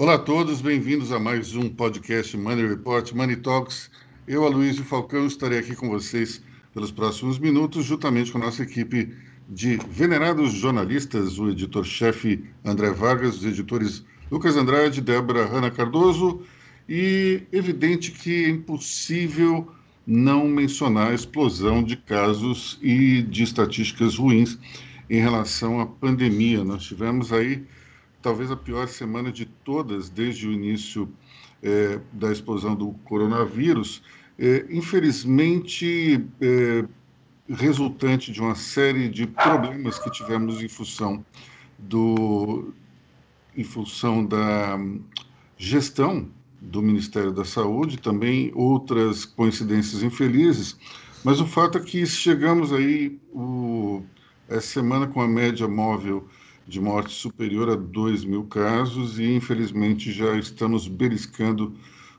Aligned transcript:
Olá 0.00 0.14
a 0.14 0.18
todos, 0.18 0.62
bem-vindos 0.62 1.12
a 1.12 1.20
mais 1.20 1.54
um 1.54 1.68
podcast 1.68 2.34
Money 2.34 2.66
Report, 2.66 3.12
Money 3.12 3.36
Talks. 3.36 3.90
Eu, 4.26 4.46
Aloysio 4.46 4.82
Falcão, 4.82 5.26
estarei 5.26 5.58
aqui 5.58 5.76
com 5.76 5.90
vocês 5.90 6.42
pelos 6.72 6.90
próximos 6.90 7.38
minutos, 7.38 7.84
juntamente 7.84 8.32
com 8.32 8.38
a 8.38 8.46
nossa 8.46 8.62
equipe 8.62 9.14
de 9.46 9.76
venerados 9.90 10.54
jornalistas, 10.54 11.38
o 11.38 11.50
editor-chefe 11.50 12.42
André 12.64 12.90
Vargas, 12.92 13.36
os 13.36 13.44
editores 13.44 14.02
Lucas 14.30 14.56
Andrade, 14.56 15.02
Débora 15.02 15.44
Hanna 15.44 15.70
Cardoso, 15.70 16.40
e 16.88 17.42
evidente 17.52 18.10
que 18.10 18.46
é 18.46 18.48
impossível 18.48 19.70
não 20.06 20.48
mencionar 20.48 21.10
a 21.10 21.14
explosão 21.14 21.82
de 21.82 21.98
casos 21.98 22.78
e 22.80 23.20
de 23.20 23.42
estatísticas 23.42 24.16
ruins 24.16 24.58
em 25.10 25.20
relação 25.20 25.78
à 25.78 25.84
pandemia. 25.84 26.64
Nós 26.64 26.84
tivemos 26.84 27.34
aí 27.34 27.66
talvez 28.22 28.50
a 28.50 28.56
pior 28.56 28.88
semana 28.88 29.32
de 29.32 29.46
todas 29.46 30.08
desde 30.08 30.46
o 30.46 30.52
início 30.52 31.08
é, 31.62 32.00
da 32.12 32.32
explosão 32.32 32.74
do 32.74 32.92
coronavírus, 33.04 34.02
é, 34.38 34.66
infelizmente 34.70 36.24
é, 36.40 36.84
resultante 37.48 38.32
de 38.32 38.40
uma 38.40 38.54
série 38.54 39.08
de 39.08 39.26
problemas 39.26 39.98
que 39.98 40.10
tivemos 40.10 40.62
em 40.62 40.68
função 40.68 41.24
do 41.78 42.72
em 43.56 43.64
função 43.64 44.24
da 44.24 44.78
gestão 45.58 46.28
do 46.60 46.80
Ministério 46.80 47.32
da 47.32 47.44
Saúde, 47.44 47.98
também 47.98 48.52
outras 48.54 49.24
coincidências 49.24 50.02
infelizes, 50.02 50.76
mas 51.24 51.40
o 51.40 51.46
fato 51.46 51.78
é 51.78 51.80
que 51.80 52.06
chegamos 52.06 52.72
aí 52.72 53.18
o, 53.32 54.02
essa 54.48 54.66
semana 54.66 55.06
com 55.06 55.20
a 55.20 55.28
média 55.28 55.66
móvel 55.66 56.28
de 56.66 56.80
morte 56.80 57.12
superior 57.12 57.68
a 57.70 57.76
2 57.76 58.24
mil 58.24 58.44
casos 58.44 59.18
e, 59.18 59.24
infelizmente, 59.34 60.12
já 60.12 60.36
estamos 60.36 60.86
beliscando 60.86 61.74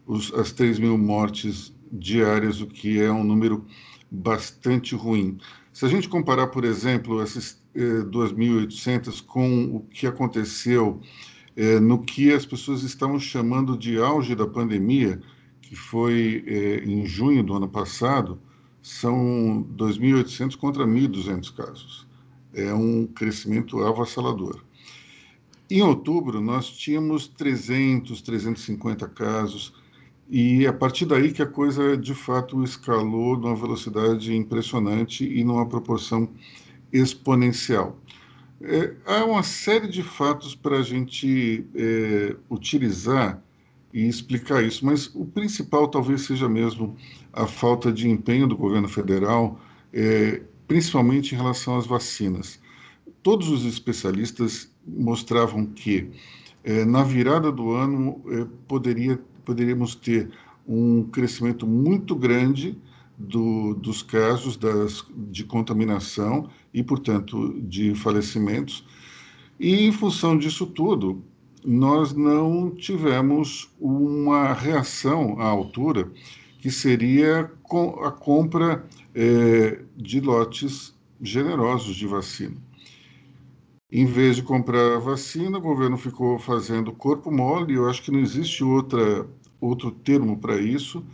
os, 0.06 0.34
as 0.34 0.52
3 0.52 0.80
mil 0.80 0.98
mortes 0.98 1.74
diárias, 1.92 2.62
o 2.62 2.68
que 2.68 3.02
é 3.02 3.12
um 3.12 3.24
número 3.24 3.66
bastante 4.10 4.96
ruim. 4.96 5.38
Se 5.72 5.86
a 5.86 5.88
gente 5.88 6.10
comparar, 6.10 6.48
por 6.48 6.66
exemplo, 6.66 7.22
essas 7.22 7.62
eh, 7.76 8.04
2.800 8.04 9.24
com 9.26 9.76
o 9.76 9.80
que 9.82 10.06
aconteceu 10.06 11.00
eh, 11.56 11.80
no 11.80 12.04
que 12.04 12.34
as 12.34 12.46
pessoas 12.46 12.84
estavam 12.84 13.20
chamando 13.20 13.78
de 13.78 13.98
auge 13.98 14.36
da 14.36 14.48
pandemia, 14.48 15.22
que 15.62 15.76
foi 15.76 16.44
eh, 16.46 16.84
em 16.84 17.06
junho 17.06 17.44
do 17.44 17.54
ano 17.54 17.70
passado, 17.70 18.38
são 18.82 19.66
2.800 19.78 20.58
contra 20.58 20.86
1.200 20.86 21.56
casos 21.56 22.11
é 22.54 22.74
um 22.74 23.08
crescimento 23.08 23.82
avassalador. 23.82 24.64
Em 25.70 25.82
outubro, 25.82 26.42
nós 26.42 26.70
tínhamos 26.70 27.28
300, 27.28 28.22
350 28.22 29.08
casos, 29.08 29.74
e 30.30 30.66
a 30.66 30.74
partir 30.74 31.06
daí 31.06 31.32
que 31.32 31.42
a 31.42 31.46
coisa 31.46 31.98
de 31.98 32.14
fato 32.14 32.64
escalou 32.64 33.38
numa 33.38 33.56
velocidade 33.56 34.36
impressionante 34.36 35.26
e 35.26 35.44
numa 35.44 35.66
proporção 35.68 36.30
exponencial. 36.92 37.98
É, 38.62 38.94
há 39.06 39.26
uma 39.26 39.44
série 39.44 39.88
de 39.88 40.04
fatos 40.04 40.56
para 40.56 40.78
a 40.78 40.84
gente 40.84 41.66
é, 41.76 42.36
utilizar 42.50 43.42
e 43.94 44.08
explicar 44.08 44.64
isso, 44.64 44.86
mas 44.86 45.08
o 45.16 45.26
principal 45.26 45.88
talvez 45.88 46.22
seja 46.22 46.48
mesmo 46.48 46.96
a 47.34 47.48
falta 47.48 47.92
de 47.92 48.10
empenho 48.10 48.48
do 48.48 48.56
governo 48.56 48.88
federal 48.88 49.60
é, 49.94 50.42
principalmente 50.72 51.36
em 51.36 51.38
relação 51.38 51.76
às 51.76 51.86
vacinas. 51.86 52.58
Todos 53.22 53.50
os 53.50 53.66
especialistas 53.66 54.72
mostravam 54.88 55.66
que 55.66 56.10
eh, 56.64 56.86
na 56.86 57.04
virada 57.04 57.52
do 57.52 57.72
ano 57.72 58.22
eh, 58.30 58.48
poderia, 58.70 59.20
poderíamos 59.44 59.96
ter 59.96 60.32
um 60.66 61.04
crescimento 61.04 61.68
muito 61.68 62.16
grande 62.16 62.80
do, 63.18 63.74
dos 63.74 64.02
casos 64.02 64.56
das, 64.56 65.06
de 65.30 65.44
contaminação 65.44 66.50
e, 66.74 66.82
portanto, 66.82 67.54
de 67.64 67.94
falecimentos. 67.94 68.86
E, 69.60 69.88
em 69.88 69.92
função 69.92 70.38
disso 70.38 70.66
tudo, 70.66 71.22
nós 71.66 72.14
não 72.14 72.72
tivemos 72.72 73.70
uma 73.78 74.54
reação 74.54 75.38
à 75.38 75.48
altura, 75.48 76.10
que 76.60 76.72
seria 76.72 77.52
a 78.06 78.12
compra 78.12 78.86
é, 79.14 79.82
de 79.96 80.20
lotes 80.20 80.94
generosos 81.22 81.96
de 81.96 82.08
vacina. 82.08 82.58
Em 83.92 84.06
vez 84.06 84.38
de 84.38 84.44
comprar 84.44 85.00
vacina, 85.00 85.58
o 85.58 85.62
governo 85.62 85.98
ficou 85.98 86.40
fazendo 86.40 86.94
corpo 86.94 87.30
mole, 87.30 87.74
eu 87.74 87.90
acho 87.90 88.02
que 88.02 88.12
não 88.12 88.20
existe 88.20 88.64
outra, 88.64 89.28
outro 89.60 89.92
termo 89.92 90.38
para 90.38 90.60
isso, 90.60 91.06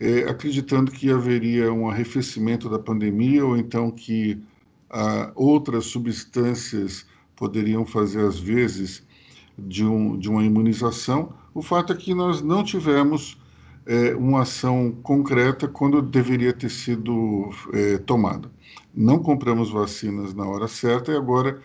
é, 0.00 0.20
acreditando 0.28 0.90
que 0.90 1.10
haveria 1.10 1.72
um 1.72 1.88
arrefecimento 1.88 2.68
da 2.68 2.78
pandemia 2.78 3.44
ou 3.44 3.56
então 3.56 3.90
que 3.90 4.42
ah, 4.90 5.30
outras 5.34 5.86
substâncias 5.86 7.06
poderiam 7.36 7.84
fazer 7.84 8.24
as 8.24 8.38
vezes 8.38 9.06
de, 9.58 9.84
um, 9.84 10.18
de 10.18 10.28
uma 10.28 10.44
imunização. 10.44 11.32
O 11.54 11.62
fato 11.62 11.92
é 11.92 11.96
que 11.96 12.14
nós 12.14 12.42
não 12.42 12.64
tivemos 12.64 13.38
é, 13.86 14.14
uma 14.14 14.42
ação 14.42 14.92
concreta 15.02 15.66
quando 15.66 16.00
deveria 16.02 16.52
ter 16.52 16.70
sido 16.70 17.50
é, 17.72 17.98
tomada. 17.98 18.50
Não 18.94 19.18
compramos 19.18 19.70
vacinas 19.70 20.34
na 20.34 20.46
hora 20.46 20.68
certa 20.68 21.12
e 21.12 21.16
agora 21.16 21.60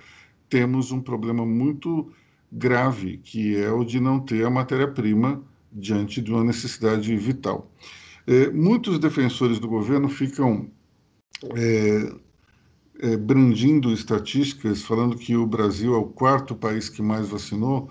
temos 0.49 0.91
um 0.91 1.01
problema 1.01 1.45
muito 1.45 2.11
grave, 2.51 3.17
que 3.17 3.55
é 3.57 3.71
o 3.71 3.83
de 3.83 3.99
não 3.99 4.19
ter 4.19 4.45
a 4.45 4.49
matéria-prima 4.49 5.41
diante 5.71 6.21
de 6.21 6.31
uma 6.31 6.43
necessidade 6.43 7.15
vital. 7.15 7.69
É, 8.25 8.49
muitos 8.49 8.99
defensores 8.99 9.59
do 9.59 9.67
governo 9.67 10.09
ficam 10.09 10.69
é, 11.55 12.13
é, 12.99 13.17
brandindo 13.17 13.91
estatísticas, 13.93 14.81
falando 14.81 15.17
que 15.17 15.35
o 15.35 15.45
Brasil 15.45 15.93
é 15.93 15.97
o 15.97 16.05
quarto 16.05 16.55
país 16.55 16.89
que 16.89 17.01
mais 17.01 17.29
vacinou, 17.29 17.89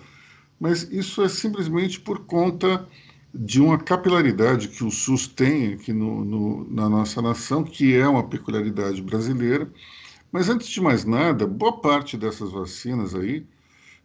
mas 0.58 0.82
isso 0.90 1.22
é 1.22 1.28
simplesmente 1.28 2.00
por 2.00 2.20
conta 2.20 2.86
de 3.38 3.60
uma 3.60 3.76
capilaridade 3.76 4.68
que 4.68 4.82
o 4.82 4.90
SUS 4.90 5.26
tem 5.26 5.74
aqui 5.74 5.92
no, 5.92 6.24
no, 6.24 6.70
na 6.70 6.88
nossa 6.88 7.20
nação, 7.20 7.62
que 7.62 7.94
é 7.94 8.08
uma 8.08 8.22
peculiaridade 8.22 9.02
brasileira. 9.02 9.70
Mas, 10.32 10.48
antes 10.48 10.68
de 10.68 10.80
mais 10.80 11.04
nada, 11.04 11.46
boa 11.46 11.80
parte 11.80 12.16
dessas 12.16 12.50
vacinas 12.50 13.14
aí 13.14 13.46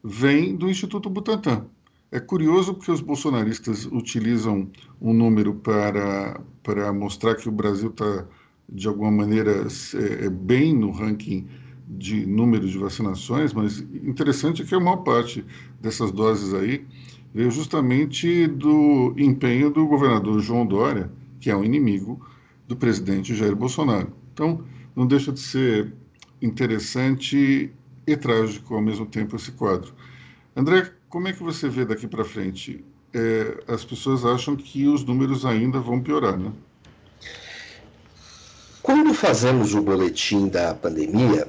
vem 0.04 0.56
do 0.56 0.70
Instituto 0.70 1.10
Butantan. 1.10 1.66
É 2.12 2.20
curioso 2.20 2.74
porque 2.74 2.92
os 2.92 3.00
bolsonaristas 3.00 3.86
utilizam 3.86 4.70
um 5.00 5.14
número 5.14 5.54
para, 5.54 6.42
para 6.62 6.92
mostrar 6.92 7.36
que 7.36 7.48
o 7.48 7.52
Brasil 7.52 7.90
está, 7.90 8.26
de 8.68 8.88
alguma 8.88 9.12
maneira, 9.12 9.66
é, 9.96 10.26
é 10.26 10.30
bem 10.30 10.76
no 10.76 10.92
ranking 10.92 11.48
de 11.88 12.26
número 12.26 12.68
de 12.68 12.78
vacinações, 12.78 13.54
mas 13.54 13.80
interessante 13.80 14.62
é 14.62 14.66
que 14.66 14.76
a 14.76 14.80
maior 14.80 14.98
parte 14.98 15.46
dessas 15.80 16.12
doses 16.12 16.54
aí 16.54 16.86
veio 17.34 17.52
justamente 17.52 18.48
do 18.48 19.14
empenho 19.18 19.70
do 19.70 19.86
governador 19.88 20.40
João 20.40 20.66
Dória, 20.66 21.12
que 21.40 21.50
é 21.50 21.56
um 21.56 21.64
inimigo 21.64 22.26
do 22.68 22.76
presidente 22.76 23.36
Jair 23.36 23.56
Bolsonaro. 23.56 24.14
Então, 24.34 24.64
não 24.96 25.08
deixa 25.08 25.32
de 25.32 25.40
ser 25.40 25.94
interessante 26.42 27.72
e 28.06 28.18
trágico 28.18 28.76
ao 28.76 28.82
mesmo 28.82 29.06
tempo 29.06 29.36
esse 29.36 29.52
quadro. 29.52 29.94
André, 30.56 30.92
como 31.10 31.28
é 31.28 31.34
que 31.34 31.44
você 31.44 31.70
vê 31.70 31.86
daqui 31.86 32.08
para 32.08 32.26
frente? 32.26 32.84
É, 33.14 33.64
as 33.68 33.84
pessoas 33.84 34.26
acham 34.26 34.56
que 34.56 34.88
os 34.88 35.04
números 35.04 35.46
ainda 35.46 35.80
vão 35.80 36.00
piorar, 36.00 36.38
né? 36.38 36.52
Quando 38.82 39.14
fazemos 39.14 39.76
o 39.76 39.82
boletim 39.82 40.48
da 40.48 40.74
pandemia, 40.74 41.48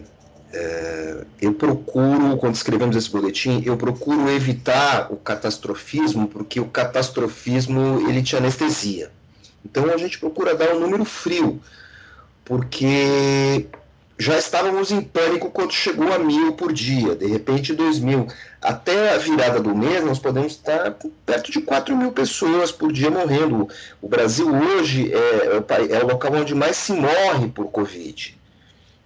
é, 0.52 1.24
eu 1.40 1.54
procuro, 1.54 2.36
quando 2.36 2.54
escrevemos 2.54 2.94
esse 2.94 3.10
boletim, 3.10 3.62
eu 3.64 3.76
procuro 3.76 4.28
evitar 4.30 5.10
o 5.10 5.16
catastrofismo, 5.16 6.28
porque 6.28 6.60
o 6.60 6.66
catastrofismo 6.66 8.08
ele 8.08 8.22
te 8.22 8.36
anestesia. 8.36 9.10
Então 9.64 9.86
a 9.86 9.96
gente 9.96 10.18
procura 10.18 10.54
dar 10.54 10.74
um 10.74 10.80
número 10.80 11.04
frio, 11.04 11.60
porque 12.44 13.66
já 14.18 14.36
estávamos 14.36 14.90
em 14.90 15.00
pânico 15.00 15.50
quando 15.50 15.72
chegou 15.72 16.12
a 16.12 16.18
mil 16.18 16.52
por 16.52 16.72
dia, 16.72 17.16
de 17.16 17.26
repente 17.26 17.72
dois 17.72 17.98
mil. 17.98 18.26
Até 18.60 19.14
a 19.14 19.18
virada 19.18 19.58
do 19.58 19.74
mês 19.74 20.04
nós 20.04 20.18
podemos 20.18 20.52
estar 20.52 20.96
perto 21.24 21.50
de 21.50 21.60
quatro 21.62 21.96
mil 21.96 22.12
pessoas 22.12 22.70
por 22.70 22.92
dia 22.92 23.10
morrendo. 23.10 23.68
O 24.00 24.08
Brasil 24.08 24.48
hoje 24.54 25.12
é, 25.12 25.96
é 25.96 26.04
o 26.04 26.06
local 26.06 26.34
onde 26.34 26.54
mais 26.54 26.76
se 26.76 26.92
morre 26.92 27.48
por 27.48 27.70
Covid. 27.70 28.41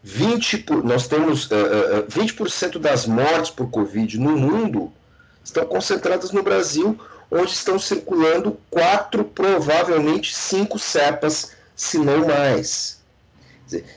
20 0.06 0.58
por, 0.58 0.84
nós 0.84 1.08
temos 1.08 1.50
uh, 1.50 1.54
uh, 1.54 2.06
20% 2.08 2.78
das 2.78 3.06
mortes 3.06 3.50
por 3.50 3.68
Covid 3.68 4.20
no 4.20 4.36
mundo 4.36 4.92
estão 5.42 5.66
concentradas 5.66 6.30
no 6.30 6.44
Brasil, 6.44 6.96
onde 7.28 7.50
estão 7.50 7.76
circulando 7.76 8.56
quatro, 8.70 9.24
provavelmente 9.24 10.32
cinco 10.32 10.78
cepas, 10.78 11.50
se 11.74 11.98
não 11.98 12.24
mais. 12.24 13.00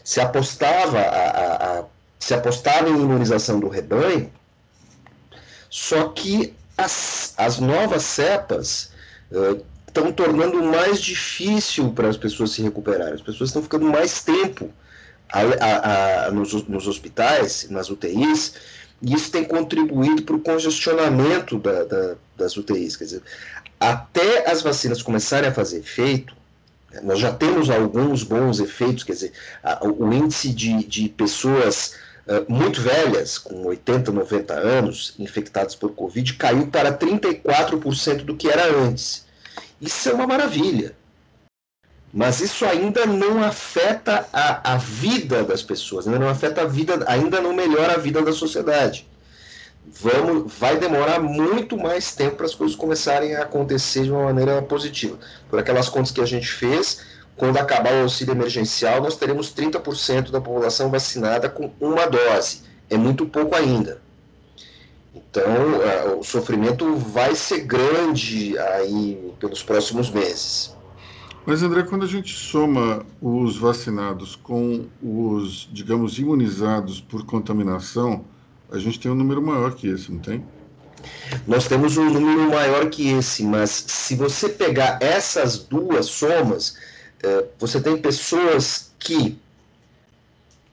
Se 0.03 0.19
apostava 0.19 0.97
a, 0.97 1.29
a, 1.29 1.79
a, 1.79 1.83
se 2.17 2.33
apostava 2.33 2.89
em 2.89 2.99
imunização 2.99 3.59
do 3.59 3.69
rebanho, 3.69 4.31
só 5.69 6.09
que 6.09 6.55
as, 6.75 7.35
as 7.37 7.59
novas 7.59 8.01
cepas 8.01 8.91
estão 9.87 10.07
uh, 10.07 10.13
tornando 10.13 10.63
mais 10.63 10.99
difícil 10.99 11.91
para 11.91 12.07
as 12.07 12.17
pessoas 12.17 12.49
se 12.49 12.63
recuperarem. 12.63 13.13
As 13.13 13.21
pessoas 13.21 13.49
estão 13.51 13.61
ficando 13.61 13.85
mais 13.85 14.23
tempo 14.23 14.73
a, 15.31 15.41
a, 15.41 16.25
a, 16.27 16.31
nos, 16.31 16.53
nos, 16.67 16.87
hospitais, 16.87 17.67
nas 17.69 17.89
UTIs, 17.89 18.53
e 19.01 19.13
isso 19.13 19.31
tem 19.31 19.43
contribuído 19.43 20.23
para 20.23 20.35
o 20.35 20.39
congestionamento 20.39 21.57
da, 21.59 21.83
da, 21.83 22.15
das 22.35 22.57
UTIs. 22.57 22.95
Quer 22.95 23.03
dizer, 23.05 23.21
até 23.79 24.49
as 24.49 24.61
vacinas 24.61 25.01
começarem 25.01 25.49
a 25.49 25.53
fazer 25.53 25.79
efeito, 25.79 26.35
nós 27.03 27.19
já 27.19 27.31
temos 27.31 27.69
alguns 27.69 28.23
bons 28.23 28.59
efeitos, 28.59 29.03
quer 29.03 29.13
dizer, 29.13 29.33
o 29.81 30.11
índice 30.11 30.49
de, 30.49 30.83
de 30.83 31.07
pessoas 31.09 31.93
uh, 32.27 32.51
muito 32.51 32.81
velhas, 32.81 33.37
com 33.37 33.63
80, 33.67 34.11
90 34.11 34.53
anos, 34.53 35.13
infectadas 35.19 35.75
por 35.75 35.91
Covid, 35.91 36.33
caiu 36.33 36.67
para 36.67 36.91
34% 36.97 38.23
do 38.23 38.35
que 38.35 38.49
era 38.49 38.75
antes. 38.75 39.25
Isso 39.79 40.09
é 40.09 40.13
uma 40.13 40.25
maravilha. 40.27 40.95
Mas 42.11 42.39
isso 42.41 42.65
ainda 42.65 43.05
não 43.05 43.43
afeta 43.43 44.27
a, 44.33 44.73
a 44.73 44.77
vida 44.77 45.43
das 45.43 45.61
pessoas, 45.61 46.07
ainda 46.07 46.19
não 46.19 46.29
afeta 46.29 46.61
a 46.61 46.65
vida, 46.65 47.03
ainda 47.07 47.39
não 47.39 47.53
melhora 47.53 47.93
a 47.93 47.97
vida 47.97 48.21
da 48.21 48.33
sociedade. 48.33 49.07
Vamos, 49.85 50.51
vai 50.53 50.77
demorar 50.77 51.19
muito 51.19 51.77
mais 51.77 52.13
tempo 52.13 52.37
para 52.37 52.45
as 52.45 52.55
coisas 52.55 52.75
começarem 52.75 53.35
a 53.35 53.43
acontecer 53.43 54.03
de 54.03 54.11
uma 54.11 54.23
maneira 54.23 54.61
positiva. 54.61 55.17
Por 55.49 55.59
aquelas 55.59 55.87
contas 55.87 56.11
que 56.11 56.21
a 56.21 56.25
gente 56.25 56.47
fez, 56.47 57.01
quando 57.35 57.57
acabar 57.57 57.93
o 57.93 58.01
auxílio 58.03 58.33
emergencial, 58.33 59.01
nós 59.01 59.15
teremos 59.15 59.53
30% 59.53 60.31
da 60.31 60.41
população 60.41 60.89
vacinada 60.89 61.49
com 61.49 61.71
uma 61.79 62.05
dose. 62.05 62.63
É 62.89 62.97
muito 62.97 63.25
pouco 63.25 63.55
ainda. 63.55 64.01
Então, 65.15 65.81
é, 65.83 66.15
o 66.15 66.23
sofrimento 66.23 66.95
vai 66.95 67.35
ser 67.35 67.61
grande 67.61 68.57
aí 68.57 69.33
pelos 69.39 69.63
próximos 69.63 70.09
meses. 70.09 70.75
Mas, 71.45 71.63
André, 71.63 71.83
quando 71.83 72.03
a 72.03 72.07
gente 72.07 72.33
soma 72.33 73.05
os 73.21 73.57
vacinados 73.57 74.35
com 74.35 74.87
os, 75.01 75.69
digamos, 75.71 76.19
imunizados 76.19 76.99
por 77.01 77.25
contaminação, 77.25 78.25
a 78.71 78.77
gente 78.77 78.99
tem 78.99 79.11
um 79.11 79.15
número 79.15 79.41
maior 79.41 79.73
que 79.73 79.87
esse, 79.87 80.11
não 80.11 80.19
tem? 80.19 80.45
Nós 81.47 81.67
temos 81.67 81.97
um 81.97 82.09
número 82.09 82.49
maior 82.49 82.89
que 82.89 83.09
esse, 83.09 83.43
mas 83.43 83.69
se 83.87 84.15
você 84.15 84.49
pegar 84.49 84.99
essas 85.01 85.57
duas 85.57 86.07
somas, 86.07 86.75
eh, 87.23 87.45
você 87.57 87.79
tem 87.79 87.97
pessoas 87.97 88.91
que 88.99 89.39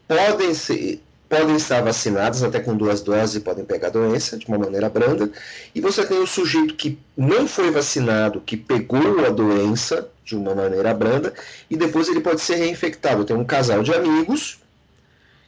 podem 0.09 0.53
ser, 0.53 1.01
podem 1.29 1.57
estar 1.57 1.83
vacinadas 1.83 2.43
até 2.43 2.61
com 2.61 2.77
duas 2.77 3.01
doses 3.03 3.37
e 3.37 3.41
podem 3.41 3.65
pegar 3.65 3.89
a 3.89 3.91
doença 3.91 4.37
de 4.37 4.47
uma 4.47 4.59
maneira 4.59 4.91
branda, 4.91 5.31
e 5.75 5.81
você 5.81 6.05
tem 6.05 6.19
o 6.19 6.27
sujeito 6.27 6.75
que 6.75 6.99
não 7.17 7.47
foi 7.47 7.71
vacinado, 7.71 8.41
que 8.41 8.57
pegou 8.57 9.25
a 9.25 9.31
doença 9.31 10.11
de 10.27 10.37
uma 10.37 10.55
maneira 10.55 10.93
branda, 10.93 11.33
e 11.71 11.77
depois 11.77 12.09
ele 12.09 12.21
pode 12.21 12.43
ser 12.43 12.57
reinfectado. 12.57 13.25
Tem 13.25 13.35
um 13.35 13.45
casal 13.45 13.83
de 13.83 13.95
amigos 13.95 14.59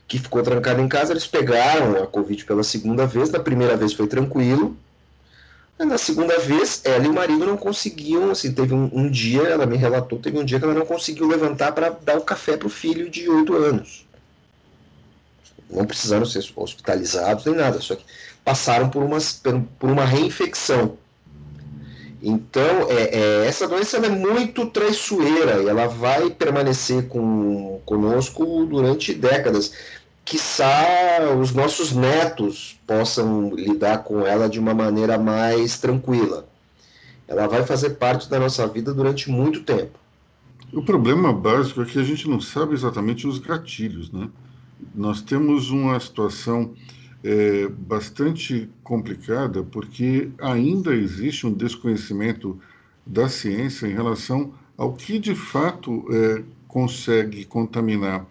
que 0.07 0.19
ficou 0.19 0.43
trancado 0.43 0.81
em 0.81 0.89
casa, 0.89 1.13
eles 1.13 1.27
pegaram 1.27 2.03
a 2.03 2.07
Covid 2.07 2.43
pela 2.47 2.63
segunda 2.63 3.07
vez, 3.07 3.29
na 3.29 3.41
primeira 3.41 3.77
vez 3.77 3.93
foi 3.93 4.07
tranquilo, 4.07 4.75
na 5.79 5.99
segunda 5.99 6.39
vez, 6.39 6.81
ela 6.85 7.05
e 7.05 7.09
o 7.09 7.13
marido 7.13 7.45
não 7.45 7.57
conseguiam, 7.57 8.31
assim, 8.31 8.53
teve 8.53 8.75
um, 8.75 8.91
um 8.93 9.11
dia, 9.11 9.43
ela 9.43 9.67
me 9.67 9.77
relatou, 9.77 10.19
teve 10.19 10.39
um 10.39 10.45
dia 10.45 10.59
que 10.59 10.65
ela 10.65 10.75
não 10.75 10.87
conseguiu 10.87 11.29
levantar 11.29 11.73
para 11.73 11.91
dar 11.91 12.17
o 12.17 12.23
café 12.23 12.57
para 12.57 12.67
o 12.67 12.71
filho 12.71 13.11
de 13.11 13.29
8 13.29 13.55
anos 13.55 14.09
não 15.71 15.85
precisaram 15.85 16.25
ser 16.25 16.45
hospitalizados 16.57 17.45
nem 17.45 17.55
nada, 17.55 17.81
só 17.81 17.95
que 17.95 18.05
passaram 18.45 18.89
por, 18.89 19.07
por 19.79 19.91
uma 19.91 20.05
reinfecção. 20.05 20.97
Então, 22.23 22.91
é, 22.91 23.17
é, 23.17 23.47
essa 23.47 23.69
doença 23.69 23.97
é 23.99 24.09
muito 24.09 24.67
traiçoeira 24.67 25.63
e 25.63 25.69
ela 25.69 25.87
vai 25.87 26.31
permanecer 26.31 27.07
com, 27.09 27.81
conosco 27.85 28.67
durante 28.67 29.15
décadas. 29.15 29.73
Quiçá 30.25 31.21
os 31.41 31.53
nossos 31.53 31.93
netos 31.93 32.79
possam 32.87 33.55
lidar 33.55 33.99
com 33.99 34.27
ela 34.27 34.49
de 34.49 34.59
uma 34.59 34.75
maneira 34.75 35.17
mais 35.17 35.79
tranquila. 35.79 36.47
Ela 37.27 37.47
vai 37.47 37.65
fazer 37.65 37.91
parte 37.91 38.29
da 38.29 38.39
nossa 38.39 38.67
vida 38.67 38.93
durante 38.93 39.31
muito 39.31 39.63
tempo. 39.63 39.99
O 40.73 40.83
problema 40.83 41.33
básico 41.33 41.83
é 41.83 41.85
que 41.85 41.99
a 41.99 42.03
gente 42.03 42.29
não 42.29 42.41
sabe 42.41 42.75
exatamente 42.75 43.27
os 43.27 43.39
gatilhos, 43.39 44.11
né? 44.11 44.29
nós 44.95 45.21
temos 45.21 45.71
uma 45.71 45.99
situação 45.99 46.75
é, 47.23 47.69
bastante 47.69 48.71
complicada, 48.83 49.63
porque 49.63 50.31
ainda 50.41 50.95
existe 50.95 51.47
um 51.47 51.53
desconhecimento 51.53 52.59
da 53.07 53.29
ciência 53.29 53.87
em 53.87 53.93
relação 53.93 54.53
ao 54.77 54.93
que 54.93 55.19
de 55.19 55.35
fato 55.35 56.05
é, 56.13 56.43
consegue 56.69 57.45
contaminar 57.45 58.27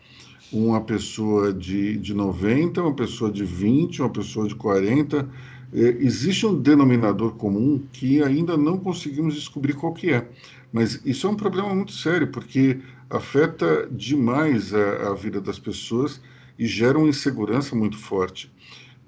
uma 0.51 0.79
pessoa 0.79 1.51
de, 1.51 1.97
de 1.97 2.13
90, 2.13 2.81
uma 2.81 2.93
pessoa 2.93 3.31
de 3.31 3.43
20, 3.43 4.01
uma 4.01 4.09
pessoa 4.09 4.47
de 4.47 4.55
40. 4.55 5.27
É, 5.73 5.79
existe 5.99 6.45
um 6.45 6.57
denominador 6.57 7.33
comum 7.33 7.81
que 7.91 8.23
ainda 8.23 8.55
não 8.55 8.77
conseguimos 8.77 9.35
descobrir 9.35 9.73
qual 9.73 9.93
que 9.93 10.11
é. 10.11 10.25
Mas 10.71 11.01
isso 11.05 11.27
é 11.27 11.29
um 11.29 11.35
problema 11.35 11.73
muito 11.75 11.91
sério, 11.91 12.27
porque 12.27 12.79
afeta 13.09 13.87
demais 13.91 14.73
a, 14.73 15.09
a 15.09 15.13
vida 15.13 15.41
das 15.41 15.59
pessoas 15.59 16.21
e 16.57 16.65
gera 16.65 16.97
uma 16.97 17.09
insegurança 17.09 17.75
muito 17.75 17.97
forte. 17.97 18.51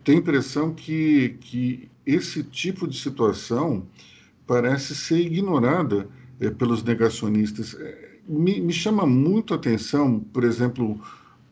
Tem 0.04 0.18
impressão 0.18 0.74
que, 0.74 1.38
que 1.42 1.90
esse 2.06 2.44
tipo 2.44 2.88
de 2.88 2.98
situação 2.98 3.86
parece 4.48 4.96
ser 4.96 5.20
ignorada 5.20 6.08
é, 6.40 6.50
pelos 6.50 6.84
negacionistas. 6.84 7.76
É, 7.80 8.18
me, 8.28 8.60
me, 8.62 8.74
chama 8.74 9.06
muito 9.06 9.54
a 9.54 9.58
atenção, 9.58 10.20
por 10.20 10.44
exemplo, 10.44 11.00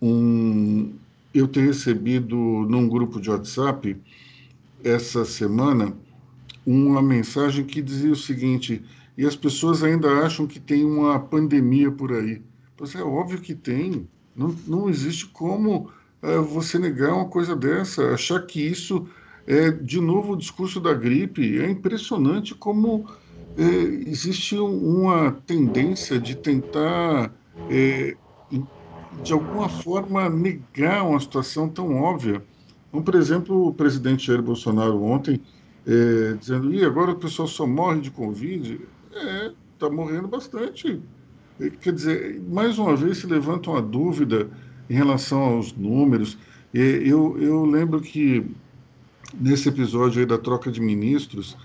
um, 0.01 0.93
eu 1.33 1.47
ter 1.47 1.61
recebido 1.61 2.35
num 2.35 2.87
grupo 2.87 3.19
de 3.19 3.29
WhatsApp 3.29 3.95
essa 4.83 5.25
semana 5.25 5.93
uma 6.65 7.01
mensagem 7.01 7.65
que 7.65 7.81
dizia 7.81 8.11
o 8.11 8.15
seguinte: 8.15 8.83
e 9.17 9.25
as 9.25 9.35
pessoas 9.35 9.83
ainda 9.83 10.25
acham 10.25 10.45
que 10.45 10.59
tem 10.59 10.85
uma 10.85 11.19
pandemia 11.19 11.91
por 11.91 12.11
aí. 12.13 12.41
Pois 12.75 12.93
é 12.93 13.03
óbvio 13.03 13.41
que 13.41 13.55
tem. 13.55 14.07
Não, 14.37 14.55
não 14.67 14.89
existe 14.89 15.25
como 15.25 15.89
é, 16.21 16.37
você 16.37 16.77
negar 16.77 17.13
uma 17.13 17.27
coisa 17.27 17.55
dessa, 17.55 18.13
achar 18.13 18.39
que 18.45 18.61
isso 18.61 19.07
é, 19.47 19.71
de 19.71 20.01
novo, 20.01 20.33
o 20.33 20.37
discurso 20.37 20.79
da 20.79 20.93
gripe. 20.93 21.59
É 21.59 21.69
impressionante 21.69 22.53
como 22.53 23.09
é, 23.57 23.63
existe 24.09 24.55
uma 24.57 25.31
tendência 25.47 26.19
de 26.19 26.35
tentar, 26.35 27.33
é, 27.69 28.15
de 29.23 29.33
alguma 29.33 29.69
forma, 29.69 30.29
negar 30.29 31.03
uma 31.05 31.19
situação 31.19 31.69
tão 31.69 31.95
óbvia. 31.95 32.43
Então, 32.89 33.01
por 33.01 33.15
exemplo, 33.15 33.67
o 33.67 33.73
presidente 33.73 34.27
Jair 34.27 34.41
Bolsonaro 34.41 35.01
ontem 35.01 35.41
é, 35.85 36.33
dizendo: 36.33 36.73
e 36.73 36.83
agora 36.83 37.11
o 37.11 37.15
pessoal 37.15 37.47
só 37.47 37.65
morre 37.65 38.01
de 38.01 38.11
Covid. 38.11 38.79
É, 39.13 39.53
está 39.73 39.89
morrendo 39.89 40.27
bastante. 40.27 41.01
Quer 41.81 41.93
dizer, 41.93 42.41
mais 42.47 42.77
uma 42.77 42.95
vez 42.95 43.17
se 43.17 43.27
levanta 43.27 43.71
uma 43.71 43.81
dúvida 43.81 44.47
em 44.89 44.93
relação 44.93 45.39
aos 45.39 45.73
números. 45.73 46.37
Eu, 46.73 47.37
eu 47.41 47.65
lembro 47.65 47.99
que 47.99 48.45
nesse 49.33 49.69
episódio 49.69 50.25
da 50.25 50.37
troca 50.37 50.71
de 50.71 50.79
ministros, 50.79 51.57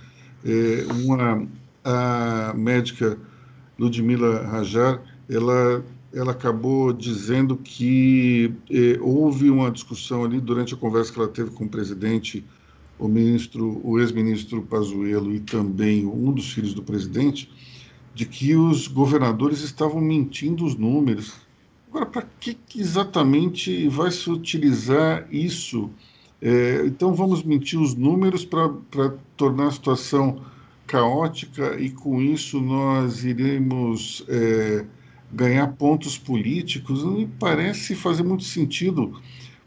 é, 0.44 0.86
uma, 1.04 1.46
a 1.84 2.54
médica 2.56 3.18
Ludmila 3.78 4.46
Rajar, 4.46 5.02
ela, 5.28 5.84
ela 6.12 6.32
acabou 6.32 6.92
dizendo 6.92 7.56
que 7.56 8.52
é, 8.70 8.98
houve 9.00 9.50
uma 9.50 9.70
discussão 9.70 10.24
ali 10.24 10.40
durante 10.40 10.74
a 10.74 10.76
conversa 10.76 11.12
que 11.12 11.18
ela 11.18 11.28
teve 11.28 11.50
com 11.50 11.64
o 11.64 11.68
presidente, 11.68 12.44
o 12.98 13.08
ministro, 13.08 13.80
o 13.84 13.98
ex-ministro 13.98 14.62
Pazuello 14.62 15.34
e 15.34 15.40
também 15.40 16.06
um 16.06 16.32
dos 16.32 16.52
filhos 16.52 16.72
do 16.72 16.82
presidente, 16.82 17.50
de 18.14 18.26
que 18.26 18.54
os 18.54 18.86
governadores 18.86 19.60
estavam 19.60 20.00
mentindo 20.00 20.64
os 20.64 20.74
números. 20.74 21.34
Agora, 21.88 22.06
para 22.06 22.26
que, 22.40 22.54
que, 22.54 22.80
exatamente 22.80 23.88
vai 23.88 24.10
se 24.10 24.30
utilizar 24.30 25.26
isso? 25.30 25.90
É, 26.40 26.84
então, 26.86 27.14
vamos 27.14 27.42
mentir 27.42 27.78
os 27.80 27.94
números 27.94 28.44
para 28.44 29.14
tornar 29.36 29.68
a 29.68 29.70
situação 29.70 30.42
caótica 30.86 31.78
e, 31.78 31.90
com 31.90 32.20
isso, 32.20 32.60
nós 32.60 33.24
iremos 33.24 34.24
é, 34.28 34.84
ganhar 35.32 35.68
pontos 35.68 36.18
políticos? 36.18 37.04
Não 37.04 37.12
me 37.12 37.26
parece 37.26 37.94
fazer 37.94 38.22
muito 38.22 38.44
sentido, 38.44 39.20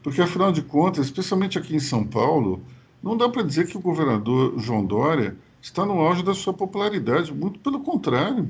porque, 0.04 0.22
afinal 0.22 0.52
de 0.52 0.62
contas, 0.62 1.06
especialmente 1.06 1.58
aqui 1.58 1.76
em 1.76 1.80
São 1.80 2.04
Paulo, 2.04 2.62
não 3.02 3.16
dá 3.16 3.30
para 3.30 3.44
dizer 3.44 3.68
que 3.68 3.78
o 3.78 3.82
governador 3.82 4.60
João 4.60 4.86
Dória 4.86 5.38
está 5.66 5.84
no 5.84 6.00
auge 6.00 6.22
da 6.22 6.36
sua 6.36 6.54
popularidade. 6.54 7.34
Muito 7.34 7.60
pelo 7.60 7.80
contrário, 7.80 8.48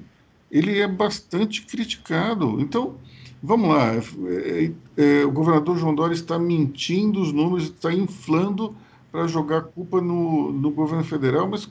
ele 0.51 0.79
é 0.79 0.87
bastante 0.87 1.65
criticado. 1.65 2.59
Então, 2.59 2.95
vamos 3.41 3.69
lá. 3.69 3.93
É, 3.95 4.71
é, 4.97 5.25
o 5.25 5.31
governador 5.31 5.77
João 5.77 5.95
Dória 5.95 6.13
está 6.13 6.37
mentindo 6.37 7.21
os 7.21 7.31
números, 7.31 7.69
está 7.69 7.91
inflando 7.93 8.75
para 9.13 9.27
jogar 9.27 9.61
culpa 9.61 10.01
no, 10.01 10.51
no 10.51 10.69
governo 10.69 11.05
federal, 11.05 11.47
mas 11.47 11.69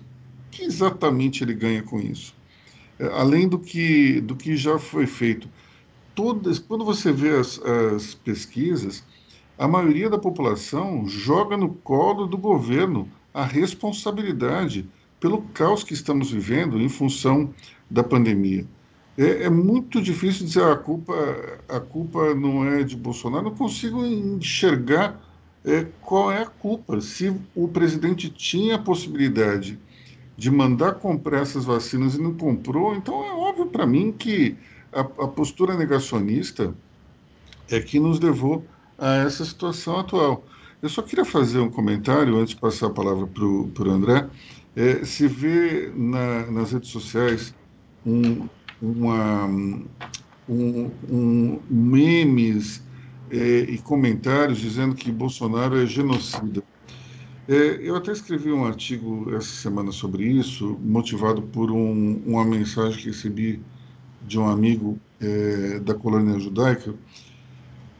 que 0.51 0.63
exatamente 0.63 1.45
ele 1.45 1.53
ganha 1.53 1.83
com 1.83 2.01
isso? 2.01 2.35
É, 2.99 3.07
além 3.09 3.47
do 3.47 3.59
que, 3.59 4.23
do 4.23 4.35
que 4.35 4.57
já 4.57 4.79
foi 4.79 5.07
feito. 5.07 5.47
Todas, 6.15 6.59
quando 6.59 6.87
você 6.87 7.13
vê 7.13 7.37
as, 7.37 7.61
as 7.61 8.15
pesquisas, 8.15 9.05
a 9.59 9.69
maioria 9.69 10.09
da 10.09 10.17
população 10.17 11.07
joga 11.07 11.55
no 11.55 11.69
colo 11.69 12.27
do 12.27 12.39
governo 12.39 13.07
a 13.35 13.45
responsabilidade 13.45 14.89
pelo 15.25 15.41
caos 15.55 15.83
que 15.83 15.95
estamos 15.95 16.31
vivendo 16.31 16.79
em 16.79 16.87
função 16.87 17.49
da 17.91 18.05
pandemia. 18.05 18.67
É, 19.17 19.45
é, 19.45 19.49
muito 19.49 20.03
difícil 20.03 20.45
dizer 20.45 20.63
a 20.65 20.77
culpa, 20.77 21.15
a 21.67 21.81
culpa 21.81 22.35
não 22.35 22.63
é 22.67 22.83
de 22.83 22.95
Bolsonaro. 22.95 23.45
Não 23.45 23.55
consigo 23.55 24.05
enxergar 24.05 25.19
é, 25.65 25.87
qual 26.03 26.31
é 26.31 26.43
a 26.43 26.47
culpa. 26.47 27.01
Se 27.01 27.35
o 27.57 27.67
presidente 27.67 28.29
tinha 28.29 28.75
a 28.75 28.79
possibilidade 28.79 29.79
de 30.37 30.51
mandar 30.51 30.97
comprar 30.97 31.41
essas 31.41 31.65
vacinas 31.65 32.17
e 32.17 32.21
não 32.21 32.35
comprou, 32.35 32.95
então 32.95 33.25
é 33.25 33.33
óbvio 33.33 33.65
para 33.65 33.87
mim 33.87 34.13
que 34.13 34.55
a, 34.93 35.01
a, 35.01 35.27
postura 35.27 35.75
negacionista 35.75 36.75
é 37.71 37.81
que 37.81 37.99
nos 37.99 38.21
levou 38.21 38.63
a 38.99 39.15
essa 39.15 39.43
situação 39.43 40.01
atual. 40.01 40.45
Eu 40.83 40.91
só 40.91 41.01
queria 41.01 41.25
fazer 41.25 41.61
um 41.61 41.71
comentário 41.71 42.37
antes 42.37 42.55
de 42.55 42.61
passar 42.61 42.89
a 42.89 42.91
palavra 42.91 43.27
para 43.27 43.43
o 43.43 43.91
André. 43.91 44.29
É, 44.77 45.05
se 45.05 45.29
vê 45.29 45.93
na, 45.95 46.51
nas 46.51 46.73
redes 46.73 46.91
sociais 46.91 47.55
um, 48.05 48.49
uma, 48.83 49.47
um, 50.49 50.91
um 51.09 51.61
memes 51.71 52.83
é, 53.31 53.61
e 53.61 53.79
comentários 53.79 54.59
dizendo 54.59 54.95
que 54.95 55.13
Bolsonaro 55.13 55.77
é 55.79 55.87
genocida. 55.87 56.63
É, 57.47 57.55
eu 57.83 57.95
até 57.95 58.11
escrevi 58.11 58.51
um 58.51 58.65
artigo 58.65 59.33
essa 59.35 59.49
semana 59.49 59.93
sobre 59.93 60.25
isso, 60.25 60.79
motivado 60.83 61.43
por 61.43 61.71
um, 61.71 62.23
uma 62.27 62.45
mensagem 62.45 62.99
que 62.99 63.07
recebi 63.07 63.63
de 64.27 64.39
um 64.39 64.49
amigo 64.49 64.99
é, 65.21 65.79
da 65.81 65.95
colônia 65.95 66.39
judaica 66.41 66.95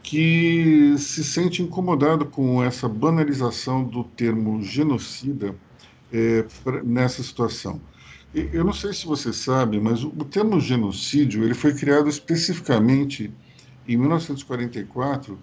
que 0.01 0.95
se 0.97 1.23
sente 1.23 1.63
incomodado 1.63 2.25
com 2.27 2.63
essa 2.63 2.87
banalização 2.87 3.83
do 3.83 4.03
termo 4.03 4.61
genocida 4.61 5.55
é, 6.11 6.45
nessa 6.83 7.23
situação. 7.23 7.81
Eu 8.33 8.65
não 8.65 8.73
sei 8.73 8.91
se 8.93 9.05
você 9.05 9.31
sabe, 9.31 9.79
mas 9.79 10.03
o, 10.03 10.09
o 10.09 10.25
termo 10.25 10.59
genocídio 10.59 11.43
ele 11.43 11.53
foi 11.53 11.73
criado 11.73 12.09
especificamente 12.09 13.31
em 13.87 13.95
1944 13.95 15.39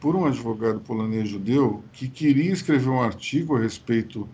por 0.00 0.16
um 0.16 0.24
advogado 0.24 0.80
polonês 0.80 1.28
judeu 1.28 1.84
que 1.92 2.08
queria 2.08 2.50
escrever 2.50 2.88
um 2.88 3.02
artigo 3.02 3.56
a 3.56 3.60
respeito 3.60 4.26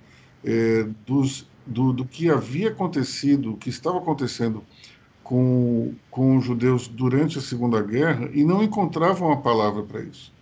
é, 0.45 0.87
dos, 1.05 1.49
do, 1.67 1.93
do 1.93 2.05
que 2.05 2.31
havia 2.31 2.69
acontecido, 2.69 3.53
o 3.53 3.57
que 3.57 3.69
estava 3.69 3.99
acontecendo 3.99 4.63
com, 5.25 5.93
com 6.09 6.37
os 6.37 6.45
judeus 6.45 6.87
durante 6.87 7.39
a 7.39 7.43
Segunda 7.43 7.83
Guerra 7.83 8.31
e 8.33 8.45
não 8.45 8.63
encontrava 8.63 9.25
uma 9.25 9.39
palavra 9.39 9.83
para 9.83 10.01
isso. 10.01 10.33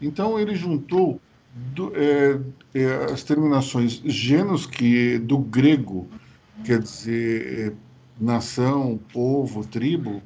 Então 0.00 0.40
ele 0.40 0.54
juntou 0.54 1.20
do, 1.54 1.92
é, 1.94 2.40
é, 2.74 3.12
as 3.12 3.22
terminações 3.22 4.00
genos, 4.04 4.66
que 4.66 5.18
do 5.18 5.38
grego 5.38 6.08
quer 6.64 6.80
dizer 6.80 7.72
é, 7.72 7.72
nação, 8.18 8.98
povo, 9.12 9.64
tribo, 9.66 10.22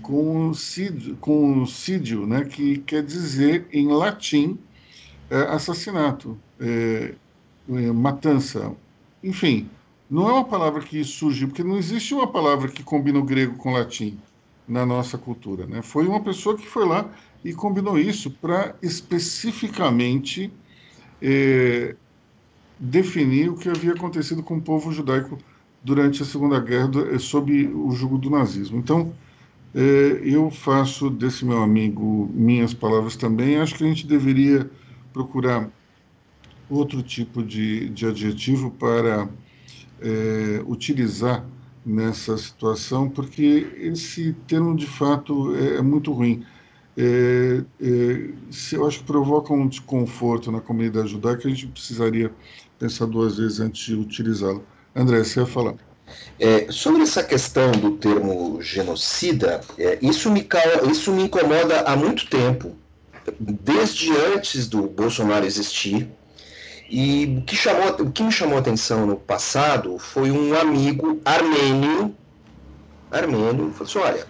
com 0.00 0.52
sídio, 0.54 1.16
com 1.16 1.64
sídio 1.66 2.26
né, 2.26 2.44
que 2.44 2.78
quer 2.78 3.02
dizer 3.02 3.66
em 3.72 3.88
latim 3.88 4.58
é, 5.30 5.36
assassinato, 5.42 6.38
é, 6.60 7.14
matança, 7.92 8.74
enfim. 9.22 9.68
Não 10.10 10.28
é 10.28 10.32
uma 10.32 10.44
palavra 10.44 10.82
que 10.82 11.02
surgiu, 11.04 11.48
porque 11.48 11.64
não 11.64 11.78
existe 11.78 12.12
uma 12.12 12.26
palavra 12.26 12.68
que 12.68 12.82
combina 12.82 13.18
o 13.18 13.24
grego 13.24 13.56
com 13.56 13.70
o 13.70 13.72
latim 13.72 14.18
na 14.66 14.86
nossa 14.86 15.18
cultura. 15.18 15.66
Né? 15.66 15.82
Foi 15.82 16.06
uma 16.06 16.20
pessoa 16.20 16.56
que 16.56 16.66
foi 16.66 16.86
lá 16.86 17.10
e 17.44 17.52
combinou 17.52 17.98
isso 17.98 18.30
para 18.30 18.74
especificamente 18.82 20.52
é, 21.20 21.96
definir 22.78 23.50
o 23.50 23.56
que 23.56 23.68
havia 23.68 23.92
acontecido 23.92 24.42
com 24.42 24.56
o 24.56 24.62
povo 24.62 24.92
judaico 24.92 25.38
durante 25.82 26.22
a 26.22 26.24
Segunda 26.26 26.60
Guerra 26.60 27.18
sob 27.18 27.66
o 27.68 27.90
jugo 27.92 28.18
do 28.18 28.30
nazismo. 28.30 28.78
Então, 28.78 29.12
é, 29.74 30.20
eu 30.22 30.50
faço 30.50 31.10
desse 31.10 31.44
meu 31.44 31.62
amigo 31.62 32.30
minhas 32.32 32.72
palavras 32.72 33.16
também. 33.16 33.56
Acho 33.56 33.74
que 33.74 33.84
a 33.84 33.88
gente 33.88 34.06
deveria 34.06 34.70
procurar 35.12 35.68
outro 36.70 37.02
tipo 37.02 37.42
de, 37.42 37.88
de 37.90 38.06
adjetivo 38.06 38.70
para 38.70 39.28
utilizar 40.66 41.44
nessa 41.84 42.36
situação, 42.36 43.08
porque 43.08 43.66
esse 43.76 44.34
termo 44.46 44.76
de 44.76 44.86
fato 44.86 45.54
é, 45.56 45.76
é 45.76 45.82
muito 45.82 46.12
ruim. 46.12 46.44
É, 46.96 47.62
é, 47.80 48.30
eu 48.72 48.86
acho 48.86 48.98
que 48.98 49.04
provoca 49.04 49.52
um 49.52 49.66
desconforto 49.66 50.52
na 50.52 50.60
comunidade 50.60 51.08
judaica, 51.08 51.48
a 51.48 51.50
gente 51.50 51.66
precisaria 51.66 52.30
pensar 52.78 53.06
duas 53.06 53.38
vezes 53.38 53.60
antes 53.60 53.84
de 53.84 53.94
utilizá-lo. 53.94 54.64
André, 54.94 55.24
você 55.24 55.40
ia 55.40 55.46
falar. 55.46 55.74
É, 56.38 56.70
sobre 56.70 57.02
essa 57.02 57.22
questão 57.22 57.70
do 57.72 57.92
termo 57.92 58.60
genocida, 58.60 59.60
é, 59.78 59.98
isso, 60.02 60.30
me, 60.30 60.46
isso 60.90 61.12
me 61.12 61.22
incomoda 61.22 61.80
há 61.82 61.96
muito 61.96 62.28
tempo, 62.28 62.76
desde 63.38 64.10
antes 64.34 64.68
do 64.68 64.82
Bolsonaro 64.82 65.46
existir. 65.46 66.08
E 66.94 67.38
o 67.38 67.42
que, 67.46 67.56
chamou, 67.56 67.88
o 68.00 68.12
que 68.12 68.22
me 68.22 68.30
chamou 68.30 68.58
a 68.58 68.60
atenção 68.60 69.06
no 69.06 69.16
passado 69.16 69.98
foi 69.98 70.30
um 70.30 70.54
amigo 70.54 71.22
armênio, 71.24 72.14
armênio, 73.10 73.72
falou 73.72 73.88
assim, 73.88 73.98
olha, 73.98 74.26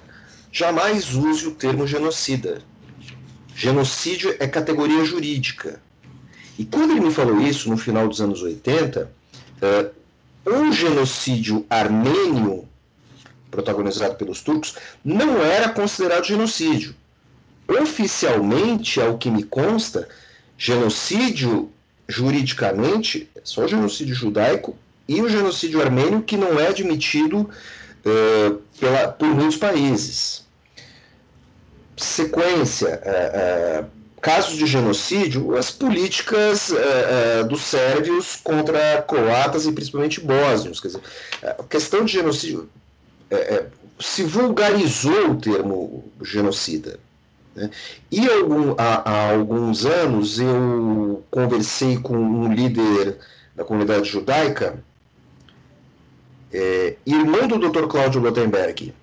jamais 0.53 1.13
use 1.13 1.45
o 1.49 1.51
termo 1.57 1.89
genocida. 1.89 2.63
Genocídio 3.53 4.37
é 4.39 4.47
categoria 4.47 5.05
jurídica. 5.05 5.83
E 6.57 6.65
quando 6.65 6.93
ele 6.93 7.01
me 7.01 7.13
falou 7.13 7.41
isso, 7.41 7.69
no 7.69 7.77
final 7.77 8.07
dos 8.07 8.21
anos 8.21 8.43
80, 8.43 9.11
o 10.47 10.71
genocídio 10.71 11.67
armênio, 11.69 12.69
protagonizado 13.51 14.15
pelos 14.15 14.41
turcos, 14.41 14.77
não 15.05 15.43
era 15.43 15.69
considerado 15.69 16.25
genocídio. 16.25 16.95
Oficialmente, 17.67 19.01
ao 19.01 19.19
que 19.19 19.29
me 19.29 19.43
consta, 19.43 20.09
genocídio, 20.57 21.69
juridicamente, 22.13 23.29
é 23.35 23.41
só 23.43 23.65
o 23.65 23.69
genocídio 23.69 24.15
judaico 24.15 24.77
e 25.09 25.21
o 25.23 25.29
genocídio 25.29 25.81
armênio 25.81 26.23
que 26.23 26.37
não 26.37 26.61
é 26.61 26.69
admitido 26.69 27.41
uh, 27.41 28.55
pela, 28.79 29.09
por 29.09 29.29
muitos 29.29 29.57
países. 29.57 30.45
Sequência. 31.97 33.01
Uh, 33.03 34.03
casos 34.21 34.57
de 34.57 34.67
genocídio, 34.67 35.57
as 35.57 35.73
políticas 35.73 36.71
é, 36.73 37.41
é, 37.41 37.45
dos 37.45 37.63
sérvios 37.63 38.37
contra 38.37 39.03
croatas 39.03 39.67
e 39.67 39.73
principalmente 39.73 40.21
bósnios. 40.21 40.79
Quer 40.79 40.87
dizer, 40.89 41.01
a 41.43 41.65
questão 41.65 42.05
de 42.05 42.13
genocídio 42.13 42.71
é, 43.29 43.67
se 43.99 44.23
vulgarizou 44.23 45.33
o 45.33 45.41
termo 45.41 46.05
genocida. 46.23 47.01
Né? 47.55 47.71
E 48.11 48.29
algum, 48.29 48.73
há, 48.79 49.11
há, 49.11 49.33
alguns 49.33 49.85
anos 49.85 50.39
eu 50.39 51.23
conversei 51.31 51.99
com 51.99 52.17
um 52.17 52.53
líder 52.53 53.19
da 53.55 53.65
comunidade 53.65 54.09
judaica, 54.09 54.83
é, 56.53 56.97
irmão 57.07 57.47
do 57.47 57.59
Dr. 57.59 57.87
Cláudio 57.87 58.21
Lotenberg, 58.21 58.95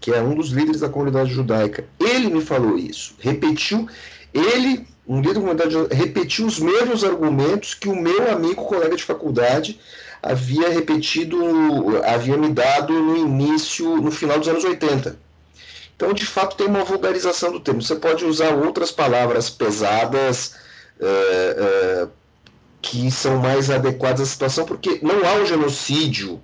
que 0.00 0.12
é 0.12 0.20
um 0.20 0.34
dos 0.34 0.50
líderes 0.50 0.80
da 0.80 0.88
comunidade 0.88 1.30
judaica. 1.30 1.84
Ele 1.98 2.28
me 2.28 2.40
falou 2.40 2.76
isso, 2.76 3.14
repetiu 3.20 3.88
ele, 4.32 4.86
um 5.06 5.20
líder 5.20 5.34
da 5.34 5.40
comunidade, 5.40 5.94
repetiu 5.94 6.46
os 6.46 6.58
mesmos 6.58 7.04
argumentos 7.04 7.74
que 7.74 7.88
o 7.88 7.96
meu 7.96 8.30
amigo, 8.30 8.64
colega 8.64 8.96
de 8.96 9.04
faculdade, 9.04 9.78
havia 10.22 10.70
repetido, 10.70 11.38
havia 12.04 12.36
me 12.36 12.48
dado 12.48 12.92
no 12.92 13.16
início, 13.16 13.96
no 13.96 14.10
final 14.10 14.38
dos 14.38 14.48
anos 14.48 14.64
80. 14.64 15.23
Então, 15.96 16.12
de 16.12 16.26
fato, 16.26 16.56
tem 16.56 16.66
uma 16.66 16.84
vulgarização 16.84 17.52
do 17.52 17.60
termo. 17.60 17.80
Você 17.82 17.94
pode 17.96 18.24
usar 18.24 18.54
outras 18.54 18.90
palavras 18.90 19.48
pesadas 19.48 20.54
é, 21.00 21.06
é, 21.06 22.08
que 22.82 23.10
são 23.10 23.38
mais 23.38 23.70
adequadas 23.70 24.20
à 24.20 24.26
situação, 24.26 24.64
porque 24.64 24.98
não 25.02 25.24
há 25.24 25.34
um 25.34 25.46
genocídio 25.46 26.42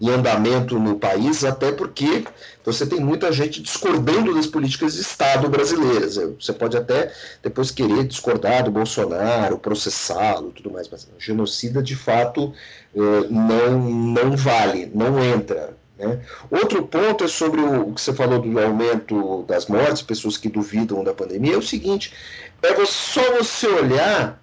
em 0.00 0.08
andamento 0.08 0.78
no 0.80 0.98
país, 0.98 1.44
até 1.44 1.70
porque 1.70 2.24
você 2.64 2.84
tem 2.84 2.98
muita 2.98 3.30
gente 3.30 3.62
discordando 3.62 4.34
das 4.34 4.46
políticas 4.46 4.94
de 4.94 5.00
Estado 5.00 5.48
brasileiras. 5.48 6.16
Você 6.40 6.52
pode 6.52 6.76
até 6.76 7.12
depois 7.40 7.70
querer 7.70 8.04
discordar 8.04 8.64
do 8.64 8.70
Bolsonaro, 8.72 9.58
processá-lo 9.58 10.50
tudo 10.50 10.72
mais, 10.72 10.88
mas 10.88 11.06
genocida 11.18 11.80
de 11.80 11.94
fato 11.94 12.52
eh, 12.96 13.26
não, 13.30 13.78
não 13.90 14.36
vale, 14.36 14.90
não 14.92 15.22
entra. 15.22 15.76
Né? 16.02 16.20
Outro 16.50 16.82
ponto 16.84 17.22
é 17.22 17.28
sobre 17.28 17.60
o 17.60 17.92
que 17.94 18.00
você 18.00 18.12
falou 18.12 18.40
do 18.40 18.58
aumento 18.58 19.44
das 19.44 19.66
mortes, 19.66 20.02
pessoas 20.02 20.36
que 20.36 20.48
duvidam 20.48 21.04
da 21.04 21.14
pandemia, 21.14 21.54
é 21.54 21.56
o 21.56 21.62
seguinte: 21.62 22.12
é 22.60 22.84
só 22.84 23.36
você 23.36 23.68
olhar 23.68 24.42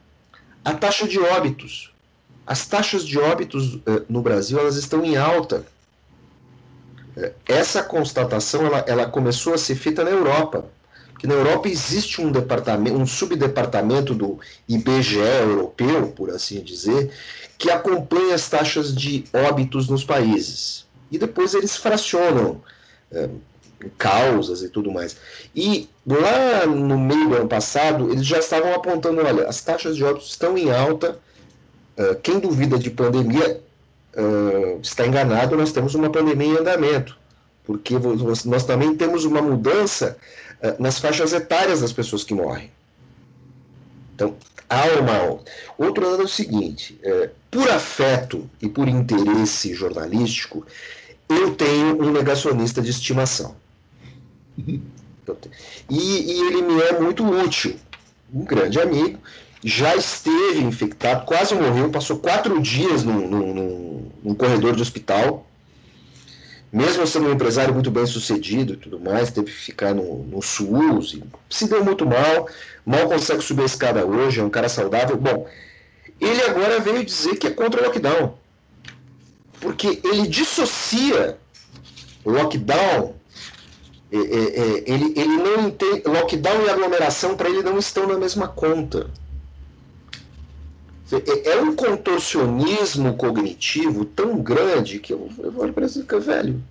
a 0.63 0.73
taxa 0.73 1.05
de 1.07 1.19
óbitos. 1.19 1.93
As 2.47 2.65
taxas 2.65 3.05
de 3.05 3.19
óbitos 3.19 3.79
eh, 3.85 4.03
no 4.09 4.21
Brasil 4.21 4.57
elas 4.57 4.75
estão 4.75 5.03
em 5.03 5.17
alta. 5.17 5.65
Eh, 7.17 7.33
essa 7.45 7.83
constatação 7.83 8.65
ela, 8.65 8.85
ela 8.87 9.05
começou 9.05 9.53
a 9.53 9.57
ser 9.57 9.75
feita 9.75 10.03
na 10.03 10.09
Europa 10.11 10.65
que 11.19 11.27
na 11.27 11.33
Europa 11.33 11.67
existe 11.67 12.21
um 12.21 12.31
departamento, 12.31 12.95
um 12.95 13.05
subdepartamento 13.05 14.15
do 14.15 14.39
IBGE 14.69 15.17
europeu, 15.17 16.13
por 16.15 16.29
assim 16.29 16.61
dizer, 16.61 17.11
que 17.57 17.69
acompanha 17.69 18.33
as 18.33 18.47
taxas 18.49 18.95
de 18.95 19.25
óbitos 19.33 19.89
nos 19.89 20.05
países. 20.05 20.87
E 21.11 21.17
depois 21.17 21.53
eles 21.53 21.75
fracionam 21.75 22.61
é, 23.11 23.29
causas 23.97 24.61
e 24.61 24.69
tudo 24.69 24.91
mais. 24.91 25.17
E 25.55 25.89
lá 26.05 26.65
no 26.65 26.97
meio 26.97 27.29
do 27.29 27.35
ano 27.35 27.47
passado, 27.47 28.11
eles 28.11 28.25
já 28.25 28.39
estavam 28.39 28.73
apontando, 28.73 29.21
olha, 29.21 29.47
as 29.47 29.61
taxas 29.61 29.95
de 29.95 30.03
óbitos 30.03 30.29
estão 30.29 30.57
em 30.57 30.71
alta, 30.71 31.17
é, 31.97 32.15
quem 32.15 32.39
duvida 32.39 32.77
de 32.77 32.89
pandemia 32.89 33.61
é, 34.13 34.77
está 34.81 35.05
enganado, 35.05 35.55
nós 35.55 35.71
temos 35.71 35.95
uma 35.95 36.09
pandemia 36.09 36.47
em 36.47 36.57
andamento, 36.57 37.17
porque 37.63 37.95
nós 38.45 38.65
também 38.65 38.95
temos 38.95 39.25
uma 39.25 39.41
mudança 39.41 40.17
nas 40.77 40.99
faixas 40.99 41.31
etárias 41.31 41.79
das 41.79 41.93
pessoas 41.93 42.23
que 42.23 42.33
morrem. 42.33 42.69
Então, 44.13 44.35
há 44.69 44.83
uma. 44.99 45.39
Outro 45.77 46.09
lado 46.09 46.21
é 46.21 46.25
o 46.25 46.27
seguinte: 46.27 46.99
é, 47.01 47.29
por 47.49 47.69
afeto 47.69 48.49
e 48.61 48.67
por 48.67 48.87
interesse 48.87 49.73
jornalístico, 49.73 50.65
eu 51.27 51.55
tenho 51.55 52.01
um 52.01 52.11
negacionista 52.11 52.81
de 52.81 52.89
estimação. 52.89 53.55
E, 54.57 54.77
e, 55.89 56.41
ele 56.47 56.61
me 56.61 56.81
é 56.81 56.99
muito 56.99 57.23
útil. 57.25 57.75
Um 58.33 58.43
grande 58.43 58.79
amigo, 58.79 59.19
já 59.63 59.95
esteve 59.95 60.59
infectado, 60.59 61.25
quase 61.25 61.55
morreu, 61.55 61.89
passou 61.89 62.17
quatro 62.19 62.61
dias 62.61 63.03
num, 63.03 63.27
num, 63.27 64.11
num 64.23 64.35
corredor 64.35 64.75
de 64.75 64.81
hospital 64.81 65.45
mesmo 66.71 67.05
sendo 67.07 67.27
um 67.27 67.33
empresário 67.33 67.73
muito 67.73 67.89
bem 67.89 68.05
sucedido 68.05 68.73
e 68.73 68.77
tudo 68.77 68.99
mais, 68.99 69.31
teve 69.31 69.47
que 69.47 69.57
ficar 69.57 69.93
no, 69.93 70.23
no 70.23 70.41
SUS, 70.41 71.19
se 71.49 71.67
deu 71.67 71.83
muito 71.83 72.05
mal, 72.05 72.47
mal 72.85 73.07
consegue 73.07 73.43
subir 73.43 73.63
a 73.63 73.65
escada 73.65 74.05
hoje, 74.05 74.39
é 74.39 74.43
um 74.43 74.49
cara 74.49 74.69
saudável. 74.69 75.17
Bom, 75.17 75.47
ele 76.19 76.41
agora 76.43 76.79
veio 76.79 77.05
dizer 77.05 77.35
que 77.37 77.47
é 77.47 77.51
contra 77.51 77.81
o 77.81 77.85
lockdown. 77.85 78.37
Porque 79.59 80.01
ele 80.03 80.27
dissocia 80.27 81.37
lockdown, 82.25 83.15
é, 84.11 84.17
é, 84.17 84.19
é, 84.19 84.83
ele, 84.85 85.13
ele 85.15 85.37
não 85.37 85.67
entende. 85.67 86.03
Lockdown 86.05 86.65
e 86.65 86.69
aglomeração 86.69 87.35
para 87.35 87.49
ele 87.49 87.61
não 87.61 87.77
estão 87.77 88.07
na 88.07 88.17
mesma 88.17 88.47
conta. 88.47 89.09
É, 91.11 91.51
é 91.51 91.61
um 91.61 91.75
contorcionismo 91.75 93.15
cognitivo 93.15 94.05
tão 94.05 94.39
grande 94.41 94.99
que 94.99 95.13
eu, 95.13 95.29
eu 95.39 95.53
olho 95.57 95.73
para 95.73 95.85
ele 95.85 96.05
e 96.11 96.19
velho. 96.19 96.63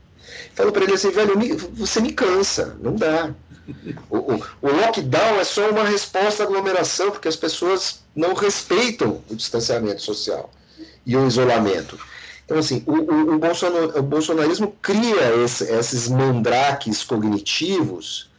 Falo 0.54 0.72
para 0.72 0.84
ele 0.84 0.94
assim, 0.94 1.10
velho, 1.10 1.36
me, 1.36 1.52
você 1.52 2.00
me 2.00 2.12
cansa, 2.12 2.76
não 2.80 2.94
dá. 2.94 3.34
O, 4.10 4.16
o, 4.16 4.42
o, 4.62 4.68
lockdown 4.68 5.38
é 5.38 5.44
só 5.44 5.68
uma 5.68 5.84
resposta 5.84 6.42
à 6.42 6.46
aglomeração, 6.46 7.10
porque 7.10 7.28
as 7.28 7.36
pessoas 7.36 8.00
não 8.16 8.32
respeitam 8.32 9.22
o 9.28 9.36
distanciamento 9.36 10.00
social 10.00 10.50
e 11.04 11.14
o 11.14 11.26
isolamento. 11.26 11.98
Então, 12.46 12.58
assim, 12.58 12.82
o, 12.86 12.94
o, 12.94 13.34
o, 13.34 13.38
bolsonar, 13.38 13.98
o 13.98 14.02
bolsonarismo 14.02 14.74
cria 14.80 15.44
esse, 15.44 15.64
esses 15.64 16.08
mandrakes 16.08 17.04
cognitivos 17.04 18.30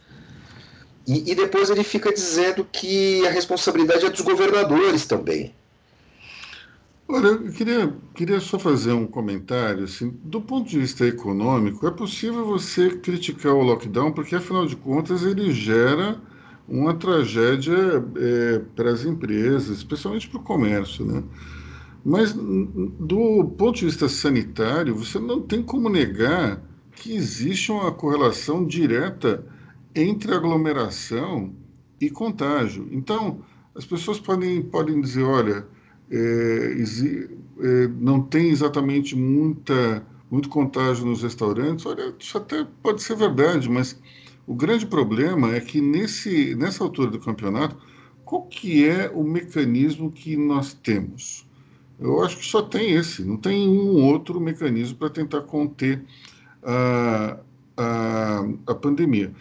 e, 1.06 1.32
e 1.32 1.34
depois 1.34 1.70
ele 1.70 1.82
fica 1.82 2.12
dizendo 2.12 2.66
que 2.70 3.26
a 3.26 3.30
responsabilidade 3.30 4.04
é 4.04 4.10
dos 4.10 4.20
governadores 4.20 5.06
também. 5.06 5.54
Olha, 7.12 7.26
eu 7.26 7.52
queria, 7.52 7.92
queria 8.14 8.38
só 8.38 8.56
fazer 8.56 8.92
um 8.92 9.04
comentário. 9.04 9.82
Assim, 9.82 10.10
do 10.22 10.40
ponto 10.40 10.70
de 10.70 10.78
vista 10.78 11.04
econômico, 11.04 11.84
é 11.84 11.90
possível 11.90 12.46
você 12.46 12.90
criticar 12.98 13.52
o 13.52 13.62
lockdown, 13.62 14.12
porque, 14.12 14.36
afinal 14.36 14.64
de 14.64 14.76
contas, 14.76 15.24
ele 15.24 15.50
gera 15.50 16.20
uma 16.68 16.94
tragédia 16.94 17.74
é, 18.16 18.60
para 18.76 18.92
as 18.92 19.04
empresas, 19.04 19.78
especialmente 19.78 20.28
para 20.28 20.38
o 20.38 20.44
comércio. 20.44 21.04
Né? 21.04 21.24
Mas, 22.04 22.32
do 22.32 23.44
ponto 23.58 23.80
de 23.80 23.86
vista 23.86 24.08
sanitário, 24.08 24.94
você 24.94 25.18
não 25.18 25.42
tem 25.42 25.64
como 25.64 25.88
negar 25.88 26.62
que 26.92 27.12
existe 27.12 27.72
uma 27.72 27.90
correlação 27.90 28.64
direta 28.64 29.44
entre 29.96 30.32
aglomeração 30.32 31.52
e 32.00 32.08
contágio. 32.08 32.88
Então, 32.92 33.42
as 33.74 33.84
pessoas 33.84 34.20
podem, 34.20 34.62
podem 34.62 35.00
dizer: 35.00 35.24
olha 35.24 35.66
é, 36.10 36.84
é, 37.60 37.88
não 37.98 38.20
tem 38.20 38.50
exatamente 38.50 39.14
muita, 39.16 40.04
muito 40.30 40.48
contágio 40.48 41.06
nos 41.06 41.22
restaurantes, 41.22 41.86
olha, 41.86 42.14
isso 42.18 42.36
até 42.36 42.66
pode 42.82 43.02
ser 43.02 43.16
verdade, 43.16 43.68
mas 43.68 44.00
o 44.46 44.54
grande 44.54 44.86
problema 44.86 45.54
é 45.54 45.60
que 45.60 45.80
nesse, 45.80 46.54
nessa 46.56 46.82
altura 46.82 47.10
do 47.10 47.20
campeonato, 47.20 47.76
qual 48.24 48.42
que 48.46 48.84
é 48.84 49.10
o 49.10 49.22
mecanismo 49.22 50.10
que 50.10 50.36
nós 50.36 50.74
temos? 50.74 51.46
Eu 51.98 52.22
acho 52.24 52.38
que 52.38 52.44
só 52.46 52.62
tem 52.62 52.92
esse, 52.92 53.22
não 53.22 53.36
tem 53.36 53.68
um 53.68 54.02
outro 54.04 54.40
mecanismo 54.40 54.96
para 54.96 55.10
tentar 55.10 55.42
conter 55.42 56.02
a, 56.62 57.38
a, 57.76 58.48
a 58.66 58.74
pandemia. 58.74 59.32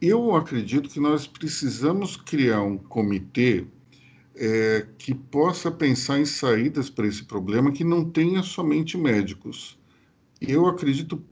Eu 0.00 0.34
acredito 0.34 0.88
que 0.88 1.00
nós 1.00 1.26
precisamos 1.26 2.16
criar 2.16 2.62
um 2.62 2.78
comitê 2.78 3.66
é, 4.34 4.86
que 4.98 5.14
possa 5.14 5.70
pensar 5.70 6.18
em 6.18 6.24
saídas 6.24 6.88
para 6.88 7.06
esse 7.06 7.24
problema 7.24 7.72
que 7.72 7.84
não 7.84 8.04
tenha 8.04 8.42
somente 8.42 8.96
médicos. 8.96 9.78
Eu 10.40 10.66
acredito 10.66 11.22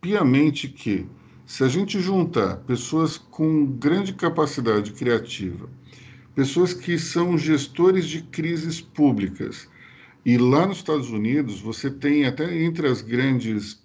piamente 0.00 0.68
que, 0.68 1.06
se 1.44 1.62
a 1.62 1.68
gente 1.68 2.00
juntar 2.00 2.56
pessoas 2.58 3.18
com 3.18 3.66
grande 3.66 4.14
capacidade 4.14 4.92
criativa, 4.92 5.68
pessoas 6.34 6.72
que 6.72 6.98
são 6.98 7.38
gestores 7.38 8.06
de 8.06 8.22
crises 8.22 8.80
públicas, 8.80 9.68
e 10.24 10.36
lá 10.36 10.66
nos 10.66 10.78
Estados 10.78 11.10
Unidos 11.10 11.60
você 11.60 11.88
tem 11.90 12.24
até 12.24 12.62
entre 12.62 12.88
as 12.88 13.00
grandes 13.00 13.80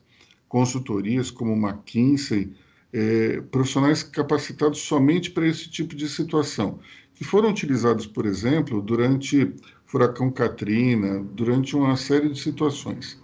consultorias 0.50 1.30
como 1.30 1.56
McKinsey, 1.56 2.54
é, 2.94 3.40
profissionais 3.52 4.04
capacitados 4.04 4.80
somente 4.80 5.32
para 5.32 5.48
esse 5.48 5.70
tipo 5.70 5.96
de 5.96 6.10
situação 6.10 6.80
que 7.22 7.28
foram 7.28 7.52
utilizados, 7.52 8.08
por 8.08 8.26
exemplo, 8.26 8.82
durante 8.82 9.54
furacão 9.86 10.32
Katrina, 10.32 11.24
durante 11.36 11.76
uma 11.76 11.96
série 11.96 12.30
de 12.30 12.40
situações. 12.40 13.22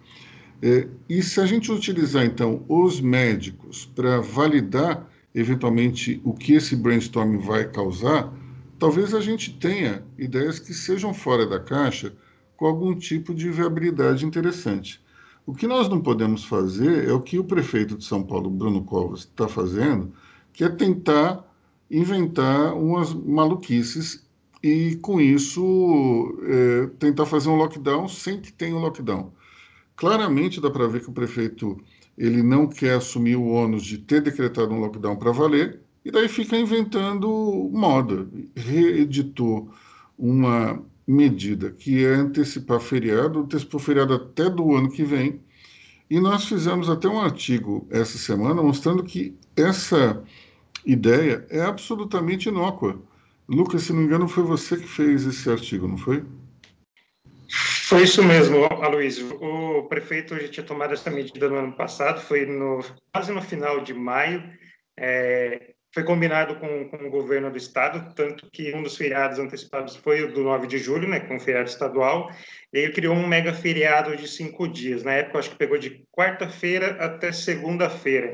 É, 0.61 0.87
e 1.09 1.23
se 1.23 1.41
a 1.41 1.47
gente 1.47 1.71
utilizar, 1.71 2.23
então, 2.23 2.63
os 2.69 3.01
médicos 3.01 3.87
para 3.95 4.21
validar, 4.21 5.09
eventualmente, 5.33 6.21
o 6.23 6.31
que 6.31 6.53
esse 6.53 6.75
brainstorming 6.75 7.39
vai 7.39 7.67
causar, 7.71 8.31
talvez 8.77 9.15
a 9.15 9.19
gente 9.19 9.57
tenha 9.57 10.03
ideias 10.15 10.59
que 10.59 10.75
sejam 10.75 11.11
fora 11.11 11.47
da 11.47 11.59
caixa 11.59 12.13
com 12.55 12.67
algum 12.67 12.93
tipo 12.93 13.33
de 13.33 13.49
viabilidade 13.49 14.27
interessante. 14.27 15.01
O 15.43 15.55
que 15.55 15.65
nós 15.65 15.89
não 15.89 15.99
podemos 15.99 16.43
fazer 16.43 17.09
é 17.09 17.11
o 17.11 17.21
que 17.21 17.39
o 17.39 17.43
prefeito 17.43 17.97
de 17.97 18.05
São 18.05 18.21
Paulo, 18.21 18.47
Bruno 18.47 18.83
Covas, 18.83 19.21
está 19.21 19.47
fazendo, 19.47 20.13
que 20.53 20.63
é 20.63 20.69
tentar 20.69 21.46
inventar 21.89 22.73
umas 22.73 23.13
maluquices 23.13 24.25
e, 24.61 24.95
com 25.01 25.21
isso, 25.21 26.37
é, 26.43 26.87
tentar 26.99 27.25
fazer 27.25 27.49
um 27.49 27.55
lockdown 27.55 28.07
sem 28.07 28.39
que 28.39 28.51
tenha 28.51 28.75
um 28.75 28.79
lockdown. 28.79 29.31
Claramente 29.95 30.61
dá 30.61 30.69
para 30.69 30.87
ver 30.87 31.01
que 31.01 31.09
o 31.09 31.13
prefeito 31.13 31.77
ele 32.17 32.41
não 32.41 32.67
quer 32.67 32.95
assumir 32.95 33.35
o 33.35 33.47
ônus 33.47 33.83
de 33.83 33.97
ter 33.99 34.21
decretado 34.21 34.73
um 34.73 34.79
lockdown 34.79 35.15
para 35.15 35.31
valer, 35.31 35.79
e 36.03 36.11
daí 36.11 36.27
fica 36.27 36.57
inventando 36.57 37.69
moda. 37.71 38.27
Reeditou 38.55 39.69
uma 40.17 40.83
medida 41.05 41.71
que 41.71 42.03
é 42.03 42.15
antecipar 42.15 42.79
feriado, 42.79 43.39
antecipou 43.39 43.79
feriado 43.79 44.13
até 44.13 44.49
do 44.49 44.75
ano 44.75 44.91
que 44.91 45.03
vem, 45.03 45.39
e 46.09 46.19
nós 46.19 46.45
fizemos 46.45 46.89
até 46.89 47.07
um 47.07 47.19
artigo 47.19 47.85
essa 47.89 48.17
semana 48.17 48.63
mostrando 48.63 49.03
que 49.03 49.35
essa 49.55 50.23
ideia 50.87 51.45
é 51.49 51.61
absolutamente 51.61 52.49
inócua. 52.49 53.01
Lucas, 53.47 53.83
se 53.83 53.93
não 53.93 53.99
me 53.99 54.05
engano, 54.05 54.27
foi 54.27 54.43
você 54.43 54.77
que 54.77 54.87
fez 54.87 55.25
esse 55.25 55.49
artigo, 55.49 55.87
não 55.87 55.97
foi? 55.97 56.25
Foi 57.87 58.03
isso 58.03 58.23
mesmo, 58.23 58.65
Aloysio. 58.65 59.41
O 59.41 59.83
prefeito 59.87 60.37
já 60.37 60.47
tinha 60.49 60.65
tomado 60.65 60.93
essa 60.93 61.09
medida 61.09 61.47
no 61.47 61.55
ano 61.55 61.73
passado, 61.73 62.19
foi 62.19 62.45
no, 62.45 62.83
quase 63.13 63.31
no 63.31 63.41
final 63.41 63.81
de 63.81 63.93
maio. 63.93 64.43
É, 64.99 65.73
foi 65.93 66.03
combinado 66.03 66.57
com, 66.57 66.89
com, 66.89 67.07
o 67.07 67.09
governo 67.09 67.49
do 67.49 67.57
estado, 67.57 68.13
tanto 68.13 68.49
que 68.51 68.73
um 68.75 68.83
dos 68.83 68.97
feriados 68.97 69.39
antecipados 69.39 69.95
foi 69.95 70.23
o 70.23 70.33
do 70.33 70.43
9 70.43 70.67
de 70.67 70.77
julho, 70.77 71.07
né, 71.07 71.21
com 71.21 71.39
feriado 71.39 71.69
estadual, 71.69 72.29
e 72.73 72.79
ele 72.79 72.93
criou 72.93 73.15
um 73.15 73.25
mega 73.25 73.53
feriado 73.53 74.15
de 74.17 74.27
cinco 74.27 74.67
dias. 74.67 75.03
Na 75.03 75.13
época, 75.13 75.39
acho 75.39 75.51
que 75.51 75.57
pegou 75.57 75.77
de 75.77 76.03
quarta-feira 76.11 76.97
até 77.03 77.31
segunda-feira. 77.31 78.31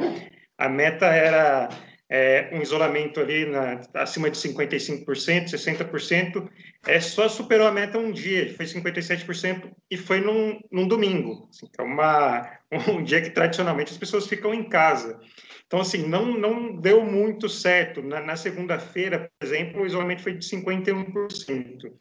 A 0.58 0.68
meta 0.68 1.06
era 1.06 1.70
é, 2.10 2.50
um 2.52 2.62
isolamento 2.62 3.20
ali 3.20 3.46
na, 3.46 3.82
acima 3.94 4.30
de 4.30 4.38
55%, 4.38 5.06
60%, 5.06 6.50
é, 6.86 7.00
só 7.00 7.28
superou 7.30 7.68
a 7.68 7.72
meta 7.72 7.98
um 7.98 8.12
dia, 8.12 8.54
foi 8.56 8.66
57% 8.66 9.72
e 9.90 9.98
foi 9.98 10.20
num, 10.20 10.60
num 10.72 10.88
domingo. 10.88 11.50
Assim, 11.50 11.68
é 11.78 11.82
uma, 11.82 12.60
um 12.90 13.04
dia 13.04 13.22
que 13.22 13.30
tradicionalmente 13.30 13.92
as 13.92 13.98
pessoas 13.98 14.28
ficam 14.28 14.54
em 14.54 14.68
casa. 14.68 15.20
Então, 15.66 15.80
assim, 15.80 16.08
não, 16.08 16.38
não 16.38 16.76
deu 16.76 17.04
muito 17.04 17.50
certo. 17.50 18.02
Na, 18.02 18.20
na 18.20 18.36
segunda-feira, 18.36 19.32
por 19.40 19.46
exemplo, 19.48 19.82
o 19.82 19.86
isolamento 19.86 20.22
foi 20.22 20.34
de 20.34 20.46
51%. 20.48 21.92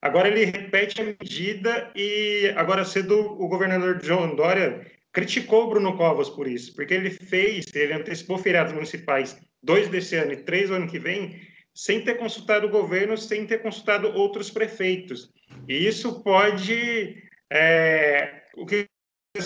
Agora 0.00 0.28
ele 0.28 0.44
repete 0.44 1.00
a 1.00 1.04
medida 1.04 1.90
e 1.96 2.52
agora 2.54 2.84
cedo 2.84 3.18
o 3.18 3.48
governador 3.48 3.98
João 4.00 4.36
Dória 4.36 4.86
criticou 5.16 5.70
Bruno 5.70 5.96
Covas 5.96 6.28
por 6.28 6.46
isso, 6.46 6.74
porque 6.74 6.92
ele 6.92 7.08
fez, 7.08 7.64
ele 7.74 7.94
antecipou 7.94 8.36
feriados 8.36 8.74
municipais, 8.74 9.40
dois 9.62 9.88
desse 9.88 10.14
ano 10.14 10.34
e 10.34 10.36
três 10.36 10.70
ano 10.70 10.86
que 10.86 10.98
vem, 10.98 11.40
sem 11.74 12.04
ter 12.04 12.18
consultado 12.18 12.66
o 12.66 12.70
governo, 12.70 13.16
sem 13.16 13.46
ter 13.46 13.62
consultado 13.62 14.08
outros 14.08 14.50
prefeitos. 14.50 15.30
E 15.66 15.86
isso 15.86 16.22
pode. 16.22 17.16
É, 17.50 18.42
o 18.58 18.66
que 18.66 18.86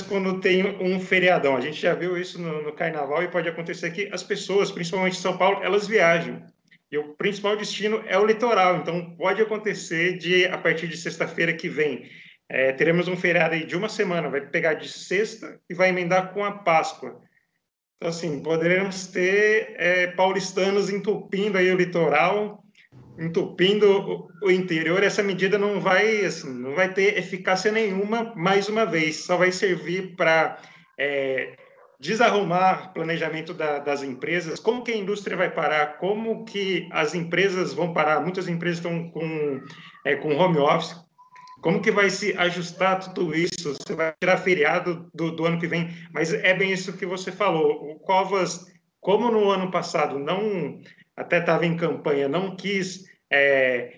quando 0.09 0.41
tem 0.41 0.65
um 0.81 0.99
feriadão, 0.99 1.57
a 1.57 1.61
gente 1.61 1.81
já 1.81 1.95
viu 1.95 2.17
isso 2.17 2.41
no, 2.41 2.63
no 2.63 2.73
carnaval 2.73 3.23
e 3.23 3.29
pode 3.29 3.49
acontecer 3.49 3.93
que 3.93 4.09
as 4.13 4.25
pessoas, 4.25 4.73
principalmente 4.73 5.19
em 5.19 5.21
São 5.21 5.39
Paulo, 5.39 5.63
elas 5.63 5.87
viajam. 5.87 6.43
E 6.91 6.99
o 6.99 7.15
principal 7.15 7.57
destino 7.57 8.03
é 8.09 8.19
o 8.19 8.27
litoral, 8.27 8.79
então 8.79 9.15
pode 9.17 9.41
acontecer 9.41 10.19
de, 10.19 10.47
a 10.47 10.59
partir 10.59 10.89
de 10.89 10.97
sexta-feira 10.97 11.53
que 11.53 11.69
vem, 11.69 12.09
é, 12.53 12.73
teremos 12.73 13.07
um 13.07 13.17
feriado 13.17 13.57
de 13.65 13.77
uma 13.77 13.89
semana, 13.89 14.29
vai 14.29 14.41
pegar 14.41 14.75
de 14.75 14.89
sexta 14.89 15.61
e 15.71 15.75
vai 15.75 15.91
emendar 15.91 16.35
com 16.35 16.45
a 16.45 16.51
Páscoa. 16.51 17.21
Então, 17.97 18.11
assim, 18.11 18.43
poderemos 18.43 19.07
ter 19.07 19.75
é, 19.77 20.09
paulistanos 20.09 20.91
entupindo 20.91 21.57
aí 21.57 21.71
o 21.71 21.77
litoral, 21.77 22.65
entupindo 23.17 23.89
o, 23.89 24.29
o, 24.43 24.51
interior. 24.51 25.01
Essa 25.05 25.23
medida 25.23 25.57
não 25.57 25.81
vai, 25.81 26.25
assim, 26.25 26.53
não 26.53 26.75
vai 26.75 26.93
ter 26.93 27.17
eficácia 27.17 27.71
nenhuma, 27.71 28.35
mais 28.35 28.69
uma 28.69 28.85
vez, 28.85 29.25
só 29.25 29.37
vai 29.37 29.53
servir 29.53 30.17
para 30.17 30.61
é, 30.99 31.55
desarrumar 32.01 32.93
planejamento 32.93 33.55
da, 33.55 33.79
das 33.79 34.03
empresas, 34.03 34.59
como 34.59 34.83
que 34.83 34.91
a 34.91 34.97
indústria 34.97 35.37
vai 35.37 35.51
parar, 35.51 35.99
como 35.99 36.45
que 36.45 36.89
as 36.91 37.15
empresas 37.15 37.73
vão 37.73 37.93
parar. 37.93 38.19
Muitas 38.21 38.49
empresas 38.49 38.79
estão 38.79 39.09
com, 39.11 39.61
é, 40.05 40.17
com 40.17 40.35
home 40.35 40.59
office, 40.59 40.97
como 41.61 41.83
que 41.83 41.91
vai 41.91 42.09
se 42.11 42.37
ajustar 42.39 43.01
tudo 43.01 43.35
isso? 43.35 43.75
Você 43.75 43.95
vai 43.95 44.13
tirar 44.19 44.39
feriado 44.39 45.11
do, 45.15 45.31
do, 45.31 45.45
ano 45.45 45.61
que 45.61 45.67
vem? 45.67 45.91
Mas 46.13 46.33
é 46.33 46.55
bem 46.55 46.73
isso 46.73 46.97
que 46.97 47.05
você 47.05 47.31
falou. 47.31 47.93
O 47.93 47.99
Covas, 48.01 48.67
como 49.01 49.31
no 49.31 49.51
ano 49.51 49.71
passado 49.71 50.19
não 50.19 50.81
até 51.17 51.39
estava 51.39 51.67
em 51.67 51.77
campanha, 51.77 52.29
não 52.29 52.57
quis 52.57 53.05
é, 53.31 53.93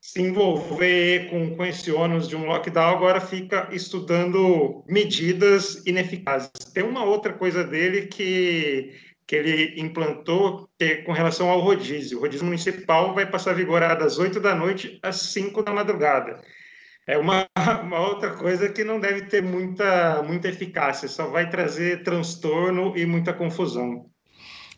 se 0.00 0.22
envolver 0.22 1.28
com, 1.28 1.56
com 1.56 1.66
esse 1.66 1.90
ônus 1.90 2.28
de 2.28 2.36
um 2.36 2.46
lockdown, 2.46 2.96
agora 2.96 3.20
fica 3.20 3.68
estudando 3.72 4.84
medidas 4.86 5.84
ineficazes. 5.86 6.50
Tem 6.72 6.84
uma 6.84 7.04
outra 7.04 7.32
coisa 7.32 7.64
dele 7.64 8.06
que, 8.06 8.94
que 9.26 9.34
ele 9.34 9.80
implantou 9.80 10.68
que 10.78 10.84
é 10.84 10.96
com 11.02 11.10
relação 11.10 11.50
ao 11.50 11.58
rodízio. 11.58 12.18
O 12.18 12.20
rodízio 12.20 12.46
municipal 12.46 13.12
vai 13.12 13.26
passar 13.26 13.50
a 13.50 13.54
vigorar 13.54 13.98
das 13.98 14.18
8 14.18 14.38
da 14.38 14.54
noite 14.54 15.00
às 15.02 15.16
5 15.16 15.64
da 15.64 15.72
madrugada 15.72 16.40
é 17.08 17.16
uma, 17.16 17.48
uma 17.82 17.98
outra 18.00 18.36
coisa 18.36 18.68
que 18.68 18.84
não 18.84 19.00
deve 19.00 19.22
ter 19.22 19.42
muita, 19.42 20.22
muita 20.22 20.48
eficácia, 20.48 21.08
só 21.08 21.28
vai 21.28 21.48
trazer 21.48 22.04
transtorno 22.04 22.96
e 22.96 23.06
muita 23.06 23.32
confusão. 23.32 24.10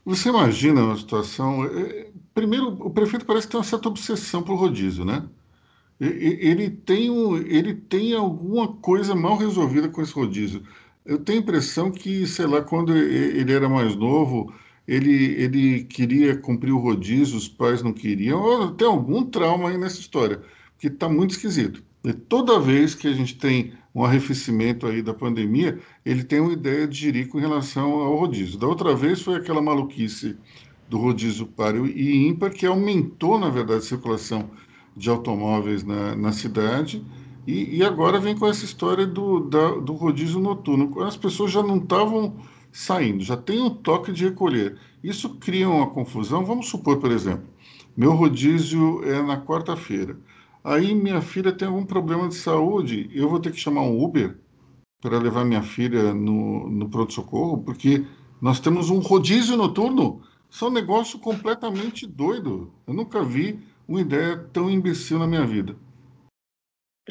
Você 0.07 0.29
imagina 0.29 0.83
uma 0.85 0.97
situação. 0.97 1.65
É, 1.67 2.11
primeiro, 2.33 2.69
o 2.87 2.91
prefeito 2.91 3.27
parece 3.27 3.49
ter 3.49 3.57
uma 3.57 3.65
certa 3.65 3.89
obsessão 3.89 4.43
por 4.43 4.55
rodízio, 4.55 5.05
né? 5.05 5.29
Ele 6.01 6.71
tem, 6.71 7.11
um, 7.11 7.37
ele 7.37 7.75
tem 7.75 8.15
alguma 8.15 8.69
coisa 8.77 9.15
mal 9.15 9.37
resolvida 9.37 9.89
com 9.89 10.01
esse 10.01 10.15
rodízio. 10.15 10.63
Eu 11.05 11.19
tenho 11.19 11.41
a 11.41 11.43
impressão 11.43 11.91
que, 11.91 12.27
sei 12.27 12.47
lá, 12.47 12.63
quando 12.63 12.97
ele 12.97 13.53
era 13.53 13.69
mais 13.69 13.95
novo, 13.97 14.55
ele, 14.89 15.35
ele 15.35 15.85
queria 15.85 16.39
cumprir 16.39 16.73
o 16.73 16.79
rodízio, 16.79 17.37
os 17.37 17.49
pais 17.49 17.83
não 17.83 17.93
queriam, 17.93 18.75
tem 18.77 18.87
algum 18.89 19.25
trauma 19.27 19.69
aí 19.69 19.77
nessa 19.77 20.01
história, 20.01 20.43
que 20.79 20.87
está 20.87 21.07
muito 21.09 21.33
esquisito. 21.33 21.85
E 22.05 22.13
toda 22.13 22.59
vez 22.59 22.95
que 22.95 23.07
a 23.07 23.13
gente 23.13 23.37
tem 23.37 23.73
um 23.95 24.05
arrefecimento 24.05 24.87
aí 24.87 25.03
da 25.03 25.13
pandemia, 25.13 25.79
ele 26.05 26.25
tem 26.25 26.41
uma 26.41 26.53
ideia 26.53 26.87
de 26.87 26.99
jirico 26.99 27.39
em 27.39 27.41
relação 27.41 27.93
ao 27.93 28.17
rodízio. 28.17 28.59
Da 28.59 28.67
outra 28.67 28.95
vez 28.95 29.21
foi 29.21 29.37
aquela 29.37 29.61
maluquice 29.61 30.37
do 30.89 30.99
rodízio 30.99 31.47
páreo 31.47 31.87
e 31.87 32.27
ímpar, 32.27 32.51
que 32.51 32.67
aumentou, 32.67 33.39
na 33.39 33.49
verdade, 33.49 33.81
a 33.81 33.83
circulação 33.83 34.51
de 34.97 35.09
automóveis 35.09 35.85
na, 35.85 36.17
na 36.17 36.33
cidade, 36.33 37.05
e, 37.47 37.79
e, 37.79 37.85
agora 37.85 38.21
vem 38.21 38.37
com 38.37 38.47
essa 38.47 38.65
história 38.65 39.07
do, 39.07 39.41
da, 39.41 39.71
do 39.77 39.95
rodízio 39.95 40.39
noturno. 40.39 41.03
As 41.03 41.17
pessoas 41.17 41.51
já 41.51 41.63
não 41.63 41.79
estavam 41.79 42.37
saindo, 42.71 43.25
já 43.25 43.37
tem 43.37 43.61
um 43.61 43.71
toque 43.71 44.13
de 44.13 44.25
recolher. 44.25 44.77
Isso 45.03 45.31
cria 45.37 45.69
uma 45.69 45.89
confusão. 45.89 46.45
Vamos 46.45 46.69
supor, 46.69 46.99
por 46.99 47.11
exemplo, 47.11 47.45
meu 47.97 48.13
rodízio 48.13 49.03
é 49.05 49.23
na 49.23 49.41
quarta-feira. 49.41 50.19
Aí 50.65 50.95
minha 50.95 51.21
filha 51.21 51.53
tem 51.53 51.69
algum 51.69 51.85
problema 51.85 52.29
de 52.29 52.35
saúde, 52.35 53.11
eu 53.13 53.29
vou 53.29 53.41
ter 53.41 53.51
que 53.53 53.59
chamar 53.59 53.83
um 53.83 54.03
Uber 54.03 54.39
para 55.01 55.19
levar 55.19 55.45
minha 55.45 55.63
filha 55.63 56.13
no, 56.15 56.69
no 56.71 56.89
pronto-socorro, 56.91 57.63
porque 57.63 58.05
nós 58.41 58.61
temos 58.61 58.91
um 58.91 58.99
rodízio 58.99 59.57
noturno. 59.57 60.23
Isso 60.51 60.65
é 60.65 60.69
um 60.69 60.73
negócio 60.73 61.19
completamente 61.19 62.07
doido. 62.07 62.73
Eu 62.87 62.95
nunca 62.95 63.23
vi 63.23 63.61
uma 63.89 64.01
ideia 64.01 64.37
tão 64.53 64.71
imbecil 64.71 65.19
na 65.19 65.27
minha 65.27 65.47
vida. 65.47 65.77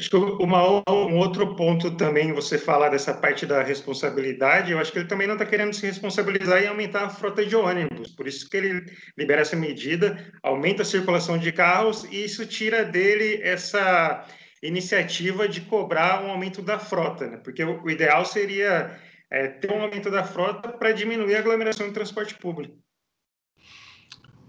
Acho 0.00 0.08
que 0.08 0.16
uma, 0.16 0.82
um 0.88 1.18
outro 1.18 1.54
ponto 1.54 1.90
também, 1.90 2.32
você 2.32 2.56
falar 2.56 2.88
dessa 2.88 3.12
parte 3.12 3.44
da 3.44 3.62
responsabilidade, 3.62 4.72
eu 4.72 4.78
acho 4.78 4.90
que 4.90 4.98
ele 4.98 5.08
também 5.08 5.26
não 5.26 5.34
está 5.34 5.44
querendo 5.44 5.74
se 5.74 5.84
responsabilizar 5.84 6.62
e 6.62 6.66
aumentar 6.66 7.04
a 7.04 7.10
frota 7.10 7.44
de 7.44 7.54
ônibus. 7.54 8.10
Por 8.12 8.26
isso 8.26 8.48
que 8.48 8.56
ele 8.56 8.86
libera 9.18 9.42
essa 9.42 9.56
medida, 9.56 10.32
aumenta 10.42 10.80
a 10.80 10.86
circulação 10.86 11.36
de 11.36 11.52
carros 11.52 12.04
e 12.04 12.24
isso 12.24 12.46
tira 12.46 12.82
dele 12.82 13.42
essa 13.42 14.26
iniciativa 14.62 15.46
de 15.46 15.60
cobrar 15.60 16.24
um 16.24 16.30
aumento 16.30 16.62
da 16.62 16.78
frota, 16.78 17.26
né? 17.26 17.36
porque 17.36 17.62
o, 17.62 17.82
o 17.82 17.90
ideal 17.90 18.24
seria 18.24 18.98
é, 19.30 19.48
ter 19.48 19.70
um 19.70 19.82
aumento 19.82 20.10
da 20.10 20.24
frota 20.24 20.70
para 20.70 20.92
diminuir 20.92 21.36
a 21.36 21.40
aglomeração 21.40 21.86
de 21.86 21.92
transporte 21.92 22.34
público. 22.36 22.74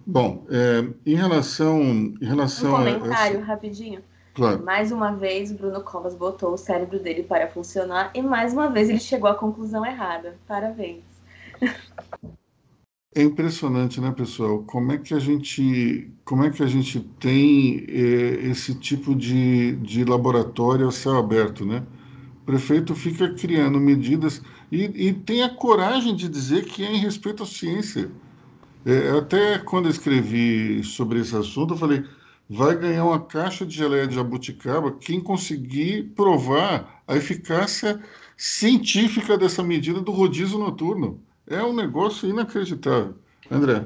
Bom, 0.08 0.48
é, 0.50 0.80
em 1.06 1.16
relação, 1.16 1.82
em 1.82 2.26
relação 2.26 2.74
um 2.74 2.78
comentário 2.78 3.38
a 3.38 3.42
essa... 3.42 3.46
rapidinho. 3.46 4.11
Claro. 4.34 4.64
Mais 4.64 4.92
uma 4.92 5.12
vez, 5.12 5.52
Bruno 5.52 5.82
Covas 5.82 6.16
botou 6.16 6.54
o 6.54 6.58
cérebro 6.58 7.00
dele 7.00 7.24
para 7.24 7.50
funcionar 7.50 8.12
e 8.16 8.22
mais 8.22 8.54
uma 8.54 8.70
vez 8.70 8.90
ele 8.90 9.00
chegou 9.00 9.30
à 9.30 9.36
conclusão 9.36 9.86
errada. 9.86 10.38
Parabéns. 10.48 11.04
É 13.14 13.22
impressionante, 13.22 14.00
né, 14.00 14.10
pessoal? 14.12 14.64
Como 14.64 14.94
é 14.94 14.98
que 14.98 15.14
a 15.14 15.20
gente, 15.20 16.10
como 16.24 16.46
é 16.46 16.50
que 16.50 16.64
a 16.64 16.68
gente 16.68 17.02
tem 17.20 17.86
eh, 17.90 18.48
esse 18.50 18.74
tipo 18.76 19.14
de, 19.14 19.76
de 19.78 20.06
laboratório 20.06 20.88
a 20.88 20.92
céu 20.94 21.18
aberto, 21.18 21.66
né? 21.66 21.84
O 22.42 22.46
prefeito 22.46 22.96
fica 22.96 23.34
criando 23.34 23.80
medidas 23.82 24.42
e, 24.72 25.10
e 25.10 25.14
tem 25.14 25.44
a 25.44 25.50
coragem 25.50 26.16
de 26.16 26.30
dizer 26.30 26.64
que 26.64 26.84
é 26.84 26.94
em 26.94 27.00
respeito 27.00 27.44
à 27.44 27.46
ciência. 27.46 28.10
É, 28.86 29.10
até 29.12 29.60
quando 29.60 29.86
eu 29.86 29.92
escrevi 29.92 30.82
sobre 30.84 31.20
esse 31.20 31.36
assunto, 31.36 31.74
eu 31.74 31.78
falei 31.78 32.04
vai 32.54 32.78
ganhar 32.78 33.06
uma 33.06 33.20
caixa 33.20 33.66
de 33.66 33.74
geleia 33.74 34.06
de 34.06 34.16
jabuticaba 34.16 34.92
quem 34.92 35.22
conseguir 35.22 36.12
provar 36.14 37.02
a 37.08 37.16
eficácia 37.16 38.04
científica 38.36 39.38
dessa 39.38 39.64
medida 39.64 40.02
do 40.02 40.12
rodízio 40.12 40.60
noturno. 40.60 41.18
É 41.48 41.64
um 41.64 41.74
negócio 41.74 42.28
inacreditável. 42.28 43.16
André. 43.50 43.86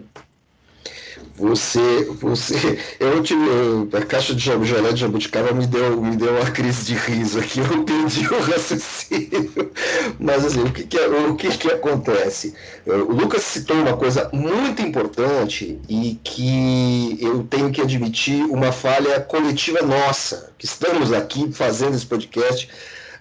Você, 1.38 2.06
você, 2.22 2.80
eu 2.98 3.22
tive, 3.22 3.44
a 3.92 4.06
caixa 4.06 4.34
de 4.34 4.42
gelé 4.42 4.94
de 4.94 5.02
jabuticaba 5.02 5.52
me 5.52 5.68
deu, 5.68 6.02
me 6.02 6.16
deu 6.16 6.32
uma 6.32 6.50
crise 6.50 6.86
de 6.86 6.94
riso 6.94 7.40
aqui, 7.40 7.60
eu 7.60 7.84
perdi 7.84 8.26
o 8.26 8.40
raciocínio. 8.40 9.72
Mas 10.18 10.46
assim, 10.46 10.64
o 10.64 10.72
que 10.72 10.84
que, 10.86 10.98
o 10.98 11.36
que 11.36 11.58
que 11.58 11.68
acontece? 11.68 12.56
O 12.86 13.12
Lucas 13.12 13.44
citou 13.44 13.76
uma 13.76 13.98
coisa 13.98 14.30
muito 14.32 14.82
importante 14.82 15.78
e 15.90 16.18
que 16.24 17.18
eu 17.20 17.44
tenho 17.44 17.70
que 17.70 17.82
admitir 17.82 18.46
uma 18.46 18.72
falha 18.72 19.20
coletiva 19.20 19.82
nossa, 19.82 20.54
que 20.58 20.66
estamos 20.66 21.12
aqui 21.12 21.52
fazendo 21.52 21.96
esse 21.96 22.06
podcast. 22.06 22.70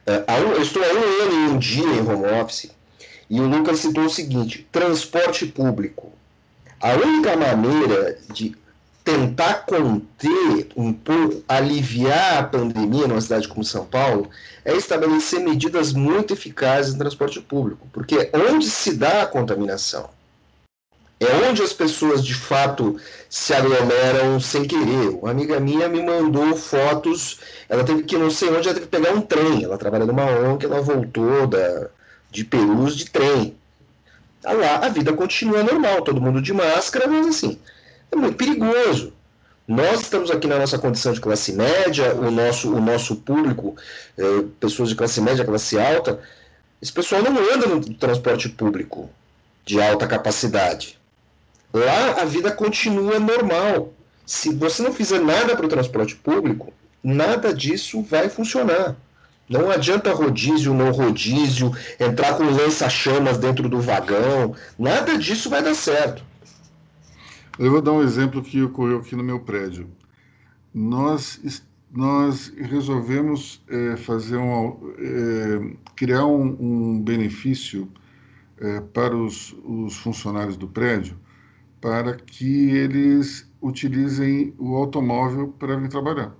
Eh, 0.06 0.24
eu 0.40 0.62
estou 0.62 0.84
há 0.84 0.86
um 0.86 1.22
ano 1.24 1.32
e 1.32 1.50
um 1.50 1.58
dia 1.58 1.84
em 1.84 2.00
home 2.00 2.26
office, 2.40 2.70
e 3.28 3.40
o 3.40 3.48
Lucas 3.48 3.80
citou 3.80 4.04
o 4.04 4.10
seguinte: 4.10 4.68
transporte 4.70 5.46
público 5.46 6.13
a 6.84 6.92
única 6.96 7.34
maneira 7.34 8.18
de 8.30 8.54
tentar 9.02 9.64
conter 9.64 10.68
um 10.76 10.92
pouco, 10.92 11.42
aliviar 11.48 12.38
a 12.38 12.42
pandemia 12.42 13.08
numa 13.08 13.22
cidade 13.22 13.48
como 13.48 13.64
São 13.64 13.86
Paulo, 13.86 14.28
é 14.62 14.76
estabelecer 14.76 15.40
medidas 15.40 15.94
muito 15.94 16.34
eficazes 16.34 16.92
no 16.92 16.98
transporte 16.98 17.40
público, 17.40 17.88
porque 17.90 18.30
onde 18.34 18.68
se 18.68 18.94
dá 18.96 19.22
a 19.22 19.26
contaminação 19.26 20.10
É 21.18 21.48
onde 21.48 21.62
as 21.62 21.72
pessoas 21.72 22.22
de 22.22 22.34
fato 22.34 23.00
se 23.30 23.54
aglomeram 23.54 24.38
sem 24.38 24.64
querer. 24.66 25.08
Uma 25.22 25.30
amiga 25.30 25.58
minha 25.58 25.88
me 25.88 26.02
mandou 26.02 26.54
fotos, 26.54 27.40
ela 27.66 27.82
teve 27.82 28.02
que, 28.02 28.18
não 28.18 28.30
sei 28.30 28.50
onde, 28.50 28.68
ela 28.68 28.74
teve 28.74 28.86
que 28.86 28.98
pegar 28.98 29.14
um 29.14 29.22
trem. 29.22 29.64
Ela 29.64 29.78
trabalha 29.78 30.04
numa 30.04 30.26
ONG, 30.26 30.66
ela 30.66 30.82
voltou 30.82 31.46
da, 31.46 31.88
de 32.30 32.44
Perus 32.44 32.94
de 32.94 33.06
trem. 33.06 33.56
Tá 34.44 34.52
lá, 34.52 34.76
a 34.76 34.90
vida 34.90 35.10
continua 35.14 35.62
normal, 35.62 36.02
todo 36.02 36.20
mundo 36.20 36.42
de 36.42 36.52
máscara, 36.52 37.08
mas 37.08 37.26
assim, 37.26 37.58
é 38.12 38.14
muito 38.14 38.36
perigoso. 38.36 39.10
Nós 39.66 40.02
estamos 40.02 40.30
aqui 40.30 40.46
na 40.46 40.58
nossa 40.58 40.78
condição 40.78 41.14
de 41.14 41.20
classe 41.20 41.50
média, 41.54 42.14
o 42.14 42.30
nosso, 42.30 42.70
o 42.70 42.78
nosso 42.78 43.16
público, 43.16 43.74
é, 44.18 44.22
pessoas 44.60 44.90
de 44.90 44.96
classe 44.96 45.18
média, 45.22 45.46
classe 45.46 45.78
alta, 45.78 46.20
esse 46.82 46.92
pessoal 46.92 47.22
não 47.22 47.32
anda 47.54 47.66
no 47.66 47.80
transporte 47.94 48.50
público 48.50 49.08
de 49.64 49.80
alta 49.80 50.06
capacidade. 50.06 51.00
Lá 51.72 52.20
a 52.20 52.26
vida 52.26 52.52
continua 52.52 53.18
normal. 53.18 53.94
Se 54.26 54.54
você 54.54 54.82
não 54.82 54.92
fizer 54.92 55.20
nada 55.20 55.56
para 55.56 55.64
o 55.64 55.70
transporte 55.70 56.16
público, 56.16 56.70
nada 57.02 57.54
disso 57.54 58.02
vai 58.02 58.28
funcionar. 58.28 58.94
Não 59.48 59.70
adianta 59.70 60.12
rodízio, 60.12 60.72
não 60.72 60.90
rodízio, 60.90 61.72
entrar 62.00 62.34
com 62.36 62.44
lança-chamas 62.44 63.36
dentro 63.36 63.68
do 63.68 63.80
vagão, 63.80 64.54
nada 64.78 65.18
disso 65.18 65.50
vai 65.50 65.62
dar 65.62 65.74
certo. 65.74 66.24
Eu 67.58 67.70
vou 67.70 67.82
dar 67.82 67.92
um 67.92 68.02
exemplo 68.02 68.42
que 68.42 68.62
ocorreu 68.62 68.98
aqui 68.98 69.14
no 69.14 69.22
meu 69.22 69.40
prédio. 69.40 69.88
Nós, 70.72 71.62
nós 71.92 72.52
resolvemos 72.56 73.62
é, 73.68 73.96
fazer 73.96 74.38
um, 74.38 74.94
é, 74.98 75.76
criar 75.94 76.26
um, 76.26 76.56
um 76.58 77.00
benefício 77.00 77.88
é, 78.58 78.80
para 78.80 79.16
os, 79.16 79.54
os 79.64 79.96
funcionários 79.98 80.56
do 80.56 80.66
prédio 80.66 81.16
para 81.84 82.14
que 82.14 82.70
eles 82.70 83.46
utilizem 83.60 84.54
o 84.58 84.74
automóvel 84.74 85.48
para 85.58 85.76
vir 85.76 85.90
trabalhar. 85.90 86.34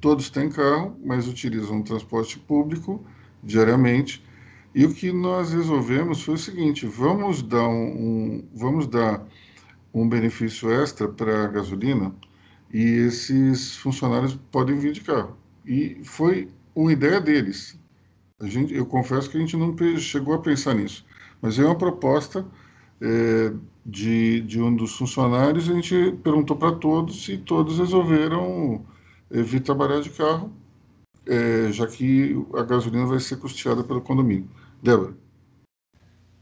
Todos 0.00 0.30
têm 0.30 0.48
carro, 0.48 0.96
mas 1.04 1.26
utilizam 1.26 1.80
o 1.80 1.84
transporte 1.84 2.38
público 2.38 3.04
diariamente. 3.42 4.24
E 4.74 4.84
o 4.84 4.94
que 4.94 5.10
nós 5.10 5.52
resolvemos 5.52 6.22
foi 6.22 6.34
o 6.34 6.38
seguinte: 6.38 6.86
vamos 6.86 7.42
dar 7.42 7.68
um, 7.68 7.86
um 7.86 8.48
vamos 8.54 8.86
dar 8.86 9.26
um 9.92 10.08
benefício 10.08 10.70
extra 10.70 11.08
para 11.08 11.44
a 11.44 11.48
gasolina 11.48 12.14
e 12.72 12.82
esses 12.82 13.76
funcionários 13.76 14.38
podem 14.50 14.78
vir 14.78 14.92
de 14.92 15.00
carro. 15.00 15.36
E 15.64 15.98
foi 16.04 16.50
uma 16.74 16.92
ideia 16.92 17.20
deles. 17.20 17.78
A 18.38 18.46
gente, 18.46 18.74
eu 18.74 18.84
confesso 18.84 19.30
que 19.30 19.38
a 19.38 19.40
gente 19.40 19.56
não 19.56 19.74
chegou 19.98 20.34
a 20.34 20.38
pensar 20.38 20.74
nisso, 20.74 21.06
mas 21.40 21.58
é 21.58 21.64
uma 21.64 21.74
proposta 21.74 22.46
é, 23.00 23.52
de, 23.84 24.42
de 24.42 24.60
um 24.60 24.74
dos 24.74 24.96
funcionários, 24.96 25.70
a 25.70 25.72
gente 25.72 26.12
perguntou 26.22 26.56
para 26.56 26.72
todos 26.72 27.28
e 27.28 27.38
todos 27.38 27.78
resolveram 27.78 28.84
vir 29.30 29.60
trabalhar 29.60 30.00
de 30.00 30.10
carro, 30.10 30.52
é, 31.26 31.70
já 31.72 31.86
que 31.86 32.36
a 32.54 32.62
gasolina 32.62 33.06
vai 33.06 33.18
ser 33.20 33.36
custeada 33.36 33.82
pelo 33.82 34.00
condomínio. 34.00 34.48
Débora. 34.82 35.14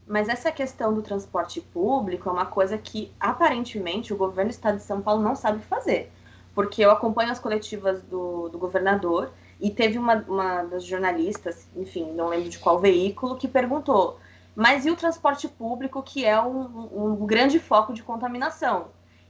Mas 0.07 0.29
essa 0.29 0.51
questão 0.51 0.93
do 0.93 1.01
transporte 1.01 1.59
público 1.59 2.29
é 2.29 2.31
uma 2.31 2.45
coisa 2.45 2.77
que, 2.77 3.11
aparentemente, 3.19 4.13
o 4.13 4.17
governo 4.17 4.51
do 4.51 4.53
estado 4.53 4.77
de 4.77 4.83
São 4.83 5.01
Paulo 5.01 5.23
não 5.23 5.35
sabe 5.35 5.63
fazer. 5.63 6.11
Porque 6.53 6.85
eu 6.85 6.91
acompanho 6.91 7.31
as 7.31 7.39
coletivas 7.39 8.01
do, 8.03 8.49
do 8.49 8.59
governador 8.59 9.31
e 9.59 9.71
teve 9.71 9.97
uma, 9.97 10.23
uma 10.27 10.63
das 10.63 10.85
jornalistas, 10.85 11.67
enfim, 11.75 12.11
não 12.13 12.27
lembro 12.27 12.49
de 12.49 12.59
qual 12.59 12.79
veículo, 12.79 13.35
que 13.35 13.47
perguntou 13.47 14.19
mas 14.55 14.85
e 14.85 14.89
o 14.89 14.95
transporte 14.95 15.49
público, 15.49 16.01
que 16.01 16.23
é 16.23 16.41
um, 16.41 17.17
um 17.19 17.25
grande 17.25 17.59
foco 17.59 17.93
de 17.93 18.01
contaminação? 18.01 18.87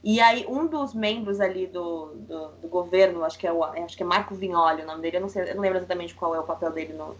E 0.08 0.22
aí, 0.22 0.46
um 0.48 0.68
dos 0.68 0.94
membros 0.94 1.42
ali 1.42 1.66
do, 1.66 2.14
do, 2.14 2.48
do, 2.62 2.68
governo, 2.68 3.24
acho 3.24 3.40
que, 3.40 3.48
é 3.48 3.52
o, 3.52 3.64
acho 3.64 3.98
que 3.98 4.04
é 4.04 4.06
Marco 4.06 4.36
Vignoli 4.36 4.84
o 4.84 4.86
nome 4.86 5.02
dele, 5.02 5.18
eu 5.18 5.22
não, 5.22 5.30
sei, 5.30 5.50
eu 5.50 5.56
não 5.56 5.64
lembro 5.64 5.80
exatamente 5.80 6.14
qual 6.14 6.36
é 6.36 6.40
o 6.40 6.44
papel 6.44 6.72
dele, 6.72 6.94
no, 6.94 7.18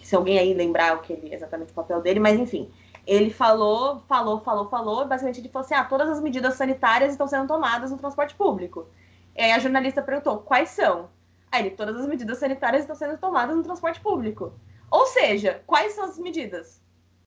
se 0.00 0.14
alguém 0.14 0.38
aí 0.38 0.54
lembrar 0.54 0.96
o 0.96 1.00
que 1.00 1.12
ele, 1.12 1.34
exatamente 1.34 1.72
o 1.72 1.74
papel 1.74 2.00
dele, 2.00 2.20
mas 2.20 2.38
enfim, 2.38 2.70
ele 3.04 3.30
falou, 3.30 4.04
falou, 4.06 4.40
falou, 4.40 4.68
falou, 4.68 5.04
basicamente 5.04 5.40
ele 5.40 5.48
falou 5.48 5.64
assim, 5.64 5.74
ah, 5.74 5.82
todas 5.82 6.08
as 6.08 6.20
medidas 6.20 6.54
sanitárias 6.54 7.10
estão 7.10 7.26
sendo 7.26 7.48
tomadas 7.48 7.90
no 7.90 7.98
transporte 7.98 8.36
público. 8.36 8.86
E 9.34 9.42
aí 9.42 9.50
a 9.50 9.58
jornalista 9.58 10.00
perguntou, 10.00 10.38
quais 10.38 10.68
são? 10.70 11.08
Aí 11.50 11.62
ele, 11.66 11.70
todas 11.70 11.96
as 11.96 12.06
medidas 12.06 12.38
sanitárias 12.38 12.82
estão 12.82 12.94
sendo 12.94 13.18
tomadas 13.18 13.56
no 13.56 13.64
transporte 13.64 14.00
público. 14.00 14.52
Ou 14.90 15.06
seja, 15.06 15.60
quais 15.66 15.92
são 15.94 16.04
as 16.04 16.18
medidas? 16.18 16.80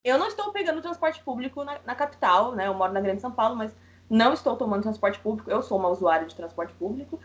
Eu 0.03 0.17
não 0.17 0.27
estou 0.27 0.51
pegando 0.51 0.81
transporte 0.81 1.21
público 1.21 1.63
na, 1.63 1.79
na, 1.85 1.95
capital, 1.95 2.53
né? 2.53 2.67
Eu 2.67 2.73
moro 2.73 2.93
na 2.93 3.01
Grande 3.01 3.21
São 3.21 3.31
Paulo, 3.31 3.55
mas 3.55 3.75
não 4.11 4.33
estou 4.33 4.57
tomando 4.57 4.83
transporte 4.83 5.17
público. 5.19 5.49
Eu 5.49 5.63
sou 5.63 5.79
uma 5.79 5.87
usuária 5.87 6.27
de 6.27 6.35
transporte 6.35 6.73
público. 6.73 7.17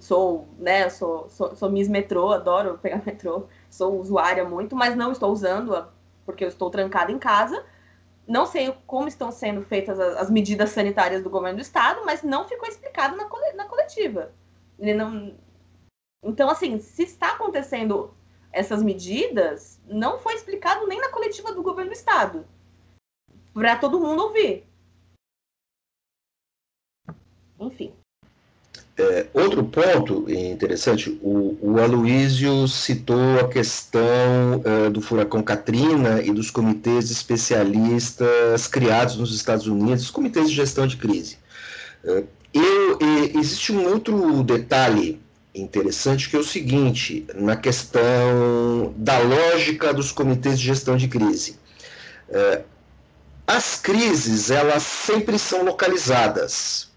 Sou, 0.00 0.48
né, 0.58 0.90
sou, 0.90 1.30
sou, 1.30 1.54
sou 1.54 1.70
Miss 1.70 1.86
Metrô, 1.86 2.32
adoro 2.32 2.76
pegar 2.78 3.00
metrô. 3.06 3.46
Sou 3.70 4.00
usuária 4.00 4.44
muito, 4.44 4.74
mas 4.74 4.96
não 4.96 5.12
estou 5.12 5.32
usando 5.32 5.86
porque 6.26 6.42
eu 6.42 6.48
estou 6.48 6.70
trancada 6.70 7.12
em 7.12 7.20
casa. 7.20 7.64
Não 8.26 8.46
sei 8.46 8.74
como 8.84 9.06
estão 9.06 9.30
sendo 9.30 9.62
feitas 9.62 10.00
as, 10.00 10.16
as 10.16 10.30
medidas 10.30 10.70
sanitárias 10.70 11.22
do 11.22 11.30
governo 11.30 11.58
do 11.58 11.62
estado, 11.62 12.00
mas 12.04 12.24
não 12.24 12.48
ficou 12.48 12.68
explicado 12.68 13.16
na, 13.16 13.28
na 13.54 13.66
coletiva. 13.66 14.32
Não... 14.76 15.36
Então, 16.20 16.50
assim, 16.50 16.80
se 16.80 17.04
está 17.04 17.34
acontecendo 17.34 18.12
essas 18.50 18.82
medidas, 18.82 19.80
não 19.86 20.18
foi 20.18 20.34
explicado 20.34 20.84
nem 20.88 21.00
na 21.00 21.10
coletiva 21.10 21.52
do 21.52 21.62
governo 21.62 21.92
do 21.92 21.96
estado. 21.96 22.44
Para 23.52 23.76
todo 23.76 24.00
mundo 24.00 24.24
ouvir. 24.24 24.66
Enfim. 27.66 27.90
É, 28.96 29.26
outro 29.34 29.64
ponto 29.64 30.24
interessante, 30.30 31.18
o, 31.20 31.58
o 31.60 31.80
Aloísio 31.80 32.68
citou 32.68 33.40
a 33.40 33.48
questão 33.48 34.62
uh, 34.64 34.88
do 34.88 35.00
furacão 35.00 35.42
Katrina 35.42 36.22
e 36.22 36.30
dos 36.30 36.48
comitês 36.48 37.10
especialistas 37.10 38.68
criados 38.68 39.16
nos 39.16 39.34
Estados 39.34 39.66
Unidos, 39.66 40.04
os 40.04 40.10
comitês 40.10 40.48
de 40.48 40.54
gestão 40.54 40.86
de 40.86 40.96
crise. 40.96 41.38
Uh, 42.04 42.24
eu, 42.52 42.98
existe 43.34 43.72
um 43.72 43.84
outro 43.88 44.44
detalhe 44.44 45.20
interessante 45.54 46.30
que 46.30 46.36
é 46.36 46.38
o 46.38 46.44
seguinte, 46.44 47.26
na 47.34 47.56
questão 47.56 48.94
da 48.96 49.18
lógica 49.18 49.92
dos 49.92 50.12
comitês 50.12 50.58
de 50.58 50.66
gestão 50.66 50.96
de 50.96 51.08
crise. 51.08 51.58
É, 52.28 52.62
as 53.46 53.76
crises, 53.76 54.50
elas 54.50 54.82
sempre 54.82 55.38
são 55.38 55.64
localizadas, 55.64 56.90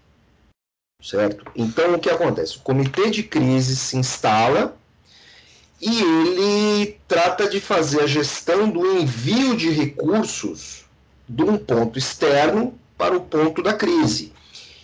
certo? 1.08 1.44
Então, 1.54 1.94
o 1.94 1.98
que 1.98 2.10
acontece? 2.10 2.56
O 2.56 2.60
comitê 2.60 3.08
de 3.10 3.22
crise 3.22 3.76
se 3.76 3.96
instala 3.96 4.76
e 5.80 6.02
ele 6.02 6.98
trata 7.06 7.48
de 7.48 7.60
fazer 7.60 8.02
a 8.02 8.06
gestão 8.06 8.68
do 8.68 8.84
envio 8.98 9.56
de 9.56 9.70
recursos 9.70 10.84
de 11.28 11.42
um 11.42 11.56
ponto 11.56 11.98
externo 11.98 12.74
para 12.96 13.16
o 13.16 13.20
ponto 13.20 13.62
da 13.62 13.72
crise 13.72 14.32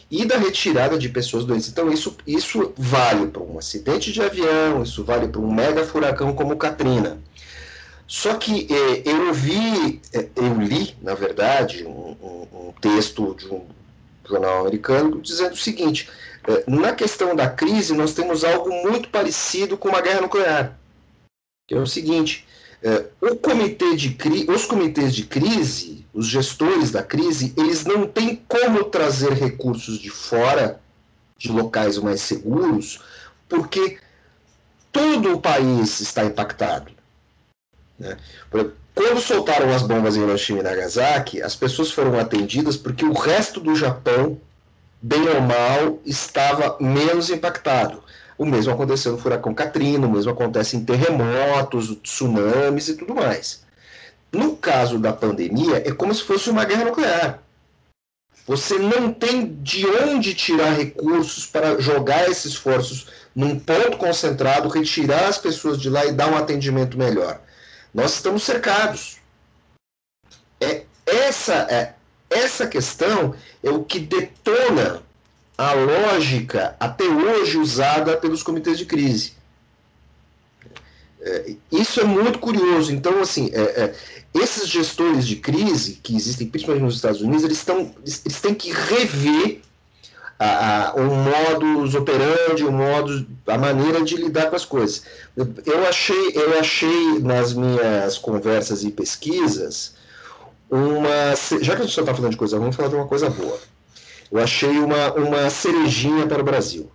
e 0.09 0.24
da 0.24 0.38
retirada 0.38 0.96
de 0.96 1.09
pessoas 1.09 1.44
doentes. 1.44 1.68
Então, 1.68 1.92
isso, 1.92 2.16
isso 2.24 2.72
vale 2.77 3.27
para 3.27 3.42
um 3.42 3.59
acidente 3.59 4.12
de 4.12 4.22
avião, 4.22 4.85
isso 4.85 5.03
vale 5.03 5.27
para 5.27 5.40
um 5.40 5.53
mega 5.53 5.85
furacão 5.85 6.33
como 6.33 6.57
Katrina. 6.57 7.18
Só 8.07 8.35
que 8.35 8.68
eh, 8.70 9.03
eu 9.05 9.33
vi, 9.33 10.00
eh, 10.12 10.29
eu 10.37 10.61
li, 10.61 10.94
na 11.03 11.14
verdade, 11.14 11.85
um, 11.85 12.14
um, 12.22 12.68
um, 12.68 12.72
texto 12.81 13.35
de 13.35 13.46
um 13.48 13.62
jornal 14.26 14.60
americano 14.60 15.20
dizendo 15.20 15.52
o 15.52 15.56
seguinte: 15.56 16.10
eh, 16.46 16.64
na 16.66 16.92
questão 16.92 17.34
da 17.34 17.48
crise, 17.48 17.94
nós 17.94 18.14
temos 18.14 18.44
algo 18.44 18.70
muito 18.82 19.08
parecido 19.08 19.76
com 19.76 19.88
uma 19.88 20.00
guerra 20.00 20.22
nuclear. 20.22 20.78
Que 21.66 21.74
é 21.74 21.78
o 21.78 21.87
seguinte: 21.87 22.46
o 23.20 23.37
comitê 23.37 23.96
de 23.96 24.16
os 24.48 24.66
comitês 24.66 25.14
de 25.14 25.24
crise 25.24 26.04
os 26.14 26.28
gestores 26.28 26.92
da 26.92 27.02
crise, 27.02 27.52
eles 27.56 27.84
não 27.84 28.06
têm 28.06 28.37
como 28.48 28.84
trazer 28.84 29.32
recursos 29.32 29.98
de 29.98 30.08
fora, 30.08 30.80
de 31.37 31.50
locais 31.50 31.98
mais 31.98 32.20
seguros, 32.20 33.02
porque 33.48 33.98
todo 34.92 35.34
o 35.34 35.40
país 35.40 36.00
está 36.00 36.24
impactado. 36.24 36.92
Né? 37.98 38.16
Quando 38.94 39.20
soltaram 39.20 39.74
as 39.74 39.83
bombas 39.83 40.16
em 40.16 40.22
Hiroshima 40.22 40.61
e 40.61 40.62
Nagasaki, 40.62 41.42
as 41.42 41.57
pessoas 41.57 41.90
foram 41.90 42.18
atendidas 42.18 42.76
porque 42.76 43.04
o 43.04 43.12
resto 43.12 43.59
do 43.59 43.74
Japão, 43.74 44.40
bem 45.02 45.28
ou 45.28 45.40
mal, 45.40 45.98
estava 46.07 46.76
menos 46.80 47.28
impactado. 47.28 48.02
O 48.38 48.46
mesmo 48.46 48.72
aconteceu 48.72 49.12
no 49.12 49.18
furacão 49.18 49.52
Katrina, 49.52 50.07
o 50.07 50.11
mesmo 50.11 50.30
acontece 50.30 50.76
em 50.76 50.85
terremotos, 50.85 51.96
tsunamis 52.02 52.88
e 52.88 52.96
tudo 52.96 53.16
mais. 53.16 53.64
No 54.33 54.57
caso 54.57 54.98
da 54.98 55.12
pandemia, 55.12 55.83
é 55.85 55.92
como 55.92 56.14
se 56.14 56.22
fosse 56.22 56.48
uma 56.48 56.64
guerra 56.64 56.85
nuclear. 56.85 57.40
Você 58.46 58.78
não 58.78 59.12
tem 59.12 59.57
de 59.62 59.87
onde 59.87 60.35
tirar 60.35 60.72
recursos 60.72 61.46
para 61.46 61.80
jogar 61.80 62.28
esses 62.28 62.52
esforços 62.52 63.07
num 63.35 63.59
ponto 63.59 63.96
concentrado, 63.96 64.68
retirar 64.68 65.26
as 65.26 65.38
pessoas 65.38 65.80
de 65.80 65.88
lá 65.88 66.04
e 66.04 66.12
dar 66.12 66.30
um 66.30 66.37
atendimento 66.37 66.98
melhor. 66.98 67.40
Nós 67.94 68.14
estamos 68.14 68.42
cercados. 68.42 69.18
É 70.61 70.85
essa 71.07 71.54
é 71.70 71.94
essa 72.28 72.66
questão 72.66 73.35
é 73.62 73.70
o 73.70 73.85
que 73.85 74.00
detona 74.00 75.02
a 75.57 75.72
lógica 75.72 76.76
até 76.80 77.04
hoje 77.04 77.57
usada 77.59 78.16
pelos 78.16 78.42
comitês 78.42 78.76
de 78.76 78.87
crise. 78.87 79.35
É, 81.20 81.54
isso 81.70 82.00
é 82.00 82.04
muito 82.04 82.38
curioso. 82.38 82.92
Então, 82.92 83.20
assim, 83.20 83.50
é, 83.52 83.61
é, 83.61 83.94
esses 84.35 84.68
gestores 84.68 85.26
de 85.26 85.37
crise 85.37 86.00
que 86.02 86.14
existem, 86.14 86.48
principalmente 86.48 86.83
nos 86.83 86.96
Estados 86.96 87.22
Unidos, 87.22 87.44
eles, 87.44 87.59
estão, 87.59 87.94
eles 88.02 88.40
têm 88.40 88.54
que 88.54 88.72
rever 88.72 89.62
a, 90.44 90.88
a, 90.88 90.94
o 90.94 91.04
modus 91.04 91.94
operandi, 91.94 92.64
o 92.64 92.72
modo, 92.72 93.26
a 93.46 93.59
maneira 93.59 94.02
de 94.02 94.16
lidar 94.16 94.50
com 94.50 94.57
as 94.57 94.64
coisas. 94.64 95.04
Eu 95.37 95.87
achei, 95.88 96.33
eu 96.35 96.59
achei 96.59 97.18
nas 97.20 97.52
minhas 97.52 98.18
conversas 98.18 98.85
e 98.85 98.90
pesquisas 98.90 99.94
uma. 100.70 101.35
Já 101.61 101.76
que 101.76 101.83
a 101.83 101.85
gente 101.85 101.94
só 101.94 102.00
está 102.00 102.14
falando 102.14 102.33
de 102.33 102.37
coisa 102.37 102.57
ruim, 102.57 102.64
vamos 102.64 102.76
falar 102.76 102.88
de 102.88 102.96
uma 102.96 103.07
coisa 103.07 103.30
boa. 103.30 103.59
Eu 104.30 104.40
achei 104.40 104.78
uma, 104.78 105.12
uma 105.14 105.50
cerejinha 105.50 106.26
para 106.26 106.40
o 106.40 106.44
Brasil. 106.44 106.90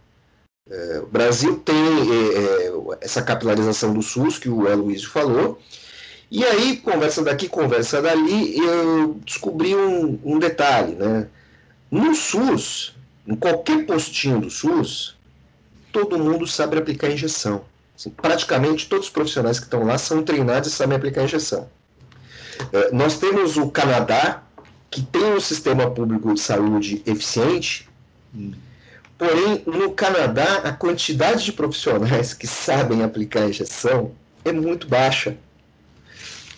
É, 0.69 0.99
o 1.03 1.07
Brasil 1.07 1.57
tem 1.57 1.75
é, 1.75 2.67
é 2.67 2.73
essa 3.01 3.21
capitalização 3.21 3.93
do 3.93 4.01
SUS, 4.01 4.37
que 4.37 4.49
o 4.49 4.67
Aloysio 4.67 5.09
falou, 5.09 5.59
e 6.31 6.43
aí, 6.43 6.77
conversa 6.77 7.23
daqui, 7.23 7.49
conversa 7.49 8.01
dali, 8.01 8.55
eu 8.59 9.19
descobri 9.25 9.75
um, 9.75 10.19
um 10.23 10.37
detalhe, 10.37 10.93
né? 10.93 11.27
No 11.89 12.13
SUS, 12.13 12.95
em 13.27 13.35
qualquer 13.35 13.85
postinho 13.85 14.41
do 14.41 14.49
SUS, 14.49 15.15
todo 15.91 16.17
mundo 16.17 16.47
sabe 16.47 16.77
aplicar 16.77 17.09
injeção. 17.09 17.63
Assim, 17.95 18.09
praticamente 18.09 18.87
todos 18.87 19.07
os 19.07 19.11
profissionais 19.11 19.59
que 19.59 19.65
estão 19.65 19.83
lá 19.83 19.97
são 19.97 20.23
treinados 20.23 20.71
e 20.71 20.71
sabem 20.71 20.95
aplicar 20.95 21.23
injeção. 21.23 21.69
É, 22.71 22.91
nós 22.91 23.17
temos 23.17 23.57
o 23.57 23.69
Canadá, 23.69 24.41
que 24.89 25.01
tem 25.01 25.33
um 25.33 25.39
sistema 25.39 25.89
público 25.91 26.33
de 26.33 26.39
saúde 26.39 27.01
eficiente, 27.05 27.89
porém, 29.17 29.63
no 29.65 29.91
Canadá, 29.91 30.61
a 30.63 30.71
quantidade 30.71 31.43
de 31.43 31.51
profissionais 31.51 32.33
que 32.33 32.47
sabem 32.47 33.03
aplicar 33.03 33.47
injeção 33.47 34.11
é 34.45 34.51
muito 34.51 34.87
baixa. 34.87 35.37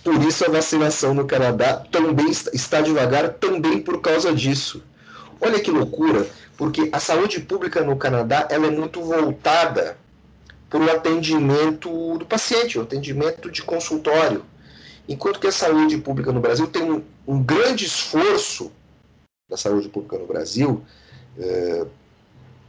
Por 0.03 0.23
isso, 0.23 0.45
a 0.45 0.49
vacinação 0.49 1.13
no 1.13 1.25
Canadá 1.25 1.83
também 1.91 2.29
está 2.53 2.81
devagar, 2.81 3.33
também 3.33 3.79
por 3.81 4.01
causa 4.01 4.33
disso. 4.33 4.83
Olha 5.39 5.59
que 5.59 5.71
loucura 5.71 6.27
porque 6.61 6.89
a 6.91 6.99
saúde 6.99 7.39
pública 7.39 7.81
no 7.81 7.97
Canadá 7.97 8.47
ela 8.51 8.67
é 8.67 8.69
muito 8.69 9.01
voltada 9.01 9.97
para 10.69 10.79
o 10.79 10.91
atendimento 10.91 12.19
do 12.19 12.23
paciente, 12.23 12.77
o 12.77 12.83
atendimento 12.83 13.49
de 13.49 13.63
consultório. 13.63 14.45
Enquanto 15.09 15.39
que 15.39 15.47
a 15.47 15.51
saúde 15.51 15.97
pública 15.97 16.31
no 16.31 16.39
Brasil 16.39 16.67
tem 16.67 16.83
um, 16.83 17.01
um 17.27 17.41
grande 17.41 17.85
esforço 17.85 18.71
da 19.49 19.57
saúde 19.57 19.89
pública 19.89 20.19
no 20.19 20.27
Brasil 20.27 20.83
é, 21.35 21.87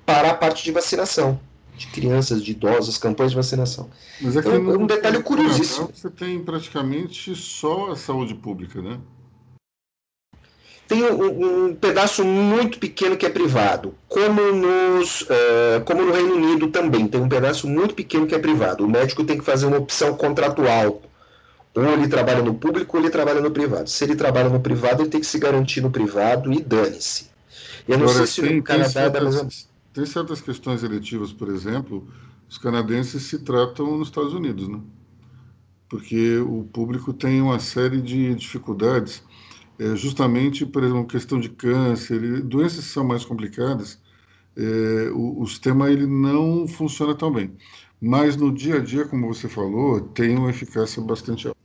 para 0.06 0.30
a 0.30 0.34
parte 0.34 0.64
de 0.64 0.72
vacinação 0.72 1.38
de 1.76 1.86
crianças, 1.88 2.42
de 2.42 2.52
idosos, 2.52 2.96
campanhas 2.96 3.32
de 3.32 3.36
vacinação. 3.36 3.90
Mas 4.22 4.38
aqui 4.38 4.48
então, 4.48 4.72
é 4.72 4.78
um 4.78 4.86
detalhe 4.86 5.22
curiosíssimo. 5.22 5.90
Você 5.92 6.08
tem 6.08 6.42
praticamente 6.42 7.36
só 7.36 7.90
a 7.90 7.96
saúde 7.96 8.34
pública, 8.34 8.80
né? 8.80 8.98
Tem 10.88 11.04
um, 11.04 11.66
um, 11.66 11.74
pedaço 11.74 12.24
muito 12.24 12.78
pequeno 12.78 13.16
que 13.16 13.24
é 13.24 13.30
privado, 13.30 13.94
como, 14.08 14.40
nos, 14.52 15.22
uh, 15.22 15.80
como 15.84 16.02
no 16.02 16.12
Reino 16.12 16.34
Unido 16.34 16.68
também, 16.68 17.08
tem 17.08 17.20
um 17.20 17.28
pedaço 17.28 17.66
muito 17.66 17.94
pequeno 17.94 18.26
que 18.26 18.34
é 18.34 18.38
privado. 18.38 18.84
O 18.84 18.90
médico 18.90 19.24
tem 19.24 19.38
que 19.38 19.44
fazer 19.44 19.66
uma 19.66 19.78
opção 19.78 20.14
contratual. 20.14 21.00
Ou 21.74 21.84
ele 21.84 22.06
trabalha 22.06 22.42
no 22.42 22.54
público 22.54 22.96
ou 22.96 23.02
ele 23.02 23.10
trabalha 23.10 23.40
no 23.40 23.50
privado. 23.50 23.88
Se 23.88 24.04
ele 24.04 24.14
trabalha 24.14 24.50
no 24.50 24.60
privado, 24.60 25.02
ele 25.02 25.08
tem 25.08 25.20
que 25.20 25.26
se 25.26 25.38
garantir 25.38 25.80
no 25.80 25.90
privado 25.90 26.52
e 26.52 26.60
dane-se. 26.60 27.30
Eu 27.88 27.96
não 27.96 28.04
Agora, 28.04 28.18
sei 28.18 28.26
se 28.26 28.42
tem, 28.42 28.56
no 28.56 28.62
Canadá 28.62 28.84
tem 28.84 28.92
certas, 28.92 29.34
mesma... 29.34 29.48
tem 29.94 30.06
certas 30.06 30.40
questões 30.40 30.82
eletivas, 30.82 31.32
por 31.32 31.48
exemplo, 31.48 32.06
os 32.48 32.58
canadenses 32.58 33.22
se 33.22 33.38
tratam 33.38 33.96
nos 33.96 34.08
Estados 34.08 34.34
Unidos, 34.34 34.68
né? 34.68 34.78
Porque 35.88 36.38
o 36.38 36.68
público 36.70 37.12
tem 37.12 37.40
uma 37.40 37.58
série 37.58 38.00
de 38.00 38.34
dificuldades 38.34 39.22
é, 39.78 39.96
justamente, 39.96 40.66
por 40.66 40.82
exemplo, 40.82 41.06
questão 41.06 41.40
de 41.40 41.48
câncer, 41.48 42.42
doenças 42.42 42.84
que 42.84 42.92
são 42.92 43.04
mais 43.04 43.24
complicadas, 43.24 43.98
é, 44.56 45.10
o, 45.12 45.40
o, 45.40 45.46
sistema 45.46 45.90
ele 45.90 46.06
não 46.06 46.68
funciona 46.68 47.14
tão 47.14 47.32
bem. 47.32 47.56
Mas 48.00 48.36
no 48.36 48.52
dia 48.52 48.76
a 48.76 48.78
dia, 48.80 49.06
como 49.06 49.32
você 49.32 49.48
falou, 49.48 50.00
tem 50.00 50.36
uma 50.36 50.50
eficácia 50.50 51.00
bastante 51.02 51.46
alta. 51.46 51.60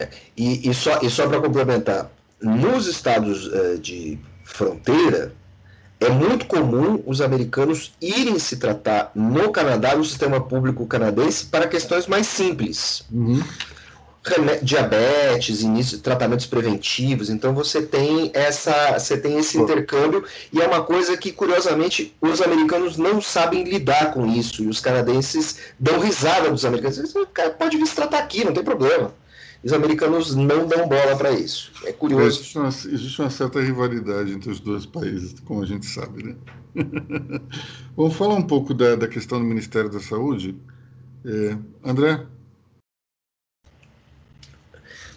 É, 0.00 0.10
e, 0.36 0.68
e, 0.68 0.74
só, 0.74 1.00
e 1.00 1.08
só 1.08 1.28
para 1.28 1.40
complementar, 1.40 2.10
nos 2.40 2.86
estados 2.86 3.46
uh, 3.46 3.78
de 3.78 4.18
fronteira, 4.44 5.34
é 6.00 6.10
muito 6.10 6.46
comum 6.46 7.02
os 7.06 7.20
americanos 7.20 7.94
irem 8.02 8.38
se 8.38 8.58
tratar 8.58 9.10
no 9.14 9.50
Canadá, 9.50 9.96
no 9.96 10.04
sistema 10.04 10.40
público 10.40 10.86
canadense, 10.86 11.46
para 11.46 11.68
questões 11.68 12.06
mais 12.06 12.26
simples. 12.26 13.06
Uhum 13.10 13.40
diabetes, 14.62 15.62
início 15.62 15.98
tratamentos 15.98 16.46
preventivos. 16.46 17.28
Então 17.28 17.54
você 17.54 17.82
tem 17.82 18.30
essa, 18.32 18.98
você 18.98 19.18
tem 19.18 19.38
esse 19.38 19.58
intercâmbio 19.58 20.24
e 20.52 20.60
é 20.60 20.66
uma 20.66 20.82
coisa 20.82 21.16
que 21.16 21.30
curiosamente 21.30 22.14
os 22.20 22.40
americanos 22.40 22.96
não 22.96 23.20
sabem 23.20 23.64
lidar 23.64 24.12
com 24.12 24.26
isso 24.26 24.62
e 24.62 24.68
os 24.68 24.80
canadenses 24.80 25.58
dão 25.78 26.00
risada 26.00 26.50
dos 26.50 26.64
americanos. 26.64 27.14
O 27.14 27.26
cara 27.26 27.50
pode 27.50 27.76
vir 27.76 27.86
se 27.86 27.94
tratar 27.94 28.18
aqui, 28.18 28.44
não 28.44 28.52
tem 28.52 28.64
problema. 28.64 29.12
Os 29.62 29.72
americanos 29.72 30.34
não 30.34 30.66
dão 30.66 30.86
bola 30.86 31.16
para 31.16 31.30
isso. 31.32 31.72
É 31.86 31.92
curioso. 31.92 32.40
Existe 32.40 32.58
uma, 32.58 32.68
existe 32.68 33.20
uma, 33.20 33.30
certa 33.30 33.62
rivalidade 33.62 34.32
entre 34.32 34.50
os 34.50 34.60
dois 34.60 34.84
países, 34.84 35.36
como 35.44 35.62
a 35.62 35.66
gente 35.66 35.86
sabe, 35.86 36.22
né? 36.22 36.34
Vamos 37.96 38.14
falar 38.14 38.34
um 38.34 38.42
pouco 38.42 38.74
da, 38.74 38.94
da 38.94 39.08
questão 39.08 39.38
do 39.38 39.44
Ministério 39.46 39.88
da 39.88 40.00
Saúde. 40.00 40.54
É, 41.24 41.56
André, 41.82 42.26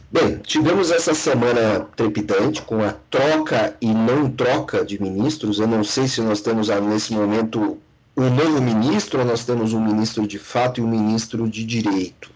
Bem, 0.09 0.37
tivemos 0.37 0.89
essa 0.89 1.13
semana 1.13 1.85
trepidante 1.93 2.61
com 2.61 2.81
a 2.81 2.93
troca 3.11 3.75
e 3.81 3.87
não 3.87 4.31
troca 4.31 4.85
de 4.85 5.01
ministros. 5.01 5.59
Eu 5.59 5.67
não 5.67 5.83
sei 5.83 6.07
se 6.07 6.21
nós 6.21 6.39
temos 6.39 6.69
nesse 6.69 7.11
momento 7.11 7.77
um 8.15 8.29
novo 8.29 8.61
ministro 8.61 9.19
ou 9.19 9.25
nós 9.25 9.43
temos 9.43 9.73
um 9.73 9.83
ministro 9.83 10.25
de 10.25 10.39
fato 10.39 10.79
e 10.79 10.83
um 10.83 10.87
ministro 10.87 11.45
de 11.49 11.65
direito. 11.65 12.31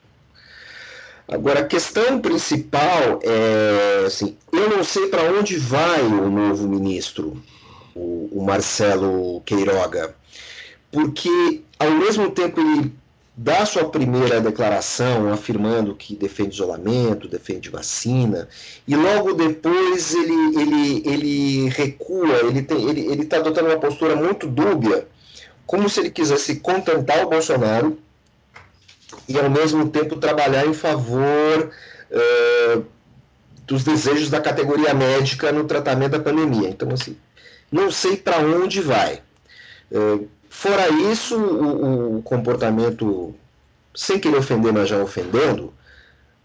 Agora, 1.29 1.61
a 1.61 1.65
questão 1.65 2.19
principal 2.19 3.21
é 3.23 4.03
assim: 4.05 4.35
eu 4.51 4.69
não 4.69 4.83
sei 4.83 5.07
para 5.07 5.31
onde 5.31 5.55
vai 5.55 6.01
o 6.01 6.29
novo 6.29 6.67
ministro, 6.67 7.41
o, 7.95 8.27
o 8.33 8.43
Marcelo 8.45 9.41
Queiroga, 9.45 10.13
porque 10.91 11.61
ao 11.79 11.91
mesmo 11.91 12.31
tempo 12.31 12.59
ele 12.59 12.91
dá 13.35 13.65
sua 13.65 13.89
primeira 13.89 14.41
declaração 14.41 15.31
afirmando 15.31 15.95
que 15.95 16.15
defende 16.15 16.55
isolamento, 16.55 17.27
defende 17.27 17.69
vacina, 17.69 18.47
e 18.87 18.95
logo 18.95 19.33
depois 19.33 20.13
ele, 20.13 20.59
ele, 20.59 21.03
ele 21.05 21.69
recua, 21.69 22.35
ele 22.43 22.59
está 22.59 22.75
ele, 22.75 23.01
ele 23.07 23.25
tá 23.25 23.37
adotando 23.37 23.69
uma 23.69 23.79
postura 23.79 24.15
muito 24.15 24.47
dúbia, 24.47 25.07
como 25.65 25.89
se 25.89 26.01
ele 26.01 26.11
quisesse 26.11 26.57
contentar 26.57 27.25
o 27.25 27.29
Bolsonaro 27.29 27.97
e 29.27 29.39
ao 29.39 29.49
mesmo 29.49 29.89
tempo 29.89 30.17
trabalhar 30.17 30.65
em 30.65 30.73
favor 30.73 31.71
uh, 32.11 32.85
dos 33.65 33.83
desejos 33.83 34.29
da 34.29 34.41
categoria 34.41 34.93
médica 34.93 35.51
no 35.51 35.63
tratamento 35.63 36.11
da 36.11 36.19
pandemia. 36.19 36.67
Então, 36.67 36.89
assim, 36.91 37.15
não 37.71 37.89
sei 37.89 38.17
para 38.17 38.39
onde 38.39 38.81
vai. 38.81 39.21
Uh, 39.89 40.27
Fora 40.53 40.89
isso, 40.89 41.37
o, 41.37 42.17
o, 42.17 42.21
comportamento, 42.23 43.33
sem 43.95 44.19
querer 44.19 44.37
ofender, 44.37 44.73
mas 44.73 44.89
já 44.89 45.01
ofendendo, 45.01 45.73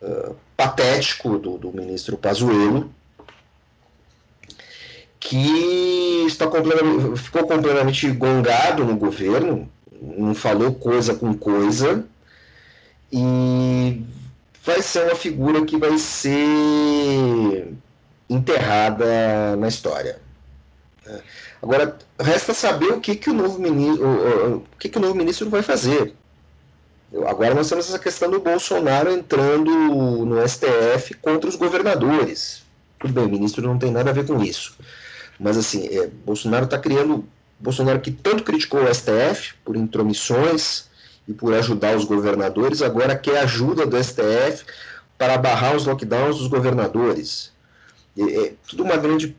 uh, 0.00 0.34
patético 0.56 1.36
do, 1.38 1.58
do, 1.58 1.72
ministro 1.72 2.16
Pazuello, 2.16 2.88
que 5.18 6.24
está 6.24 6.46
completamente, 6.46 7.20
ficou 7.20 7.48
completamente 7.48 8.08
gongado 8.12 8.84
no 8.84 8.96
governo, 8.96 9.68
não 10.00 10.36
falou 10.36 10.72
coisa 10.72 11.12
com 11.12 11.34
coisa, 11.34 12.06
e 13.12 14.00
vai 14.64 14.80
ser 14.82 15.08
uma 15.08 15.16
figura 15.16 15.64
que 15.66 15.76
vai 15.76 15.98
ser 15.98 17.74
enterrada 18.30 19.56
na 19.56 19.66
história. 19.66 20.25
Agora, 21.62 21.96
resta 22.18 22.52
saber 22.54 22.92
o 22.92 23.00
que, 23.00 23.16
que 23.16 23.30
o 23.30 23.34
novo 23.34 23.58
ministro, 23.58 24.06
o, 24.06 24.56
o 24.56 24.64
que, 24.78 24.88
que 24.88 24.98
o 24.98 25.00
novo 25.00 25.14
ministro 25.14 25.48
vai 25.48 25.62
fazer. 25.62 26.14
Agora 27.26 27.54
nós 27.54 27.68
temos 27.68 27.88
essa 27.88 27.98
questão 27.98 28.30
do 28.30 28.40
Bolsonaro 28.40 29.10
entrando 29.10 29.70
no 29.70 30.48
STF 30.48 31.14
contra 31.14 31.48
os 31.48 31.56
governadores. 31.56 32.62
Tudo 32.98 33.12
bem, 33.12 33.24
o 33.24 33.28
ministro 33.28 33.62
não 33.62 33.78
tem 33.78 33.90
nada 33.90 34.10
a 34.10 34.12
ver 34.12 34.26
com 34.26 34.42
isso. 34.42 34.76
Mas 35.38 35.56
assim, 35.56 35.86
é, 35.86 36.06
Bolsonaro 36.24 36.64
está 36.64 36.78
criando. 36.78 37.24
Bolsonaro 37.58 38.00
que 38.00 38.10
tanto 38.10 38.42
criticou 38.42 38.82
o 38.82 38.94
STF 38.94 39.54
por 39.64 39.76
intromissões 39.76 40.86
e 41.26 41.32
por 41.32 41.54
ajudar 41.54 41.96
os 41.96 42.04
governadores, 42.04 42.82
agora 42.82 43.16
quer 43.16 43.38
ajuda 43.38 43.86
do 43.86 44.02
STF 44.02 44.64
para 45.16 45.38
barrar 45.38 45.74
os 45.74 45.86
lockdowns 45.86 46.38
dos 46.38 46.48
governadores. 46.48 47.52
É, 48.18 48.22
é 48.22 48.52
tudo 48.68 48.82
uma 48.82 48.96
grande. 48.96 49.36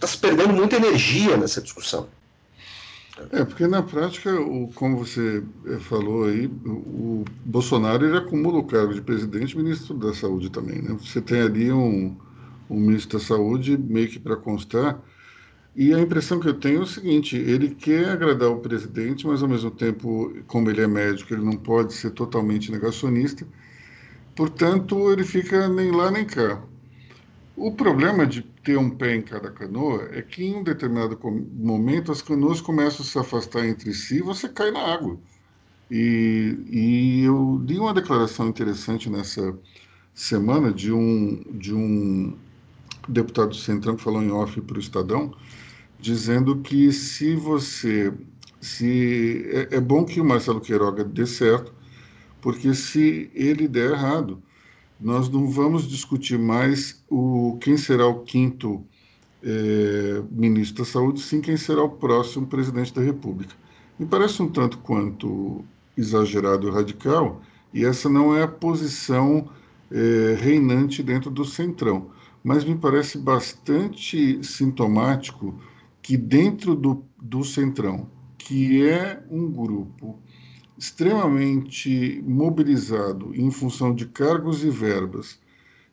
Está 0.00 0.06
se 0.06 0.16
perdendo 0.16 0.54
muita 0.54 0.76
energia 0.76 1.36
nessa 1.36 1.60
discussão. 1.60 2.08
É, 3.32 3.44
porque 3.44 3.66
na 3.66 3.82
prática, 3.82 4.34
o, 4.40 4.68
como 4.74 4.96
você 4.96 5.44
eh, 5.66 5.78
falou 5.78 6.24
aí, 6.24 6.46
o, 6.64 6.70
o 6.70 7.24
Bolsonaro 7.44 8.06
ele 8.06 8.16
acumula 8.16 8.60
o 8.60 8.64
cargo 8.64 8.94
de 8.94 9.02
presidente 9.02 9.52
e 9.52 9.58
ministro 9.58 9.92
da 9.92 10.14
Saúde 10.14 10.48
também. 10.48 10.80
Né? 10.80 10.96
Você 10.98 11.20
tem 11.20 11.42
ali 11.42 11.70
um, 11.70 12.16
um 12.70 12.80
ministro 12.80 13.18
da 13.18 13.24
Saúde 13.26 13.76
meio 13.76 14.08
que 14.08 14.18
para 14.18 14.36
constar. 14.36 14.98
E 15.76 15.92
a 15.92 16.00
impressão 16.00 16.40
que 16.40 16.48
eu 16.48 16.54
tenho 16.54 16.78
é 16.78 16.84
o 16.84 16.86
seguinte: 16.86 17.36
ele 17.36 17.74
quer 17.74 18.08
agradar 18.08 18.48
o 18.48 18.60
presidente, 18.60 19.26
mas 19.26 19.42
ao 19.42 19.50
mesmo 19.50 19.70
tempo, 19.70 20.34
como 20.46 20.70
ele 20.70 20.80
é 20.80 20.86
médico, 20.86 21.34
ele 21.34 21.44
não 21.44 21.58
pode 21.58 21.92
ser 21.92 22.12
totalmente 22.12 22.72
negacionista. 22.72 23.46
Portanto, 24.34 25.12
ele 25.12 25.24
fica 25.24 25.68
nem 25.68 25.90
lá 25.90 26.10
nem 26.10 26.24
cá. 26.24 26.62
O 27.62 27.70
problema 27.72 28.26
de 28.26 28.40
ter 28.40 28.78
um 28.78 28.88
pé 28.88 29.14
em 29.16 29.20
cada 29.20 29.50
canoa 29.50 30.08
é 30.12 30.22
que 30.22 30.42
em 30.42 30.56
um 30.56 30.62
determinado 30.62 31.18
momento 31.52 32.10
as 32.10 32.22
canoas 32.22 32.58
começam 32.58 33.04
a 33.04 33.06
se 33.06 33.18
afastar 33.18 33.66
entre 33.66 33.92
si 33.92 34.16
e 34.16 34.22
você 34.22 34.48
cai 34.48 34.70
na 34.70 34.80
água. 34.80 35.18
E, 35.90 36.56
e 36.70 37.22
eu 37.22 37.62
li 37.62 37.78
uma 37.78 37.92
declaração 37.92 38.48
interessante 38.48 39.10
nessa 39.10 39.54
semana 40.14 40.72
de 40.72 40.90
um, 40.90 41.42
de 41.50 41.74
um 41.74 42.34
deputado 43.06 43.50
do 43.50 43.56
Centrão 43.56 43.94
que 43.94 44.02
falou 44.02 44.22
em 44.22 44.30
off 44.30 44.58
para 44.62 44.78
o 44.78 44.80
Estadão, 44.80 45.34
dizendo 45.98 46.62
que 46.62 46.90
se 46.90 47.34
você. 47.36 48.10
se 48.58 49.44
é, 49.70 49.76
é 49.76 49.80
bom 49.82 50.06
que 50.06 50.18
o 50.18 50.24
Marcelo 50.24 50.62
Queiroga 50.62 51.04
dê 51.04 51.26
certo, 51.26 51.74
porque 52.40 52.72
se 52.72 53.30
ele 53.34 53.68
der 53.68 53.90
errado, 53.90 54.42
nós 55.00 55.28
não 55.28 55.48
vamos 55.48 55.88
discutir 55.88 56.38
mais 56.38 57.02
o 57.08 57.56
quem 57.60 57.76
será 57.76 58.06
o 58.06 58.20
quinto 58.20 58.84
é, 59.42 60.22
ministro 60.30 60.84
da 60.84 60.90
Saúde, 60.90 61.20
sim 61.20 61.40
quem 61.40 61.56
será 61.56 61.82
o 61.82 61.88
próximo 61.88 62.46
presidente 62.46 62.92
da 62.92 63.00
República. 63.00 63.54
Me 63.98 64.06
parece 64.06 64.42
um 64.42 64.48
tanto 64.48 64.78
quanto 64.78 65.64
exagerado 65.96 66.68
e 66.68 66.70
radical, 66.70 67.40
e 67.72 67.84
essa 67.84 68.08
não 68.08 68.36
é 68.36 68.42
a 68.42 68.48
posição 68.48 69.48
é, 69.90 70.36
reinante 70.38 71.02
dentro 71.02 71.30
do 71.30 71.44
Centrão. 71.44 72.10
Mas 72.42 72.64
me 72.64 72.74
parece 72.74 73.18
bastante 73.18 74.42
sintomático 74.42 75.54
que 76.02 76.16
dentro 76.16 76.74
do, 76.74 77.04
do 77.20 77.44
Centrão, 77.44 78.08
que 78.38 78.88
é 78.88 79.22
um 79.30 79.50
grupo 79.50 80.18
extremamente 80.80 82.24
mobilizado 82.26 83.34
em 83.34 83.50
função 83.50 83.94
de 83.94 84.06
cargos 84.06 84.64
e 84.64 84.70
verbas, 84.70 85.38